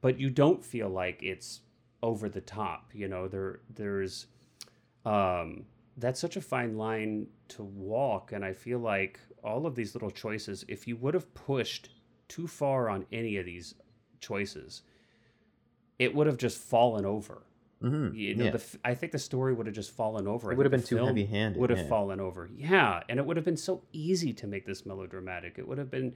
but 0.00 0.18
you 0.18 0.30
don't 0.30 0.64
feel 0.64 0.88
like 0.88 1.22
it's 1.22 1.60
over 2.02 2.28
the 2.28 2.40
top. 2.40 2.90
You 2.94 3.08
know, 3.08 3.28
there 3.28 3.60
there's 3.74 4.26
um, 5.04 5.64
that's 5.96 6.20
such 6.20 6.36
a 6.36 6.40
fine 6.40 6.76
line 6.76 7.26
to 7.48 7.62
walk. 7.62 8.32
And 8.32 8.44
I 8.44 8.52
feel 8.52 8.78
like 8.78 9.20
all 9.42 9.66
of 9.66 9.74
these 9.74 9.94
little 9.94 10.10
choices, 10.10 10.64
if 10.68 10.88
you 10.88 10.96
would 10.96 11.14
have 11.14 11.32
pushed 11.34 11.90
too 12.28 12.46
far 12.46 12.88
on 12.88 13.06
any 13.12 13.36
of 13.36 13.46
these 13.46 13.74
choices, 14.20 14.82
it 15.98 16.14
would 16.14 16.26
have 16.26 16.38
just 16.38 16.58
fallen 16.58 17.04
over. 17.04 17.42
Mm-hmm. 17.82 18.14
You 18.16 18.34
know, 18.34 18.44
yeah. 18.46 18.50
the, 18.52 18.64
I 18.82 18.94
think 18.94 19.12
the 19.12 19.18
story 19.18 19.52
would 19.52 19.66
have 19.66 19.74
just 19.74 19.90
fallen 19.90 20.26
over. 20.26 20.50
It 20.50 20.56
would 20.56 20.64
have 20.64 20.70
been 20.70 20.82
too 20.82 20.96
heavy 20.96 21.26
handed. 21.26 21.60
Would 21.60 21.70
have 21.70 21.80
yeah. 21.80 21.88
fallen 21.88 22.18
over. 22.18 22.48
Yeah. 22.56 23.02
And 23.08 23.18
it 23.18 23.26
would 23.26 23.36
have 23.36 23.44
been 23.44 23.58
so 23.58 23.82
easy 23.92 24.32
to 24.32 24.46
make 24.46 24.64
this 24.64 24.86
melodramatic. 24.86 25.58
It 25.58 25.68
would 25.68 25.78
have 25.78 25.90
been. 25.90 26.14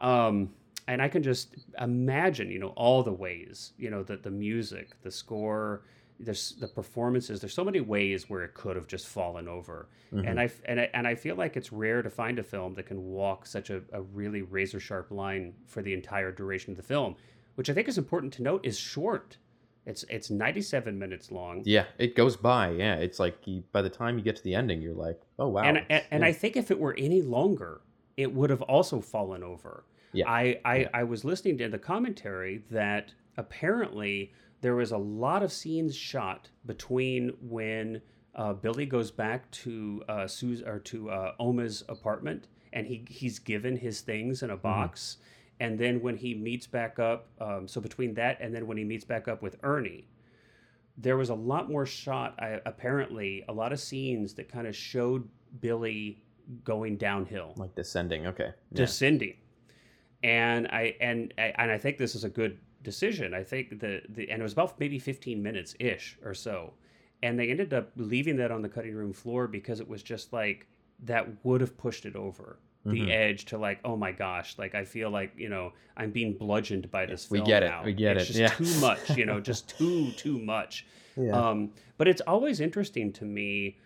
Um, 0.00 0.50
and 0.86 1.00
I 1.00 1.08
can 1.08 1.22
just 1.22 1.56
imagine, 1.80 2.50
you 2.50 2.58
know, 2.58 2.74
all 2.76 3.02
the 3.02 3.12
ways, 3.12 3.72
you 3.78 3.88
know, 3.88 4.02
that 4.02 4.22
the 4.22 4.30
music, 4.30 4.90
the 5.02 5.10
score, 5.10 5.84
there's 6.20 6.52
the 6.60 6.68
performances 6.68 7.40
there's 7.40 7.54
so 7.54 7.64
many 7.64 7.80
ways 7.80 8.30
where 8.30 8.44
it 8.44 8.54
could 8.54 8.76
have 8.76 8.86
just 8.86 9.06
fallen 9.06 9.48
over. 9.48 9.88
Mm-hmm. 10.12 10.28
and 10.28 10.40
I 10.40 10.50
and 10.64 10.80
I 10.80 10.90
and 10.94 11.06
I 11.06 11.14
feel 11.14 11.36
like 11.36 11.56
it's 11.56 11.72
rare 11.72 12.02
to 12.02 12.10
find 12.10 12.38
a 12.38 12.42
film 12.42 12.74
that 12.74 12.86
can 12.86 13.02
walk 13.02 13.46
such 13.46 13.70
a, 13.70 13.82
a 13.92 14.02
really 14.02 14.42
razor 14.42 14.80
sharp 14.80 15.10
line 15.10 15.54
for 15.66 15.82
the 15.82 15.92
entire 15.92 16.30
duration 16.30 16.70
of 16.72 16.76
the 16.76 16.82
film 16.82 17.16
which 17.56 17.70
I 17.70 17.72
think 17.72 17.88
is 17.88 17.98
important 17.98 18.32
to 18.34 18.42
note 18.42 18.64
is 18.64 18.78
short. 18.78 19.36
It's 19.86 20.04
it's 20.08 20.30
97 20.30 20.98
minutes 20.98 21.30
long. 21.30 21.62
Yeah 21.64 21.84
it 21.98 22.16
goes 22.16 22.36
by 22.36 22.70
yeah. 22.70 22.94
It's 22.96 23.18
like 23.18 23.46
you, 23.46 23.64
by 23.72 23.82
the 23.82 23.90
time 23.90 24.16
you 24.16 24.24
get 24.24 24.36
to 24.36 24.42
the 24.42 24.54
ending 24.54 24.80
you're 24.80 24.94
like 24.94 25.20
oh 25.38 25.48
wow 25.48 25.62
and 25.62 25.84
and, 25.90 26.04
and 26.10 26.24
I 26.24 26.32
think 26.32 26.56
if 26.56 26.70
it 26.70 26.78
were 26.78 26.94
any 26.96 27.22
longer 27.22 27.80
it 28.16 28.32
would 28.32 28.50
have 28.50 28.62
also 28.62 29.00
fallen 29.00 29.42
over. 29.42 29.84
Yeah. 30.12 30.30
I 30.30 30.60
I, 30.64 30.76
yeah. 30.76 30.88
I 30.94 31.04
was 31.04 31.24
listening 31.24 31.58
to 31.58 31.68
the 31.68 31.78
commentary 31.78 32.62
that 32.70 33.12
apparently 33.36 34.32
there 34.64 34.74
was 34.74 34.92
a 34.92 34.96
lot 34.98 35.42
of 35.42 35.52
scenes 35.52 35.94
shot 35.94 36.48
between 36.64 37.34
when 37.42 38.00
uh, 38.34 38.54
Billy 38.54 38.86
goes 38.86 39.10
back 39.10 39.50
to 39.50 40.02
uh, 40.08 40.26
Sue's 40.26 40.62
or 40.62 40.78
to 40.78 41.10
uh, 41.10 41.32
Oma's 41.38 41.84
apartment, 41.90 42.48
and 42.72 42.86
he 42.86 43.04
he's 43.06 43.38
given 43.38 43.76
his 43.76 44.00
things 44.00 44.42
in 44.42 44.48
a 44.48 44.54
mm-hmm. 44.54 44.62
box, 44.62 45.18
mm-hmm. 45.18 45.64
and 45.64 45.78
then 45.78 46.00
when 46.00 46.16
he 46.16 46.34
meets 46.34 46.66
back 46.66 46.98
up, 46.98 47.28
um, 47.42 47.68
so 47.68 47.78
between 47.78 48.14
that 48.14 48.38
and 48.40 48.54
then 48.54 48.66
when 48.66 48.78
he 48.78 48.84
meets 48.84 49.04
back 49.04 49.28
up 49.28 49.42
with 49.42 49.56
Ernie, 49.62 50.08
there 50.96 51.18
was 51.18 51.28
a 51.28 51.34
lot 51.34 51.68
more 51.68 51.84
shot. 51.84 52.34
I, 52.38 52.58
apparently, 52.64 53.44
a 53.50 53.52
lot 53.52 53.70
of 53.70 53.78
scenes 53.78 54.32
that 54.32 54.48
kind 54.48 54.66
of 54.66 54.74
showed 54.74 55.28
Billy 55.60 56.22
going 56.64 56.96
downhill, 56.96 57.52
like 57.58 57.74
descending. 57.74 58.26
Okay, 58.28 58.48
yeah. 58.70 58.76
descending, 58.76 59.34
and 60.22 60.68
I 60.68 60.96
and 61.02 61.34
and 61.36 61.70
I 61.70 61.76
think 61.76 61.98
this 61.98 62.14
is 62.14 62.24
a 62.24 62.30
good 62.30 62.56
decision. 62.84 63.34
I 63.34 63.42
think 63.42 63.80
the, 63.80 64.02
the 64.08 64.30
and 64.30 64.40
it 64.40 64.42
was 64.42 64.52
about 64.52 64.78
maybe 64.78 64.98
15 64.98 65.42
minutes 65.42 65.74
ish 65.80 66.16
or 66.24 66.34
so. 66.34 66.74
And 67.22 67.38
they 67.38 67.48
ended 67.50 67.72
up 67.72 67.90
leaving 67.96 68.36
that 68.36 68.50
on 68.50 68.62
the 68.62 68.68
cutting 68.68 68.94
room 68.94 69.12
floor 69.12 69.48
because 69.48 69.80
it 69.80 69.88
was 69.88 70.02
just 70.02 70.32
like 70.32 70.68
that 71.02 71.44
would 71.44 71.60
have 71.60 71.76
pushed 71.76 72.04
it 72.04 72.14
over 72.14 72.58
the 72.84 73.00
mm-hmm. 73.00 73.10
edge 73.10 73.46
to 73.46 73.58
like, 73.58 73.80
oh 73.84 73.96
my 73.96 74.12
gosh, 74.12 74.58
like 74.58 74.74
I 74.74 74.84
feel 74.84 75.10
like, 75.10 75.32
you 75.36 75.48
know, 75.48 75.72
I'm 75.96 76.10
being 76.10 76.34
bludgeoned 76.34 76.90
by 76.90 77.06
this 77.06 77.30
We 77.30 77.40
get 77.40 77.62
it. 77.62 77.70
Now. 77.70 77.82
We 77.82 77.94
get 77.94 78.18
it's 78.18 78.30
it. 78.30 78.32
Just 78.34 78.60
yeah. 78.60 78.66
too 78.66 78.80
much, 78.80 79.16
you 79.16 79.24
know, 79.24 79.40
just 79.40 79.68
too, 79.68 80.12
too 80.12 80.38
much. 80.38 80.86
Yeah. 81.16 81.30
Um, 81.30 81.70
but 81.96 82.08
it's 82.08 82.22
always 82.22 82.58
interesting 82.58 83.12
to 83.12 83.24
me 83.24 83.78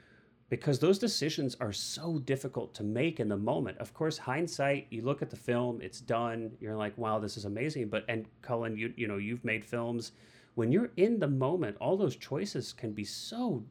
because 0.50 0.78
those 0.78 0.98
decisions 0.98 1.56
are 1.60 1.72
so 1.72 2.18
difficult 2.20 2.74
to 2.74 2.82
make 2.82 3.20
in 3.20 3.28
the 3.28 3.36
moment. 3.36 3.78
Of 3.78 3.92
course, 3.92 4.16
hindsight, 4.16 4.86
you 4.90 5.02
look 5.02 5.20
at 5.20 5.30
the 5.30 5.36
film, 5.36 5.80
it's 5.82 6.00
done, 6.00 6.52
you're 6.60 6.76
like, 6.76 6.96
wow, 6.96 7.18
this 7.18 7.36
is 7.36 7.44
amazing. 7.44 7.88
But 7.88 8.04
and 8.08 8.26
Cullen, 8.40 8.76
you 8.76 8.92
you 8.96 9.06
know, 9.06 9.18
you've 9.18 9.44
made 9.44 9.64
films. 9.64 10.12
When 10.54 10.72
you're 10.72 10.90
in 10.96 11.20
the 11.20 11.28
moment, 11.28 11.76
all 11.80 11.96
those 11.96 12.16
choices 12.16 12.72
can 12.72 12.92
be 12.92 13.04
so 13.04 13.62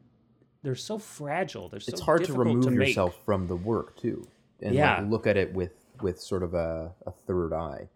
they're 0.64 0.76
so 0.76 0.98
fragile. 0.98 1.70
They're 1.70 1.80
so 1.80 1.92
it's 1.92 2.02
hard 2.02 2.26
to 2.26 2.34
remove 2.34 2.66
to 2.66 2.74
yourself 2.74 3.18
from 3.26 3.48
the 3.48 3.56
work 3.56 3.98
too, 3.98 4.28
and 4.62 4.76
yeah. 4.76 5.00
like 5.00 5.10
look 5.10 5.28
at 5.28 5.38
it 5.38 5.54
with 5.54 5.74
with 6.02 6.20
sort 6.20 6.44
of 6.44 6.54
a, 6.54 6.94
a 7.06 7.12
third 7.26 7.54
eye 7.54 7.90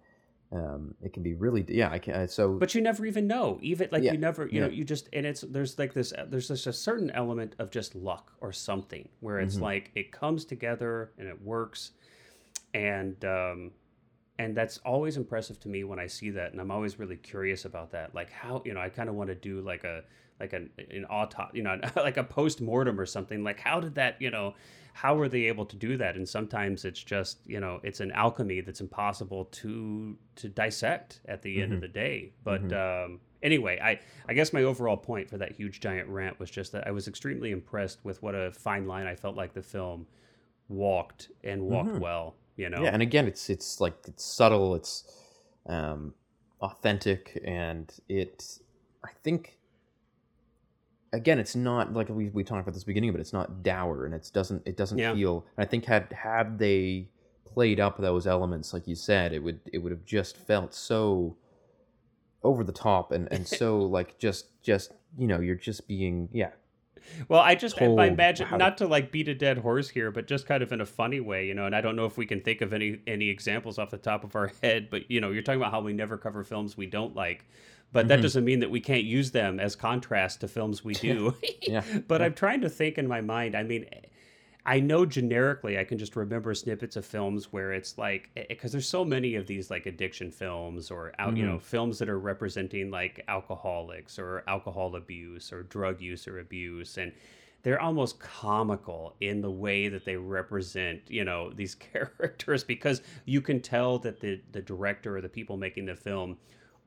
um, 0.51 0.93
it 1.01 1.13
can 1.13 1.23
be 1.23 1.33
really 1.33 1.65
yeah 1.69 1.89
i 1.89 1.97
can 1.97 2.27
so 2.27 2.53
but 2.53 2.75
you 2.75 2.81
never 2.81 3.05
even 3.05 3.25
know 3.27 3.57
even 3.61 3.87
like 3.91 4.03
yeah, 4.03 4.11
you 4.11 4.17
never 4.17 4.45
you 4.47 4.59
yeah. 4.59 4.61
know 4.61 4.67
you 4.67 4.83
just 4.83 5.07
and 5.13 5.25
it's 5.25 5.41
there's 5.41 5.79
like 5.79 5.93
this 5.93 6.13
there's 6.27 6.49
just 6.49 6.67
a 6.67 6.73
certain 6.73 7.09
element 7.11 7.55
of 7.59 7.71
just 7.71 7.95
luck 7.95 8.33
or 8.41 8.51
something 8.51 9.07
where 9.21 9.39
it's 9.39 9.55
mm-hmm. 9.55 9.65
like 9.65 9.91
it 9.95 10.11
comes 10.11 10.43
together 10.43 11.11
and 11.17 11.27
it 11.27 11.41
works 11.41 11.91
and 12.73 13.23
um 13.23 13.71
and 14.39 14.55
that's 14.55 14.77
always 14.79 15.17
impressive 15.17 15.59
to 15.59 15.69
me 15.69 15.83
when 15.83 15.99
i 15.99 16.07
see 16.07 16.29
that 16.31 16.51
and 16.51 16.59
i'm 16.59 16.71
always 16.71 16.99
really 16.99 17.17
curious 17.17 17.65
about 17.65 17.91
that 17.91 18.13
like 18.13 18.31
how 18.31 18.61
you 18.65 18.73
know 18.73 18.81
i 18.81 18.89
kind 18.89 19.07
of 19.07 19.15
want 19.15 19.29
to 19.29 19.35
do 19.35 19.61
like 19.61 19.83
a 19.83 20.03
like 20.41 20.53
an 20.53 20.69
an 20.89 21.05
auto, 21.05 21.47
you 21.53 21.63
know, 21.63 21.79
like 21.95 22.17
a 22.17 22.23
post 22.23 22.59
mortem 22.59 22.99
or 22.99 23.05
something. 23.05 23.43
Like 23.43 23.59
how 23.59 23.79
did 23.79 23.95
that, 23.95 24.21
you 24.21 24.31
know, 24.31 24.55
how 24.93 25.15
were 25.15 25.29
they 25.29 25.45
able 25.45 25.65
to 25.65 25.75
do 25.75 25.97
that? 25.97 26.15
And 26.15 26.27
sometimes 26.27 26.85
it's 26.85 27.01
just, 27.01 27.39
you 27.45 27.59
know, 27.59 27.79
it's 27.83 27.99
an 27.99 28.11
alchemy 28.11 28.61
that's 28.61 28.81
impossible 28.81 29.45
to 29.45 30.17
to 30.35 30.49
dissect 30.49 31.21
at 31.27 31.41
the 31.41 31.55
mm-hmm. 31.55 31.63
end 31.63 31.73
of 31.73 31.77
mm-hmm. 31.77 31.81
the 31.81 31.87
day. 31.87 32.33
But 32.43 32.67
mm-hmm. 32.67 33.13
um, 33.13 33.19
anyway, 33.41 33.79
I 33.81 33.99
I 34.27 34.33
guess 34.33 34.53
my 34.53 34.63
overall 34.63 34.97
point 34.97 35.29
for 35.29 35.37
that 35.37 35.53
huge 35.53 35.79
giant 35.79 36.09
rant 36.09 36.39
was 36.39 36.51
just 36.51 36.71
that 36.73 36.87
I 36.87 36.91
was 36.91 37.07
extremely 37.07 37.51
impressed 37.51 38.03
with 38.03 38.21
what 38.21 38.35
a 38.35 38.51
fine 38.51 38.87
line 38.87 39.07
I 39.07 39.15
felt 39.15 39.35
like 39.35 39.53
the 39.53 39.63
film 39.63 40.07
walked 40.67 41.29
and 41.43 41.61
walked 41.63 41.89
mm-hmm. 41.89 41.99
well. 41.99 42.35
You 42.57 42.69
know. 42.69 42.83
Yeah, 42.83 42.91
and 42.91 43.01
again, 43.01 43.27
it's 43.27 43.49
it's 43.49 43.79
like 43.79 43.95
it's 44.07 44.25
subtle. 44.25 44.75
It's 44.75 45.03
um, 45.67 46.13
authentic, 46.61 47.41
and 47.45 47.91
it. 48.09 48.59
I 49.03 49.09
think 49.23 49.57
again, 51.13 51.39
it's 51.39 51.55
not 51.55 51.93
like 51.93 52.09
we, 52.09 52.29
we 52.29 52.43
talked 52.43 52.61
about 52.61 52.73
this 52.73 52.83
beginning, 52.83 53.11
but 53.11 53.21
it's 53.21 53.33
not 53.33 53.63
dour 53.63 54.05
and 54.05 54.13
it 54.13 54.29
doesn't 54.33 54.61
it 54.65 54.77
doesn't 54.77 54.97
yeah. 54.97 55.13
feel. 55.13 55.45
I 55.57 55.65
think 55.65 55.85
had 55.85 56.11
had 56.13 56.59
they 56.59 57.09
played 57.45 57.79
up 57.79 57.97
those 57.97 58.27
elements, 58.27 58.73
like 58.73 58.87
you 58.87 58.95
said, 58.95 59.33
it 59.33 59.39
would 59.39 59.59
it 59.71 59.79
would 59.79 59.91
have 59.91 60.05
just 60.05 60.37
felt 60.37 60.73
so 60.73 61.35
over 62.43 62.63
the 62.63 62.71
top 62.71 63.11
and 63.11 63.31
and 63.31 63.47
so 63.47 63.79
like 63.97 64.17
just 64.17 64.61
just 64.61 64.93
you 65.17 65.27
know 65.27 65.39
you're 65.39 65.55
just 65.55 65.87
being 65.87 66.27
yeah 66.31 66.49
well, 67.27 67.41
I 67.41 67.55
just 67.55 67.81
I 67.81 68.05
imagine 68.05 68.47
not 68.57 68.77
to 68.77 68.87
like 68.87 69.11
beat 69.11 69.27
a 69.27 69.35
dead 69.35 69.57
horse 69.57 69.89
here, 69.89 70.11
but 70.11 70.27
just 70.27 70.45
kind 70.45 70.61
of 70.63 70.71
in 70.71 70.81
a 70.81 70.85
funny 70.85 71.19
way, 71.19 71.47
you 71.47 71.53
know. 71.53 71.65
And 71.65 71.75
I 71.75 71.81
don't 71.81 71.95
know 71.95 72.05
if 72.05 72.17
we 72.17 72.25
can 72.25 72.41
think 72.41 72.61
of 72.61 72.73
any 72.73 72.99
any 73.07 73.29
examples 73.29 73.79
off 73.79 73.89
the 73.89 73.97
top 73.97 74.23
of 74.23 74.35
our 74.35 74.51
head, 74.61 74.89
but 74.89 75.09
you 75.09 75.21
know, 75.21 75.31
you're 75.31 75.41
talking 75.41 75.61
about 75.61 75.71
how 75.71 75.81
we 75.81 75.93
never 75.93 76.17
cover 76.17 76.43
films 76.43 76.77
we 76.77 76.85
don't 76.85 77.15
like 77.15 77.45
but 77.91 78.07
that 78.07 78.15
mm-hmm. 78.15 78.21
doesn't 78.23 78.45
mean 78.45 78.59
that 78.59 78.71
we 78.71 78.79
can't 78.79 79.03
use 79.03 79.31
them 79.31 79.59
as 79.59 79.75
contrast 79.75 80.41
to 80.41 80.47
films 80.47 80.83
we 80.83 80.93
do. 81.09 81.35
yeah. 81.61 81.83
but 82.07 82.21
yeah. 82.21 82.27
I'm 82.27 82.33
trying 82.33 82.61
to 82.61 82.69
think 82.69 82.97
in 82.97 83.07
my 83.07 83.21
mind. 83.21 83.55
I 83.55 83.63
mean, 83.63 83.85
I 84.65 84.79
know 84.79 85.05
generically 85.05 85.79
I 85.79 85.83
can 85.83 85.97
just 85.97 86.15
remember 86.15 86.53
snippets 86.53 86.95
of 86.95 87.05
films 87.05 87.51
where 87.51 87.73
it's 87.73 87.97
like 87.97 88.29
because 88.49 88.71
there's 88.71 88.87
so 88.87 89.03
many 89.03 89.35
of 89.35 89.47
these 89.47 89.71
like 89.71 89.87
addiction 89.87 90.31
films 90.31 90.91
or 90.91 91.13
out 91.17 91.29
mm-hmm. 91.29 91.37
you 91.37 91.45
know 91.45 91.55
mm-hmm. 91.55 91.65
films 91.65 91.99
that 91.99 92.09
are 92.09 92.19
representing 92.19 92.91
like 92.91 93.23
alcoholics 93.27 94.19
or 94.19 94.43
alcohol 94.47 94.95
abuse 94.95 95.51
or 95.51 95.63
drug 95.63 95.99
use 95.99 96.27
or 96.27 96.39
abuse 96.39 96.97
and 96.97 97.11
they're 97.63 97.81
almost 97.81 98.19
comical 98.19 99.15
in 99.21 99.41
the 99.41 99.51
way 99.51 99.87
that 99.87 100.05
they 100.05 100.15
represent 100.15 101.01
you 101.07 101.23
know 101.23 101.51
these 101.51 101.73
characters 101.93 102.63
because 102.63 103.01
you 103.25 103.41
can 103.41 103.59
tell 103.61 103.97
that 103.97 104.19
the 104.19 104.39
the 104.51 104.61
director 104.61 105.17
or 105.17 105.21
the 105.21 105.29
people 105.29 105.57
making 105.57 105.85
the 105.85 105.95
film 105.95 106.37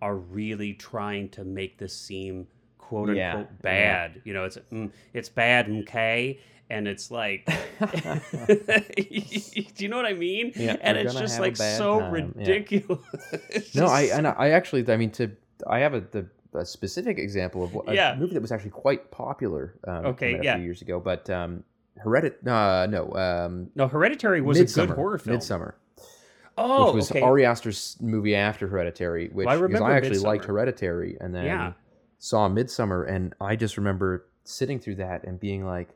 are 0.05 0.17
really 0.17 0.75
trying 0.75 1.31
to 1.31 1.45
make 1.45 1.79
this 1.79 1.97
seem 1.97 2.47
quote 2.77 3.09
unquote 3.09 3.17
yeah, 3.17 3.45
bad. 3.63 4.13
Yeah. 4.17 4.21
You 4.25 4.35
know, 4.35 4.45
it's 4.45 4.59
mm, 4.71 4.91
it's 5.15 5.31
bad, 5.31 5.71
okay, 5.71 6.39
and 6.69 6.87
it's 6.87 7.11
like, 7.11 7.47
do 7.81 9.73
you 9.79 9.89
know 9.89 9.97
what 9.97 10.05
I 10.05 10.13
mean? 10.13 10.53
Yeah, 10.55 10.77
and 10.83 10.99
it's 10.99 11.15
just 11.15 11.41
like 11.41 11.57
so 11.57 12.01
time. 12.01 12.13
ridiculous. 12.13 13.01
Yeah. 13.51 13.61
no, 13.75 13.87
I 13.87 14.03
and 14.13 14.27
I 14.39 14.51
actually, 14.51 14.87
I 14.93 14.99
mean, 14.99 15.11
to 15.13 15.31
I 15.67 15.79
have 15.79 15.95
a 15.95 16.01
the 16.01 16.27
a 16.53 16.67
specific 16.67 17.19
example 17.19 17.65
of 17.65 17.89
a 17.89 17.95
yeah. 17.95 18.15
movie 18.17 18.35
that 18.35 18.43
was 18.43 18.53
actually 18.53 18.71
quite 18.73 19.11
popular. 19.11 19.75
Um, 19.89 20.07
okay, 20.07 20.35
a 20.35 20.43
yeah. 20.43 20.57
few 20.57 20.65
years 20.65 20.83
ago, 20.83 21.01
but 21.01 21.31
um, 21.31 21.65
Heredit, 22.05 22.47
uh, 22.47 22.87
no, 22.89 23.11
um, 23.15 23.71
no, 23.75 23.89
Hereditary 23.89 24.43
was 24.43 24.59
Midsommar, 24.59 24.83
a 24.83 24.87
good 24.89 24.97
horror 24.97 25.19
film. 25.19 25.39
Midsommar. 25.39 25.73
Oh, 26.57 26.87
which 26.87 26.95
was 26.95 27.11
okay. 27.11 27.21
Ari 27.21 27.45
Aster's 27.45 27.97
movie 28.01 28.35
after 28.35 28.69
Hereditary, 28.69 29.29
which 29.33 29.47
well, 29.47 29.65
I, 29.65 29.67
because 29.67 29.81
I 29.81 29.97
actually 29.97 30.19
Midsommar. 30.19 30.25
liked 30.25 30.45
Hereditary, 30.45 31.17
and 31.21 31.35
then 31.35 31.47
yeah. 31.47 31.73
saw 32.19 32.49
Midsommar, 32.49 33.11
and 33.11 33.35
I 33.41 33.57
just 33.57 33.77
remember 33.77 34.27
sitting 34.45 34.79
through 34.79 34.97
that 34.97 35.25
and 35.25 35.41
being 35.41 35.65
like, 35.65 35.89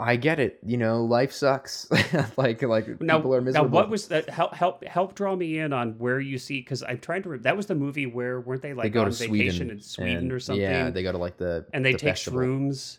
I 0.00 0.16
get 0.16 0.38
it. 0.38 0.58
You 0.64 0.76
know, 0.76 1.04
life 1.04 1.32
sucks. 1.32 1.88
like 2.36 2.62
like 2.62 3.00
now, 3.00 3.16
people 3.16 3.34
are 3.34 3.40
miserable. 3.40 3.68
Now, 3.68 3.74
what 3.74 3.90
was 3.90 4.08
that? 4.08 4.28
Help 4.28 4.54
help 4.54 4.84
help 4.84 5.14
draw 5.14 5.34
me 5.34 5.58
in 5.58 5.72
on 5.72 5.98
where 5.98 6.20
you 6.20 6.38
see 6.38 6.60
because 6.60 6.82
I'm 6.82 6.98
trying 6.98 7.22
to. 7.24 7.38
That 7.38 7.56
was 7.56 7.66
the 7.66 7.74
movie 7.74 8.06
where 8.06 8.40
weren't 8.40 8.62
they 8.62 8.74
like 8.74 8.84
they 8.84 8.90
go 8.90 9.04
on 9.04 9.10
to 9.10 9.16
vacation 9.16 9.56
Sweden 9.56 9.70
in 9.70 9.80
Sweden 9.80 10.16
and, 10.16 10.32
or 10.32 10.38
something? 10.40 10.62
Yeah, 10.62 10.90
they 10.90 11.02
go 11.02 11.12
to 11.12 11.18
like 11.18 11.36
the 11.36 11.66
and 11.72 11.84
they 11.84 11.92
the 11.92 11.98
take 11.98 12.10
festival. 12.10 12.40
shrooms. 12.40 12.98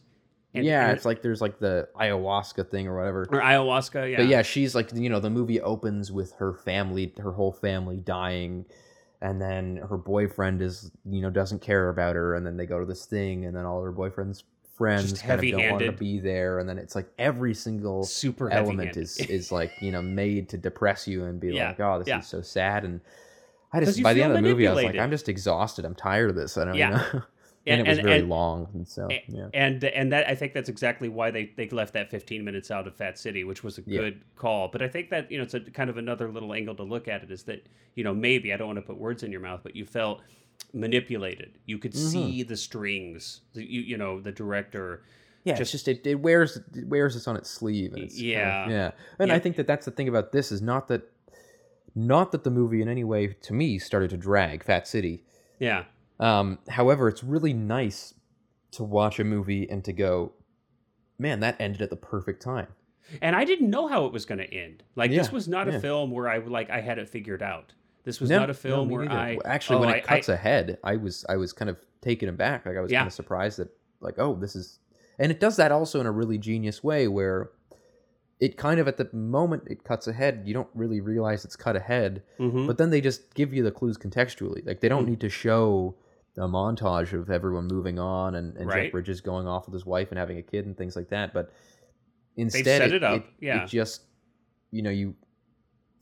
And, 0.53 0.65
yeah, 0.65 0.87
and 0.87 0.97
it's 0.97 1.05
like 1.05 1.21
there's 1.21 1.41
like 1.41 1.59
the 1.59 1.87
ayahuasca 1.95 2.69
thing 2.71 2.87
or 2.87 2.97
whatever. 2.97 3.21
Or 3.29 3.41
ayahuasca, 3.41 4.11
yeah. 4.11 4.17
But 4.17 4.27
yeah, 4.27 4.41
she's 4.41 4.73
like 4.73 4.91
you 4.93 5.09
know 5.09 5.19
the 5.19 5.29
movie 5.29 5.61
opens 5.61 6.11
with 6.11 6.33
her 6.33 6.53
family, 6.53 7.13
her 7.19 7.31
whole 7.31 7.51
family 7.51 7.97
dying, 7.97 8.65
and 9.21 9.39
then 9.39 9.77
her 9.77 9.97
boyfriend 9.97 10.61
is 10.61 10.91
you 11.05 11.21
know 11.21 11.29
doesn't 11.29 11.61
care 11.61 11.89
about 11.89 12.15
her, 12.15 12.33
and 12.33 12.45
then 12.45 12.57
they 12.57 12.65
go 12.65 12.79
to 12.79 12.85
this 12.85 13.05
thing, 13.05 13.45
and 13.45 13.55
then 13.55 13.65
all 13.65 13.81
her 13.83 13.91
boyfriend's 13.91 14.43
friends 14.75 15.21
kind 15.21 15.33
of 15.43 15.51
don't 15.51 15.71
want 15.71 15.83
to 15.83 15.91
be 15.91 16.19
there, 16.19 16.57
and 16.57 16.67
then 16.67 16.79
it's 16.79 16.95
like 16.95 17.07
every 17.19 17.53
single 17.53 18.03
super 18.03 18.49
element 18.49 18.97
is 18.97 19.17
is 19.17 19.51
like 19.51 19.71
you 19.81 19.91
know 19.91 20.01
made 20.01 20.49
to 20.49 20.57
depress 20.57 21.07
you 21.07 21.25
and 21.25 21.39
be 21.39 21.53
yeah. 21.53 21.67
like, 21.69 21.79
oh, 21.79 21.99
this 21.99 22.07
yeah. 22.07 22.19
is 22.19 22.27
so 22.27 22.41
sad, 22.41 22.85
and 22.85 23.01
I 23.71 23.81
just 23.81 24.01
by 24.01 24.13
the 24.13 24.23
end 24.23 24.31
of 24.31 24.37
the 24.37 24.41
movie, 24.41 24.67
I 24.67 24.73
was 24.73 24.83
like, 24.83 24.97
I'm 24.97 25.11
just 25.11 25.29
exhausted. 25.29 25.85
I'm 25.85 25.95
tired 25.95 26.31
of 26.31 26.35
this. 26.35 26.57
I 26.57 26.65
don't 26.65 26.75
yeah. 26.75 26.89
know. 26.89 27.21
and, 27.67 27.79
and 27.79 27.87
it 27.87 27.89
was 27.89 27.97
and, 27.99 28.07
very 28.07 28.19
and, 28.19 28.29
long 28.29 28.67
and 28.73 28.87
so 28.87 29.07
yeah 29.27 29.47
and 29.53 29.83
and 29.83 30.11
that 30.11 30.27
i 30.27 30.35
think 30.35 30.53
that's 30.53 30.69
exactly 30.69 31.09
why 31.09 31.29
they 31.29 31.51
they 31.57 31.67
left 31.69 31.93
that 31.93 32.09
15 32.09 32.43
minutes 32.43 32.71
out 32.71 32.87
of 32.87 32.95
fat 32.95 33.19
city 33.19 33.43
which 33.43 33.63
was 33.63 33.77
a 33.77 33.81
good 33.81 34.15
yeah. 34.15 34.39
call 34.39 34.67
but 34.67 34.81
i 34.81 34.87
think 34.87 35.09
that 35.09 35.29
you 35.31 35.37
know 35.37 35.43
it's 35.43 35.53
a 35.53 35.59
kind 35.59 35.89
of 35.89 35.97
another 35.97 36.31
little 36.31 36.53
angle 36.53 36.75
to 36.75 36.83
look 36.83 37.07
at 37.07 37.23
it 37.23 37.31
is 37.31 37.43
that 37.43 37.67
you 37.95 38.03
know 38.03 38.13
maybe 38.13 38.53
i 38.53 38.57
don't 38.57 38.67
want 38.67 38.77
to 38.77 38.83
put 38.83 38.97
words 38.97 39.23
in 39.23 39.31
your 39.31 39.41
mouth 39.41 39.59
but 39.63 39.75
you 39.75 39.85
felt 39.85 40.21
manipulated 40.73 41.57
you 41.65 41.77
could 41.77 41.93
mm-hmm. 41.93 42.09
see 42.09 42.43
the 42.43 42.55
strings 42.55 43.41
the, 43.53 43.63
you 43.63 43.81
you 43.81 43.97
know 43.97 44.19
the 44.19 44.31
director 44.31 45.03
yeah, 45.43 45.53
just, 45.53 45.73
it's 45.73 45.83
just 45.83 45.87
it, 45.87 46.07
it 46.07 46.15
wears 46.15 46.57
it 46.75 46.87
wears 46.87 47.13
this 47.13 47.27
on 47.27 47.37
its 47.37 47.49
sleeve. 47.49 47.93
And 47.93 48.03
it's 48.03 48.19
yeah, 48.19 48.51
kind 48.51 48.71
of, 48.71 48.77
yeah. 48.77 48.91
And 49.19 49.29
yeah. 49.29 49.35
I 49.35 49.39
think 49.39 49.55
that 49.55 49.67
that's 49.67 49.85
the 49.85 49.91
thing 49.91 50.07
about 50.07 50.31
this 50.31 50.51
is 50.51 50.61
not 50.61 50.87
that, 50.89 51.09
not 51.95 52.31
that 52.33 52.43
the 52.43 52.51
movie 52.51 52.81
in 52.81 52.89
any 52.89 53.03
way 53.03 53.27
to 53.27 53.53
me 53.53 53.79
started 53.79 54.09
to 54.09 54.17
drag 54.17 54.63
Fat 54.63 54.87
City. 54.87 55.23
Yeah, 55.57 55.85
um, 56.19 56.59
however, 56.67 57.07
it's 57.07 57.23
really 57.23 57.53
nice 57.53 58.13
to 58.71 58.83
watch 58.83 59.19
a 59.19 59.23
movie 59.23 59.69
and 59.69 59.83
to 59.85 59.93
go, 59.93 60.33
man, 61.17 61.39
that 61.39 61.55
ended 61.59 61.81
at 61.81 61.89
the 61.89 61.95
perfect 61.95 62.41
time. 62.41 62.67
And 63.21 63.35
I 63.35 63.43
didn't 63.43 63.69
know 63.69 63.87
how 63.87 64.05
it 64.05 64.13
was 64.13 64.25
going 64.25 64.37
to 64.39 64.53
end. 64.53 64.83
Like 64.95 65.11
yeah, 65.11 65.17
this 65.17 65.31
was 65.31 65.47
not 65.47 65.67
yeah. 65.67 65.75
a 65.75 65.79
film 65.79 66.11
where 66.11 66.27
I 66.27 66.37
like 66.37 66.69
I 66.69 66.81
had 66.81 66.99
it 66.99 67.09
figured 67.09 67.41
out. 67.41 67.73
This 68.03 68.19
was 68.19 68.29
no, 68.29 68.39
not 68.39 68.49
a 68.49 68.53
film 68.53 68.87
no, 68.87 68.95
where 68.95 69.11
I 69.11 69.37
actually 69.45 69.77
oh, 69.77 69.79
when 69.81 69.95
it 69.95 70.03
cuts 70.03 70.29
I, 70.29 70.33
ahead, 70.33 70.77
I 70.83 70.95
was 70.95 71.25
I 71.27 71.37
was 71.37 71.51
kind 71.51 71.69
of 71.69 71.77
taken 72.01 72.29
aback. 72.29 72.65
Like 72.65 72.77
I 72.77 72.81
was 72.81 72.91
yeah. 72.91 72.99
kind 72.99 73.07
of 73.07 73.13
surprised 73.13 73.57
that 73.57 73.69
like 73.99 74.15
oh 74.19 74.35
this 74.35 74.55
is, 74.55 74.79
and 75.17 75.31
it 75.31 75.39
does 75.39 75.55
that 75.55 75.71
also 75.71 75.99
in 75.99 76.05
a 76.05 76.11
really 76.11 76.37
genius 76.37 76.83
way 76.83 77.07
where 77.07 77.49
it 78.39 78.57
kind 78.57 78.79
of 78.79 78.87
at 78.87 78.97
the 78.97 79.09
moment 79.11 79.63
it 79.67 79.83
cuts 79.83 80.07
ahead 80.07 80.43
you 80.45 80.53
don't 80.53 80.69
really 80.73 81.01
realize 81.01 81.43
it's 81.43 81.57
cut 81.57 81.75
ahead 81.75 82.23
mm-hmm. 82.39 82.67
but 82.67 82.77
then 82.77 82.89
they 82.89 83.01
just 83.01 83.33
give 83.33 83.53
you 83.53 83.61
the 83.61 83.71
clues 83.71 83.97
contextually 83.97 84.65
like 84.65 84.79
they 84.79 84.87
don't 84.87 85.01
mm-hmm. 85.01 85.11
need 85.11 85.19
to 85.19 85.29
show 85.29 85.93
a 86.39 86.47
montage 86.47 87.13
of 87.13 87.29
everyone 87.29 87.67
moving 87.67 87.99
on 87.99 88.35
and, 88.35 88.55
and 88.57 88.67
right. 88.67 88.83
Jeff 88.83 88.91
Bridges 88.91 89.21
going 89.21 89.47
off 89.47 89.65
with 89.65 89.73
his 89.73 89.85
wife 89.85 90.09
and 90.09 90.17
having 90.17 90.37
a 90.37 90.41
kid 90.41 90.65
and 90.65 90.77
things 90.77 90.95
like 90.95 91.09
that. 91.09 91.33
But 91.33 91.51
instead, 92.37 92.81
it, 92.81 92.93
it 92.93 93.03
up. 93.03 93.17
It, 93.17 93.25
yeah. 93.41 93.63
It 93.63 93.67
just, 93.67 94.03
you 94.71 94.81
know, 94.81 94.89
you 94.89 95.15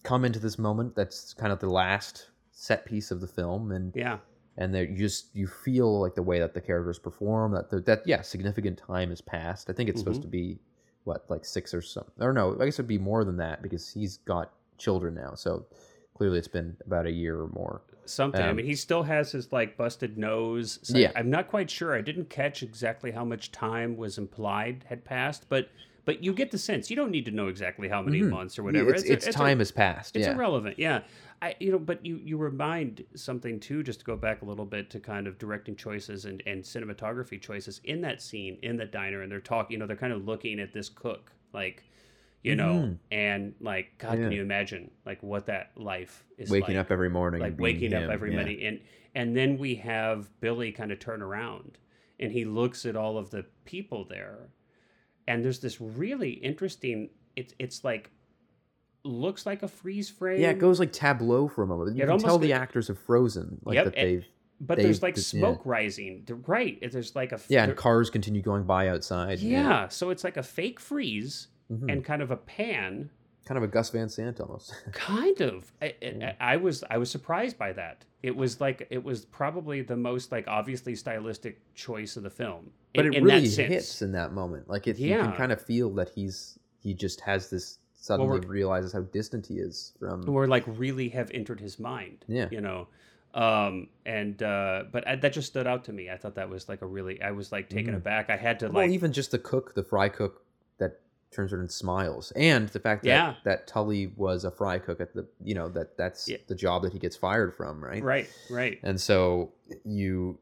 come 0.03 0.23
into 0.23 0.39
this 0.39 0.57
moment 0.57 0.95
that's 0.95 1.33
kind 1.33 1.51
of 1.51 1.59
the 1.59 1.69
last 1.69 2.29
set 2.51 2.85
piece 2.85 3.11
of 3.11 3.19
the 3.19 3.27
film, 3.27 3.71
and 3.71 3.93
yeah, 3.95 4.17
and 4.57 4.73
there 4.73 4.85
you 4.85 4.97
just 4.97 5.35
you 5.35 5.47
feel 5.47 5.99
like 5.99 6.15
the 6.15 6.23
way 6.23 6.39
that 6.39 6.53
the 6.53 6.61
characters 6.61 6.97
perform 6.97 7.51
that 7.53 7.69
the, 7.69 7.81
that 7.81 8.03
yeah, 8.05 8.21
significant 8.21 8.77
time 8.77 9.09
has 9.09 9.21
passed. 9.21 9.69
I 9.69 9.73
think 9.73 9.89
it's 9.89 9.99
mm-hmm. 9.99 10.11
supposed 10.11 10.21
to 10.21 10.27
be 10.27 10.59
what 11.03 11.25
like 11.29 11.45
six 11.45 11.73
or 11.73 11.81
something, 11.81 12.23
or 12.23 12.33
no, 12.33 12.55
I 12.59 12.65
guess 12.65 12.75
it'd 12.75 12.87
be 12.87 12.97
more 12.97 13.23
than 13.25 13.37
that 13.37 13.61
because 13.61 13.91
he's 13.91 14.17
got 14.17 14.53
children 14.77 15.13
now, 15.13 15.33
so 15.35 15.65
clearly 16.15 16.39
it's 16.39 16.47
been 16.47 16.75
about 16.85 17.05
a 17.05 17.11
year 17.11 17.39
or 17.39 17.49
more 17.49 17.83
something. 18.09 18.41
Um, 18.41 18.49
I 18.49 18.53
mean, 18.53 18.65
he 18.65 18.75
still 18.75 19.03
has 19.03 19.31
his 19.31 19.51
like 19.51 19.77
busted 19.77 20.17
nose. 20.17 20.79
So 20.83 20.97
yeah, 20.97 21.11
I'm 21.15 21.29
not 21.29 21.47
quite 21.47 21.69
sure. 21.69 21.95
I 21.95 22.01
didn't 22.01 22.29
catch 22.29 22.63
exactly 22.63 23.11
how 23.11 23.25
much 23.25 23.51
time 23.51 23.97
was 23.97 24.17
implied 24.17 24.85
had 24.87 25.05
passed, 25.05 25.47
but 25.49 25.69
but 26.05 26.23
you 26.23 26.33
get 26.33 26.51
the 26.51 26.57
sense. 26.57 26.89
You 26.89 26.95
don't 26.95 27.11
need 27.11 27.25
to 27.25 27.31
know 27.31 27.47
exactly 27.47 27.89
how 27.89 28.01
many 28.01 28.21
mm-hmm. 28.21 28.29
months 28.29 28.57
or 28.57 28.63
whatever. 28.63 28.93
It's, 28.93 29.03
it's, 29.03 29.27
it's 29.27 29.35
time 29.35 29.57
a, 29.57 29.61
has 29.61 29.71
passed. 29.71 30.15
It's 30.15 30.25
yeah. 30.25 30.33
irrelevant. 30.33 30.79
Yeah. 30.79 31.01
I, 31.41 31.55
you 31.59 31.71
know, 31.71 31.77
but 31.77 32.03
you, 32.05 32.19
you 32.23 32.37
remind 32.37 33.03
something 33.13 33.59
too, 33.59 33.83
just 33.83 33.99
to 33.99 34.05
go 34.05 34.15
back 34.15 34.41
a 34.41 34.45
little 34.45 34.65
bit 34.65 34.89
to 34.91 34.99
kind 34.99 35.27
of 35.27 35.37
directing 35.37 35.75
choices 35.75 36.25
and, 36.25 36.41
and 36.47 36.63
cinematography 36.63 37.39
choices 37.39 37.81
in 37.83 38.01
that 38.01 38.21
scene 38.21 38.57
in 38.63 38.77
the 38.77 38.85
diner, 38.85 39.21
and 39.21 39.31
they're 39.31 39.39
talking. 39.39 39.73
You 39.73 39.79
know, 39.79 39.85
they're 39.85 39.97
kind 39.97 40.13
of 40.13 40.25
looking 40.25 40.59
at 40.59 40.73
this 40.73 40.89
cook, 40.89 41.31
like 41.53 41.83
you 42.47 42.55
know 42.55 42.73
mm-hmm. 42.73 42.93
and 43.11 43.53
like 43.59 43.97
god 43.97 44.17
yeah. 44.17 44.25
can 44.25 44.31
you 44.31 44.41
imagine 44.41 44.89
like 45.05 45.21
what 45.21 45.45
that 45.45 45.71
life 45.75 46.23
is 46.37 46.49
like 46.49 46.61
waking 46.61 46.75
like? 46.75 46.85
up 46.85 46.91
every 46.91 47.09
morning 47.09 47.41
like 47.41 47.59
waking 47.59 47.91
him. 47.91 48.03
up 48.03 48.09
every 48.09 48.31
yeah. 48.31 48.35
morning 48.37 48.63
and 48.63 48.79
and 49.15 49.35
then 49.35 49.57
we 49.57 49.75
have 49.75 50.29
billy 50.39 50.71
kind 50.71 50.91
of 50.91 50.99
turn 50.99 51.21
around 51.21 51.77
and 52.19 52.31
he 52.31 52.45
looks 52.45 52.85
at 52.85 52.95
all 52.95 53.17
of 53.17 53.29
the 53.29 53.45
people 53.65 54.05
there 54.05 54.49
and 55.27 55.43
there's 55.43 55.59
this 55.59 55.81
really 55.81 56.31
interesting 56.31 57.09
it's 57.35 57.53
it's 57.59 57.83
like 57.83 58.11
looks 59.03 59.45
like 59.45 59.63
a 59.63 59.67
freeze 59.67 60.09
frame 60.09 60.41
yeah 60.41 60.49
it 60.49 60.59
goes 60.59 60.79
like 60.79 60.91
tableau 60.91 61.47
for 61.47 61.63
a 61.63 61.67
moment 61.67 61.95
you 61.95 62.03
it 62.03 62.07
can 62.07 62.19
tell 62.19 62.37
the 62.37 62.53
actors 62.53 62.87
have 62.87 62.99
frozen 62.99 63.59
like 63.63 63.75
yep, 63.75 63.85
that 63.85 63.95
they've 63.95 64.25
but 64.59 64.77
they- 64.77 64.83
there's 64.83 65.03
like 65.03 65.15
th- 65.15 65.33
yeah. 65.33 65.39
smoke 65.39 65.61
rising. 65.65 66.27
Right. 66.45 66.79
There's 66.91 67.15
like 67.15 67.31
a 67.31 67.39
Yeah, 67.47 67.63
and 67.63 67.75
cars 67.75 68.09
continue 68.09 68.41
going 68.41 68.63
by 68.63 68.87
outside. 68.87 69.39
yeah. 69.39 69.87
So 69.87 70.09
it's 70.09 70.23
like 70.23 70.37
a 70.37 70.43
fake 70.43 70.79
freeze 70.79 71.47
Mhm. 71.71 71.91
and 71.91 72.05
kind 72.05 72.21
of 72.21 72.31
a 72.31 72.37
pan. 72.37 73.09
kind 73.45 73.57
of 73.57 73.63
a 73.63 73.67
Gus 73.67 73.89
Van 73.91 74.09
Sant 74.09 74.41
almost. 74.41 74.73
Kind 74.91 75.39
of. 75.39 75.71
I, 75.81 75.85
I- 75.85 75.93
Yeah. 76.01 76.33
I 76.39 76.57
was 76.57 76.83
I 76.89 76.97
was 76.97 77.09
surprised 77.09 77.57
by 77.57 77.71
that. 77.73 78.03
It 78.21 78.35
was 78.35 78.59
like 78.59 78.85
it 78.89 79.01
was 79.01 79.23
probably 79.23 79.81
the 79.81 79.95
most 79.95 80.33
like 80.33 80.47
obviously 80.49 80.95
stylistic 80.95 81.61
choice 81.73 82.17
of 82.17 82.23
the 82.23 82.29
film. 82.29 82.71
but 82.93 83.05
in, 83.05 83.13
it 83.13 83.23
really 83.23 83.41
that 83.47 83.53
sense. 83.53 83.69
hits 83.73 84.01
in 84.01 84.11
that 84.13 84.33
moment. 84.33 84.67
Like 84.69 84.85
it, 84.87 84.97
yeah. 84.99 85.15
you 85.17 85.23
can 85.23 85.31
kind 85.33 85.51
of 85.53 85.61
feel 85.61 85.89
that 85.95 86.09
he's 86.09 86.59
he 86.79 86.93
just 86.93 87.21
has 87.21 87.49
this 87.49 87.79
suddenly 87.93 88.39
realizes 88.41 88.91
how 88.93 89.01
distant 89.01 89.47
he 89.47 89.55
is 89.55 89.93
from. 89.99 90.27
or 90.29 90.45
like 90.47 90.63
really 90.67 91.07
have 91.09 91.31
entered 91.33 91.59
his 91.61 91.79
mind. 91.79 92.25
Yeah. 92.27 92.49
You 92.51 92.59
know. 92.59 92.87
Um 93.33 93.87
and 94.05 94.43
uh 94.43 94.83
but 94.91 95.07
I, 95.07 95.15
that 95.15 95.31
just 95.31 95.47
stood 95.47 95.67
out 95.67 95.85
to 95.85 95.93
me. 95.93 96.09
I 96.09 96.17
thought 96.17 96.35
that 96.35 96.49
was 96.49 96.67
like 96.67 96.81
a 96.81 96.85
really 96.87 97.21
I 97.21 97.31
was 97.31 97.51
like 97.53 97.69
taken 97.69 97.93
Mhm. 97.93 97.97
aback. 98.03 98.29
I 98.29 98.35
had 98.35 98.59
to 98.59 98.65
well, 98.67 98.83
like 98.83 98.91
even 98.91 99.13
just 99.13 99.31
the 99.31 99.39
cook, 99.39 99.73
the 99.73 99.83
fry 99.83 100.09
cook 100.09 100.43
that 100.79 100.99
turns 101.31 101.51
around 101.53 101.61
and 101.61 101.71
smiles, 101.71 102.31
and 102.35 102.69
the 102.69 102.79
fact 102.79 103.03
that 103.03 103.09
Yeah. 103.09 103.35
that 103.43 103.67
Tully 103.67 104.07
was 104.15 104.43
a 104.45 104.51
fry 104.51 104.79
cook 104.79 104.99
at 105.01 105.13
the 105.13 105.27
you 105.43 105.53
know 105.55 105.69
that 105.69 105.97
that's 105.97 106.27
Yeah. 106.27 106.37
the 106.47 106.55
job 106.55 106.83
that 106.83 106.93
he 106.93 106.99
gets 106.99 107.15
fired 107.15 107.53
from, 107.53 107.83
right? 107.83 108.01
right, 108.03 108.29
right. 108.49 108.79
And 108.83 108.99
so 108.99 109.53
you, 109.83 110.39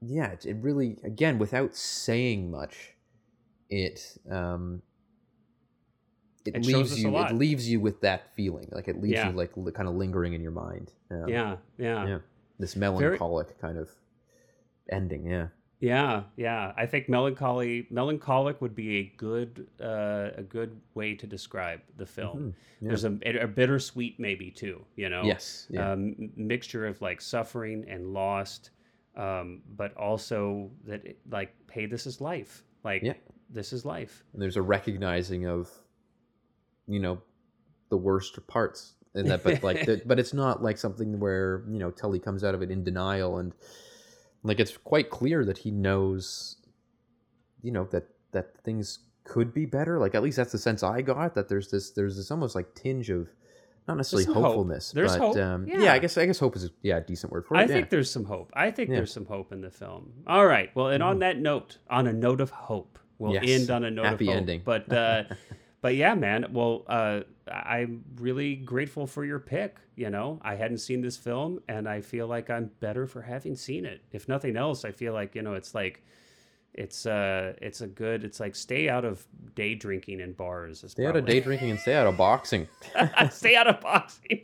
yeah, 0.00 0.32
it, 0.44 0.56
really 0.60 0.98
again 1.04 1.38
without 1.38 1.74
saying 1.74 2.50
much, 2.50 2.94
it 3.68 4.16
um, 4.30 4.82
it, 6.44 6.54
It 6.56 6.64
leaves 6.64 7.02
you 7.02 7.16
it 7.16 7.32
leaves 7.34 7.68
you 7.68 7.80
with 7.80 8.00
that 8.02 8.32
feeling, 8.34 8.68
like 8.72 8.88
it 8.88 9.00
leaves 9.00 9.14
Yeah. 9.14 9.30
you 9.30 9.36
like 9.36 9.56
li- 9.56 9.72
kind 9.72 9.88
of 9.88 9.96
lingering 9.96 10.32
in 10.32 10.40
your 10.40 10.52
mind. 10.52 10.92
Um, 11.10 11.28
Yeah, 11.28 11.56
yeah. 11.76 12.06
yeah, 12.06 12.18
this 12.58 12.76
melancholic 12.76 13.58
kind 13.60 13.76
of 13.78 13.90
ending. 14.88 15.26
Yeah, 15.26 15.48
Yeah, 15.80 16.22
yeah. 16.36 16.72
I 16.76 16.86
think 16.86 17.08
melancholy 17.08 17.86
melancholic 17.90 18.62
would 18.62 18.74
be 18.74 18.96
a 18.98 19.12
good 19.18 19.66
uh, 19.80 20.30
a 20.36 20.42
good 20.42 20.80
way 20.94 21.14
to 21.14 21.26
describe 21.26 21.80
the 21.98 22.06
film. 22.06 22.38
Mhm. 22.38 22.54
Yeah. 22.80 22.88
There's 22.88 23.04
a, 23.04 23.18
a 23.42 23.46
bittersweet 23.46 24.18
maybe 24.18 24.50
too, 24.50 24.84
you 24.96 25.08
know. 25.10 25.22
yes, 25.24 25.66
yeah, 25.70 25.92
Um, 25.92 26.30
mixture 26.36 26.86
of 26.86 27.00
like 27.02 27.20
suffering 27.20 27.84
and 27.88 28.12
lost, 28.14 28.70
um, 29.16 29.62
but 29.76 29.94
also 29.96 30.70
that 30.86 31.04
it, 31.04 31.18
like, 31.30 31.54
hey, 31.70 31.86
this 31.86 32.06
is 32.06 32.20
life. 32.20 32.64
Like, 32.84 33.02
Yeah. 33.02 33.14
this 33.50 33.72
is 33.72 33.84
life. 33.84 34.24
and 34.32 34.40
there's 34.40 34.56
a 34.56 34.62
recognizing 34.62 35.46
of, 35.46 35.70
you 36.86 37.00
know, 37.00 37.20
the 37.90 37.96
worst 37.98 38.44
parts. 38.46 38.94
in 39.14 39.26
that, 39.28 39.42
but 39.44 39.62
like, 39.62 39.84
the, 39.86 40.00
but 40.06 40.18
it's 40.18 40.32
not 40.34 40.62
like 40.62 40.78
something 40.78 41.18
where 41.20 41.64
you 41.68 41.78
know 41.78 41.90
Tully 41.90 42.18
comes 42.18 42.44
out 42.44 42.54
of 42.54 42.62
it 42.62 42.70
in 42.70 42.82
denial, 42.84 43.38
and 43.38 43.52
like 44.42 44.60
it's 44.60 44.76
quite 44.76 45.10
clear 45.10 45.44
that 45.44 45.58
he 45.58 45.70
knows, 45.70 46.56
you 47.62 47.70
know, 47.72 47.84
that 47.90 48.08
that 48.32 48.56
things 48.64 49.00
could 49.24 49.52
be 49.52 49.66
better. 49.66 49.98
Like 49.98 50.14
at 50.14 50.22
least 50.22 50.36
that's 50.36 50.52
the 50.52 50.58
sense 50.58 50.82
I 50.82 51.02
got. 51.02 51.34
That 51.34 51.48
there's 51.48 51.70
this, 51.70 51.90
there's 51.90 52.16
this 52.16 52.30
almost 52.30 52.54
like 52.54 52.74
tinge 52.74 53.10
of, 53.10 53.28
not 53.88 53.96
necessarily 53.96 54.24
some 54.24 54.34
hope. 54.34 54.44
hopefulness, 54.44 54.92
There's 54.92 55.12
but 55.16 55.20
hope. 55.20 55.36
Um, 55.36 55.66
Yeah. 55.66 55.78
yeah, 55.84 55.92
I 55.92 55.98
guess 55.98 56.16
I 56.18 56.26
guess 56.26 56.38
hope 56.38 56.56
is 56.56 56.64
a, 56.64 56.70
yeah 56.82 56.96
a 56.98 57.00
decent 57.00 57.32
word 57.32 57.46
for 57.46 57.54
it. 57.54 57.58
I 57.58 57.60
yeah. 57.62 57.66
think 57.68 57.90
there's 57.90 58.10
some 58.10 58.24
hope. 58.24 58.50
I 58.54 58.70
think 58.70 58.90
Yeah. 58.90 58.96
there's 58.96 59.12
some 59.12 59.26
hope 59.26 59.52
in 59.52 59.60
the 59.60 59.70
film. 59.70 60.12
All 60.26 60.46
right. 60.46 60.74
Well, 60.76 60.88
and 60.88 61.02
on 61.02 61.16
Mhm. 61.16 61.20
that 61.20 61.38
note, 61.38 61.78
on 61.88 62.06
a 62.06 62.12
note 62.12 62.40
of 62.40 62.50
hope, 62.50 62.98
we'll 63.18 63.32
Yes. 63.32 63.44
end 63.60 63.70
on 63.70 63.84
a 63.84 63.90
note 63.90 64.06
Happy 64.06 64.26
of 64.26 64.34
hope. 64.34 64.40
ending. 64.40 64.62
But 64.64 64.92
uh, 64.92 65.24
but 65.86 65.94
yeah, 65.94 66.16
man. 66.16 66.46
Well, 66.50 66.82
uh, 66.88 67.20
I'm 67.48 68.02
really 68.16 68.56
grateful 68.56 69.06
for 69.06 69.24
your 69.24 69.38
pick. 69.38 69.76
You 69.94 70.10
know, 70.10 70.40
I 70.42 70.56
hadn't 70.56 70.78
seen 70.78 71.00
this 71.00 71.16
film, 71.16 71.60
and 71.68 71.88
I 71.88 72.00
feel 72.00 72.26
like 72.26 72.50
I'm 72.50 72.72
better 72.80 73.06
for 73.06 73.22
having 73.22 73.54
seen 73.54 73.84
it. 73.84 74.00
If 74.10 74.26
nothing 74.26 74.56
else, 74.56 74.84
I 74.84 74.90
feel 74.90 75.12
like 75.12 75.36
you 75.36 75.42
know, 75.42 75.54
it's 75.54 75.74
like. 75.76 76.02
It's 76.74 77.06
uh, 77.06 77.52
it's 77.62 77.80
a 77.82 77.86
good. 77.86 78.24
It's 78.24 78.40
like 78.40 78.54
stay 78.56 78.88
out 78.88 79.04
of 79.04 79.24
day 79.54 79.76
drinking 79.76 80.18
in 80.20 80.32
bars. 80.32 80.84
stay 80.88 81.06
out 81.06 81.14
of 81.16 81.24
day 81.24 81.38
drinking 81.40 81.70
and 81.70 81.78
stay 81.78 81.94
out 81.94 82.08
of 82.08 82.16
boxing. 82.18 82.68
Stay 83.30 83.54
out 83.56 83.66
of 83.68 83.80
boxing. 83.80 84.40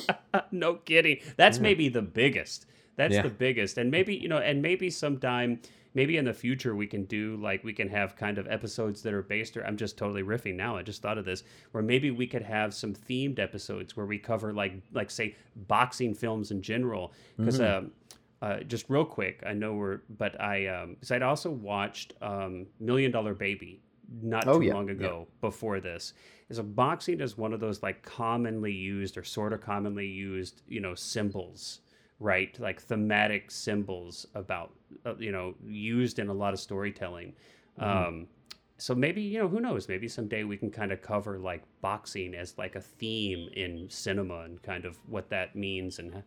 no 0.50 0.74
kidding. 0.76 1.18
That's 1.36 1.58
Yeah. 1.58 1.62
maybe 1.62 1.88
the 1.90 2.02
biggest. 2.02 2.66
That's 2.96 3.14
Yeah. 3.14 3.22
the 3.22 3.28
biggest. 3.30 3.78
And 3.78 3.90
maybe, 3.92 4.16
you 4.16 4.26
know, 4.28 4.38
and 4.38 4.62
maybe 4.62 4.90
sometime, 4.90 5.60
maybe 5.96 6.18
in 6.18 6.26
the 6.26 6.34
future, 6.34 6.76
we 6.76 6.86
can 6.86 7.04
do 7.06 7.36
like, 7.38 7.64
we 7.64 7.72
can 7.72 7.88
have 7.88 8.14
kind 8.16 8.36
of 8.36 8.46
episodes 8.46 9.02
that 9.02 9.14
are 9.14 9.22
based, 9.22 9.56
or 9.56 9.66
I'm 9.66 9.78
just 9.78 9.96
totally 9.96 10.22
riffing 10.22 10.54
now. 10.54 10.76
I 10.76 10.82
just 10.82 11.00
thought 11.00 11.16
of 11.16 11.24
this, 11.24 11.42
where 11.72 11.82
maybe 11.82 12.10
we 12.10 12.26
could 12.26 12.42
have 12.42 12.74
some 12.74 12.92
themed 12.94 13.38
episodes 13.38 13.96
where 13.96 14.04
we 14.04 14.18
cover 14.18 14.52
like, 14.52 14.74
like 14.92 15.10
say, 15.10 15.34
boxing 15.66 16.14
films 16.14 16.50
in 16.50 16.60
general. 16.60 17.12
Because, 17.38 17.58
Mhm. 17.58 17.78
um, 17.78 17.90
uh, 18.42 18.60
just 18.60 18.90
real 18.90 19.06
quick, 19.06 19.42
I 19.46 19.54
know 19.54 19.74
we're, 19.74 20.00
but 20.18 20.38
I, 20.38 20.66
um, 20.66 20.94
because 20.94 21.10
I'd 21.10 21.22
also 21.22 21.50
watched 21.50 22.12
um, 22.20 22.66
Million 22.78 23.10
Dollar 23.10 23.32
Baby 23.32 23.80
not 24.22 24.46
Oh, 24.46 24.58
too 24.60 24.66
yeah, 24.66 24.74
long 24.74 24.86
yeah. 24.88 24.92
ago 24.92 25.26
before 25.40 25.80
this 25.80 26.12
is 26.48 26.58
a 26.58 26.62
boxing 26.62 27.20
is 27.20 27.36
one 27.36 27.52
of 27.52 27.58
those 27.58 27.82
like 27.82 28.02
commonly 28.02 28.70
used 28.72 29.16
or 29.18 29.24
sort 29.24 29.52
of 29.52 29.60
commonly 29.60 30.06
used 30.06 30.62
you 30.68 30.78
know 30.78 30.94
symbols 30.94 31.80
right 32.20 32.58
like 32.60 32.80
thematic 32.80 33.50
symbols 33.50 34.26
about 34.34 34.72
uh, 35.04 35.14
you 35.18 35.30
know 35.32 35.54
used 35.66 36.18
in 36.18 36.28
a 36.28 36.32
lot 36.32 36.54
of 36.54 36.60
storytelling 36.60 37.34
Mhm. 37.80 37.84
um 38.08 38.26
so 38.78 38.94
maybe 38.94 39.20
you 39.22 39.38
know 39.38 39.48
who 39.48 39.60
knows 39.60 39.86
maybe 39.88 40.08
someday 40.08 40.42
we 40.44 40.56
can 40.56 40.70
kind 40.70 40.92
of 40.92 41.02
cover 41.02 41.38
like 41.38 41.62
boxing 41.82 42.34
as 42.34 42.56
like 42.56 42.74
a 42.74 42.80
theme 42.80 43.48
in 43.54 43.86
cinema 43.90 44.40
and 44.40 44.62
kind 44.62 44.84
of 44.86 44.98
what 45.08 45.28
that 45.30 45.54
means 45.56 45.98
and 45.98 46.22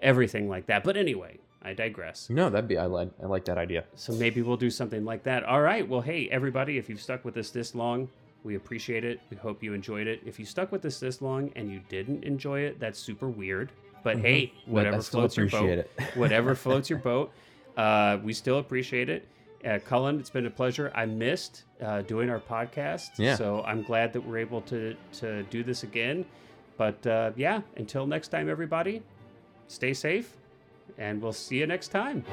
everything 0.00 0.48
like 0.48 0.66
that 0.66 0.84
but 0.84 0.96
anyway 0.96 1.38
i 1.62 1.72
digress 1.74 2.28
No, 2.30 2.48
that'd 2.50 2.68
be 2.68 2.76
I 2.78 2.86
like 2.86 3.10
I 3.22 3.26
like 3.26 3.44
that 3.46 3.58
idea. 3.58 3.84
so 3.94 4.12
maybe 4.14 4.40
we'll 4.42 4.56
do 4.56 4.70
something 4.70 5.04
like 5.04 5.22
that. 5.24 5.44
All 5.44 5.60
right. 5.60 5.86
Well, 5.86 6.00
hey, 6.00 6.26
everybody, 6.30 6.78
if 6.78 6.88
you've 6.88 7.02
stuck 7.02 7.22
with 7.24 7.36
us 7.36 7.50
this 7.50 7.74
long, 7.74 8.08
we 8.44 8.54
appreciate 8.56 9.04
it. 9.04 9.20
We 9.28 9.36
hope 9.36 9.62
you 9.62 9.74
enjoyed 9.74 10.06
it. 10.06 10.20
If 10.24 10.38
you 10.38 10.46
stuck 10.46 10.72
with 10.72 10.84
us 10.86 10.98
this 10.98 11.20
long 11.20 11.50
and 11.56 11.70
you 11.70 11.80
didn't 11.90 12.24
enjoy 12.24 12.60
it, 12.60 12.80
that's 12.80 12.98
super 12.98 13.28
weird. 13.28 13.72
But 14.02 14.18
Mhm. 14.18 14.20
hey, 14.22 14.52
whatever 14.66 15.02
floats 15.02 15.36
your 15.36 15.46
boat, 15.48 15.86
whatever 16.14 16.54
floats 16.54 16.88
your 16.90 16.98
boat, 16.98 17.32
uh, 17.76 18.18
we 18.22 18.32
still 18.32 18.58
appreciate 18.58 19.08
it. 19.08 19.26
Uh, 19.64 19.78
Cullen, 19.84 20.18
it's 20.18 20.30
been 20.30 20.46
a 20.46 20.50
pleasure. 20.50 20.90
I 20.94 21.04
missed 21.04 21.64
uh, 21.82 22.00
doing 22.02 22.30
our 22.30 22.40
podcast, 22.40 23.10
Yeah. 23.18 23.34
so 23.36 23.62
I'm 23.66 23.82
glad 23.82 24.12
that 24.14 24.22
we're 24.22 24.38
able 24.38 24.62
to 24.62 24.96
to 25.20 25.42
do 25.44 25.62
this 25.62 25.82
again. 25.82 26.24
But 26.78 27.06
uh, 27.06 27.32
yeah, 27.36 27.60
until 27.76 28.06
next 28.06 28.28
time, 28.28 28.48
everybody, 28.48 29.02
stay 29.68 29.92
safe, 29.92 30.34
and 30.96 31.20
we'll 31.20 31.34
see 31.34 31.58
you 31.58 31.66
next 31.66 31.88
time. 31.88 32.24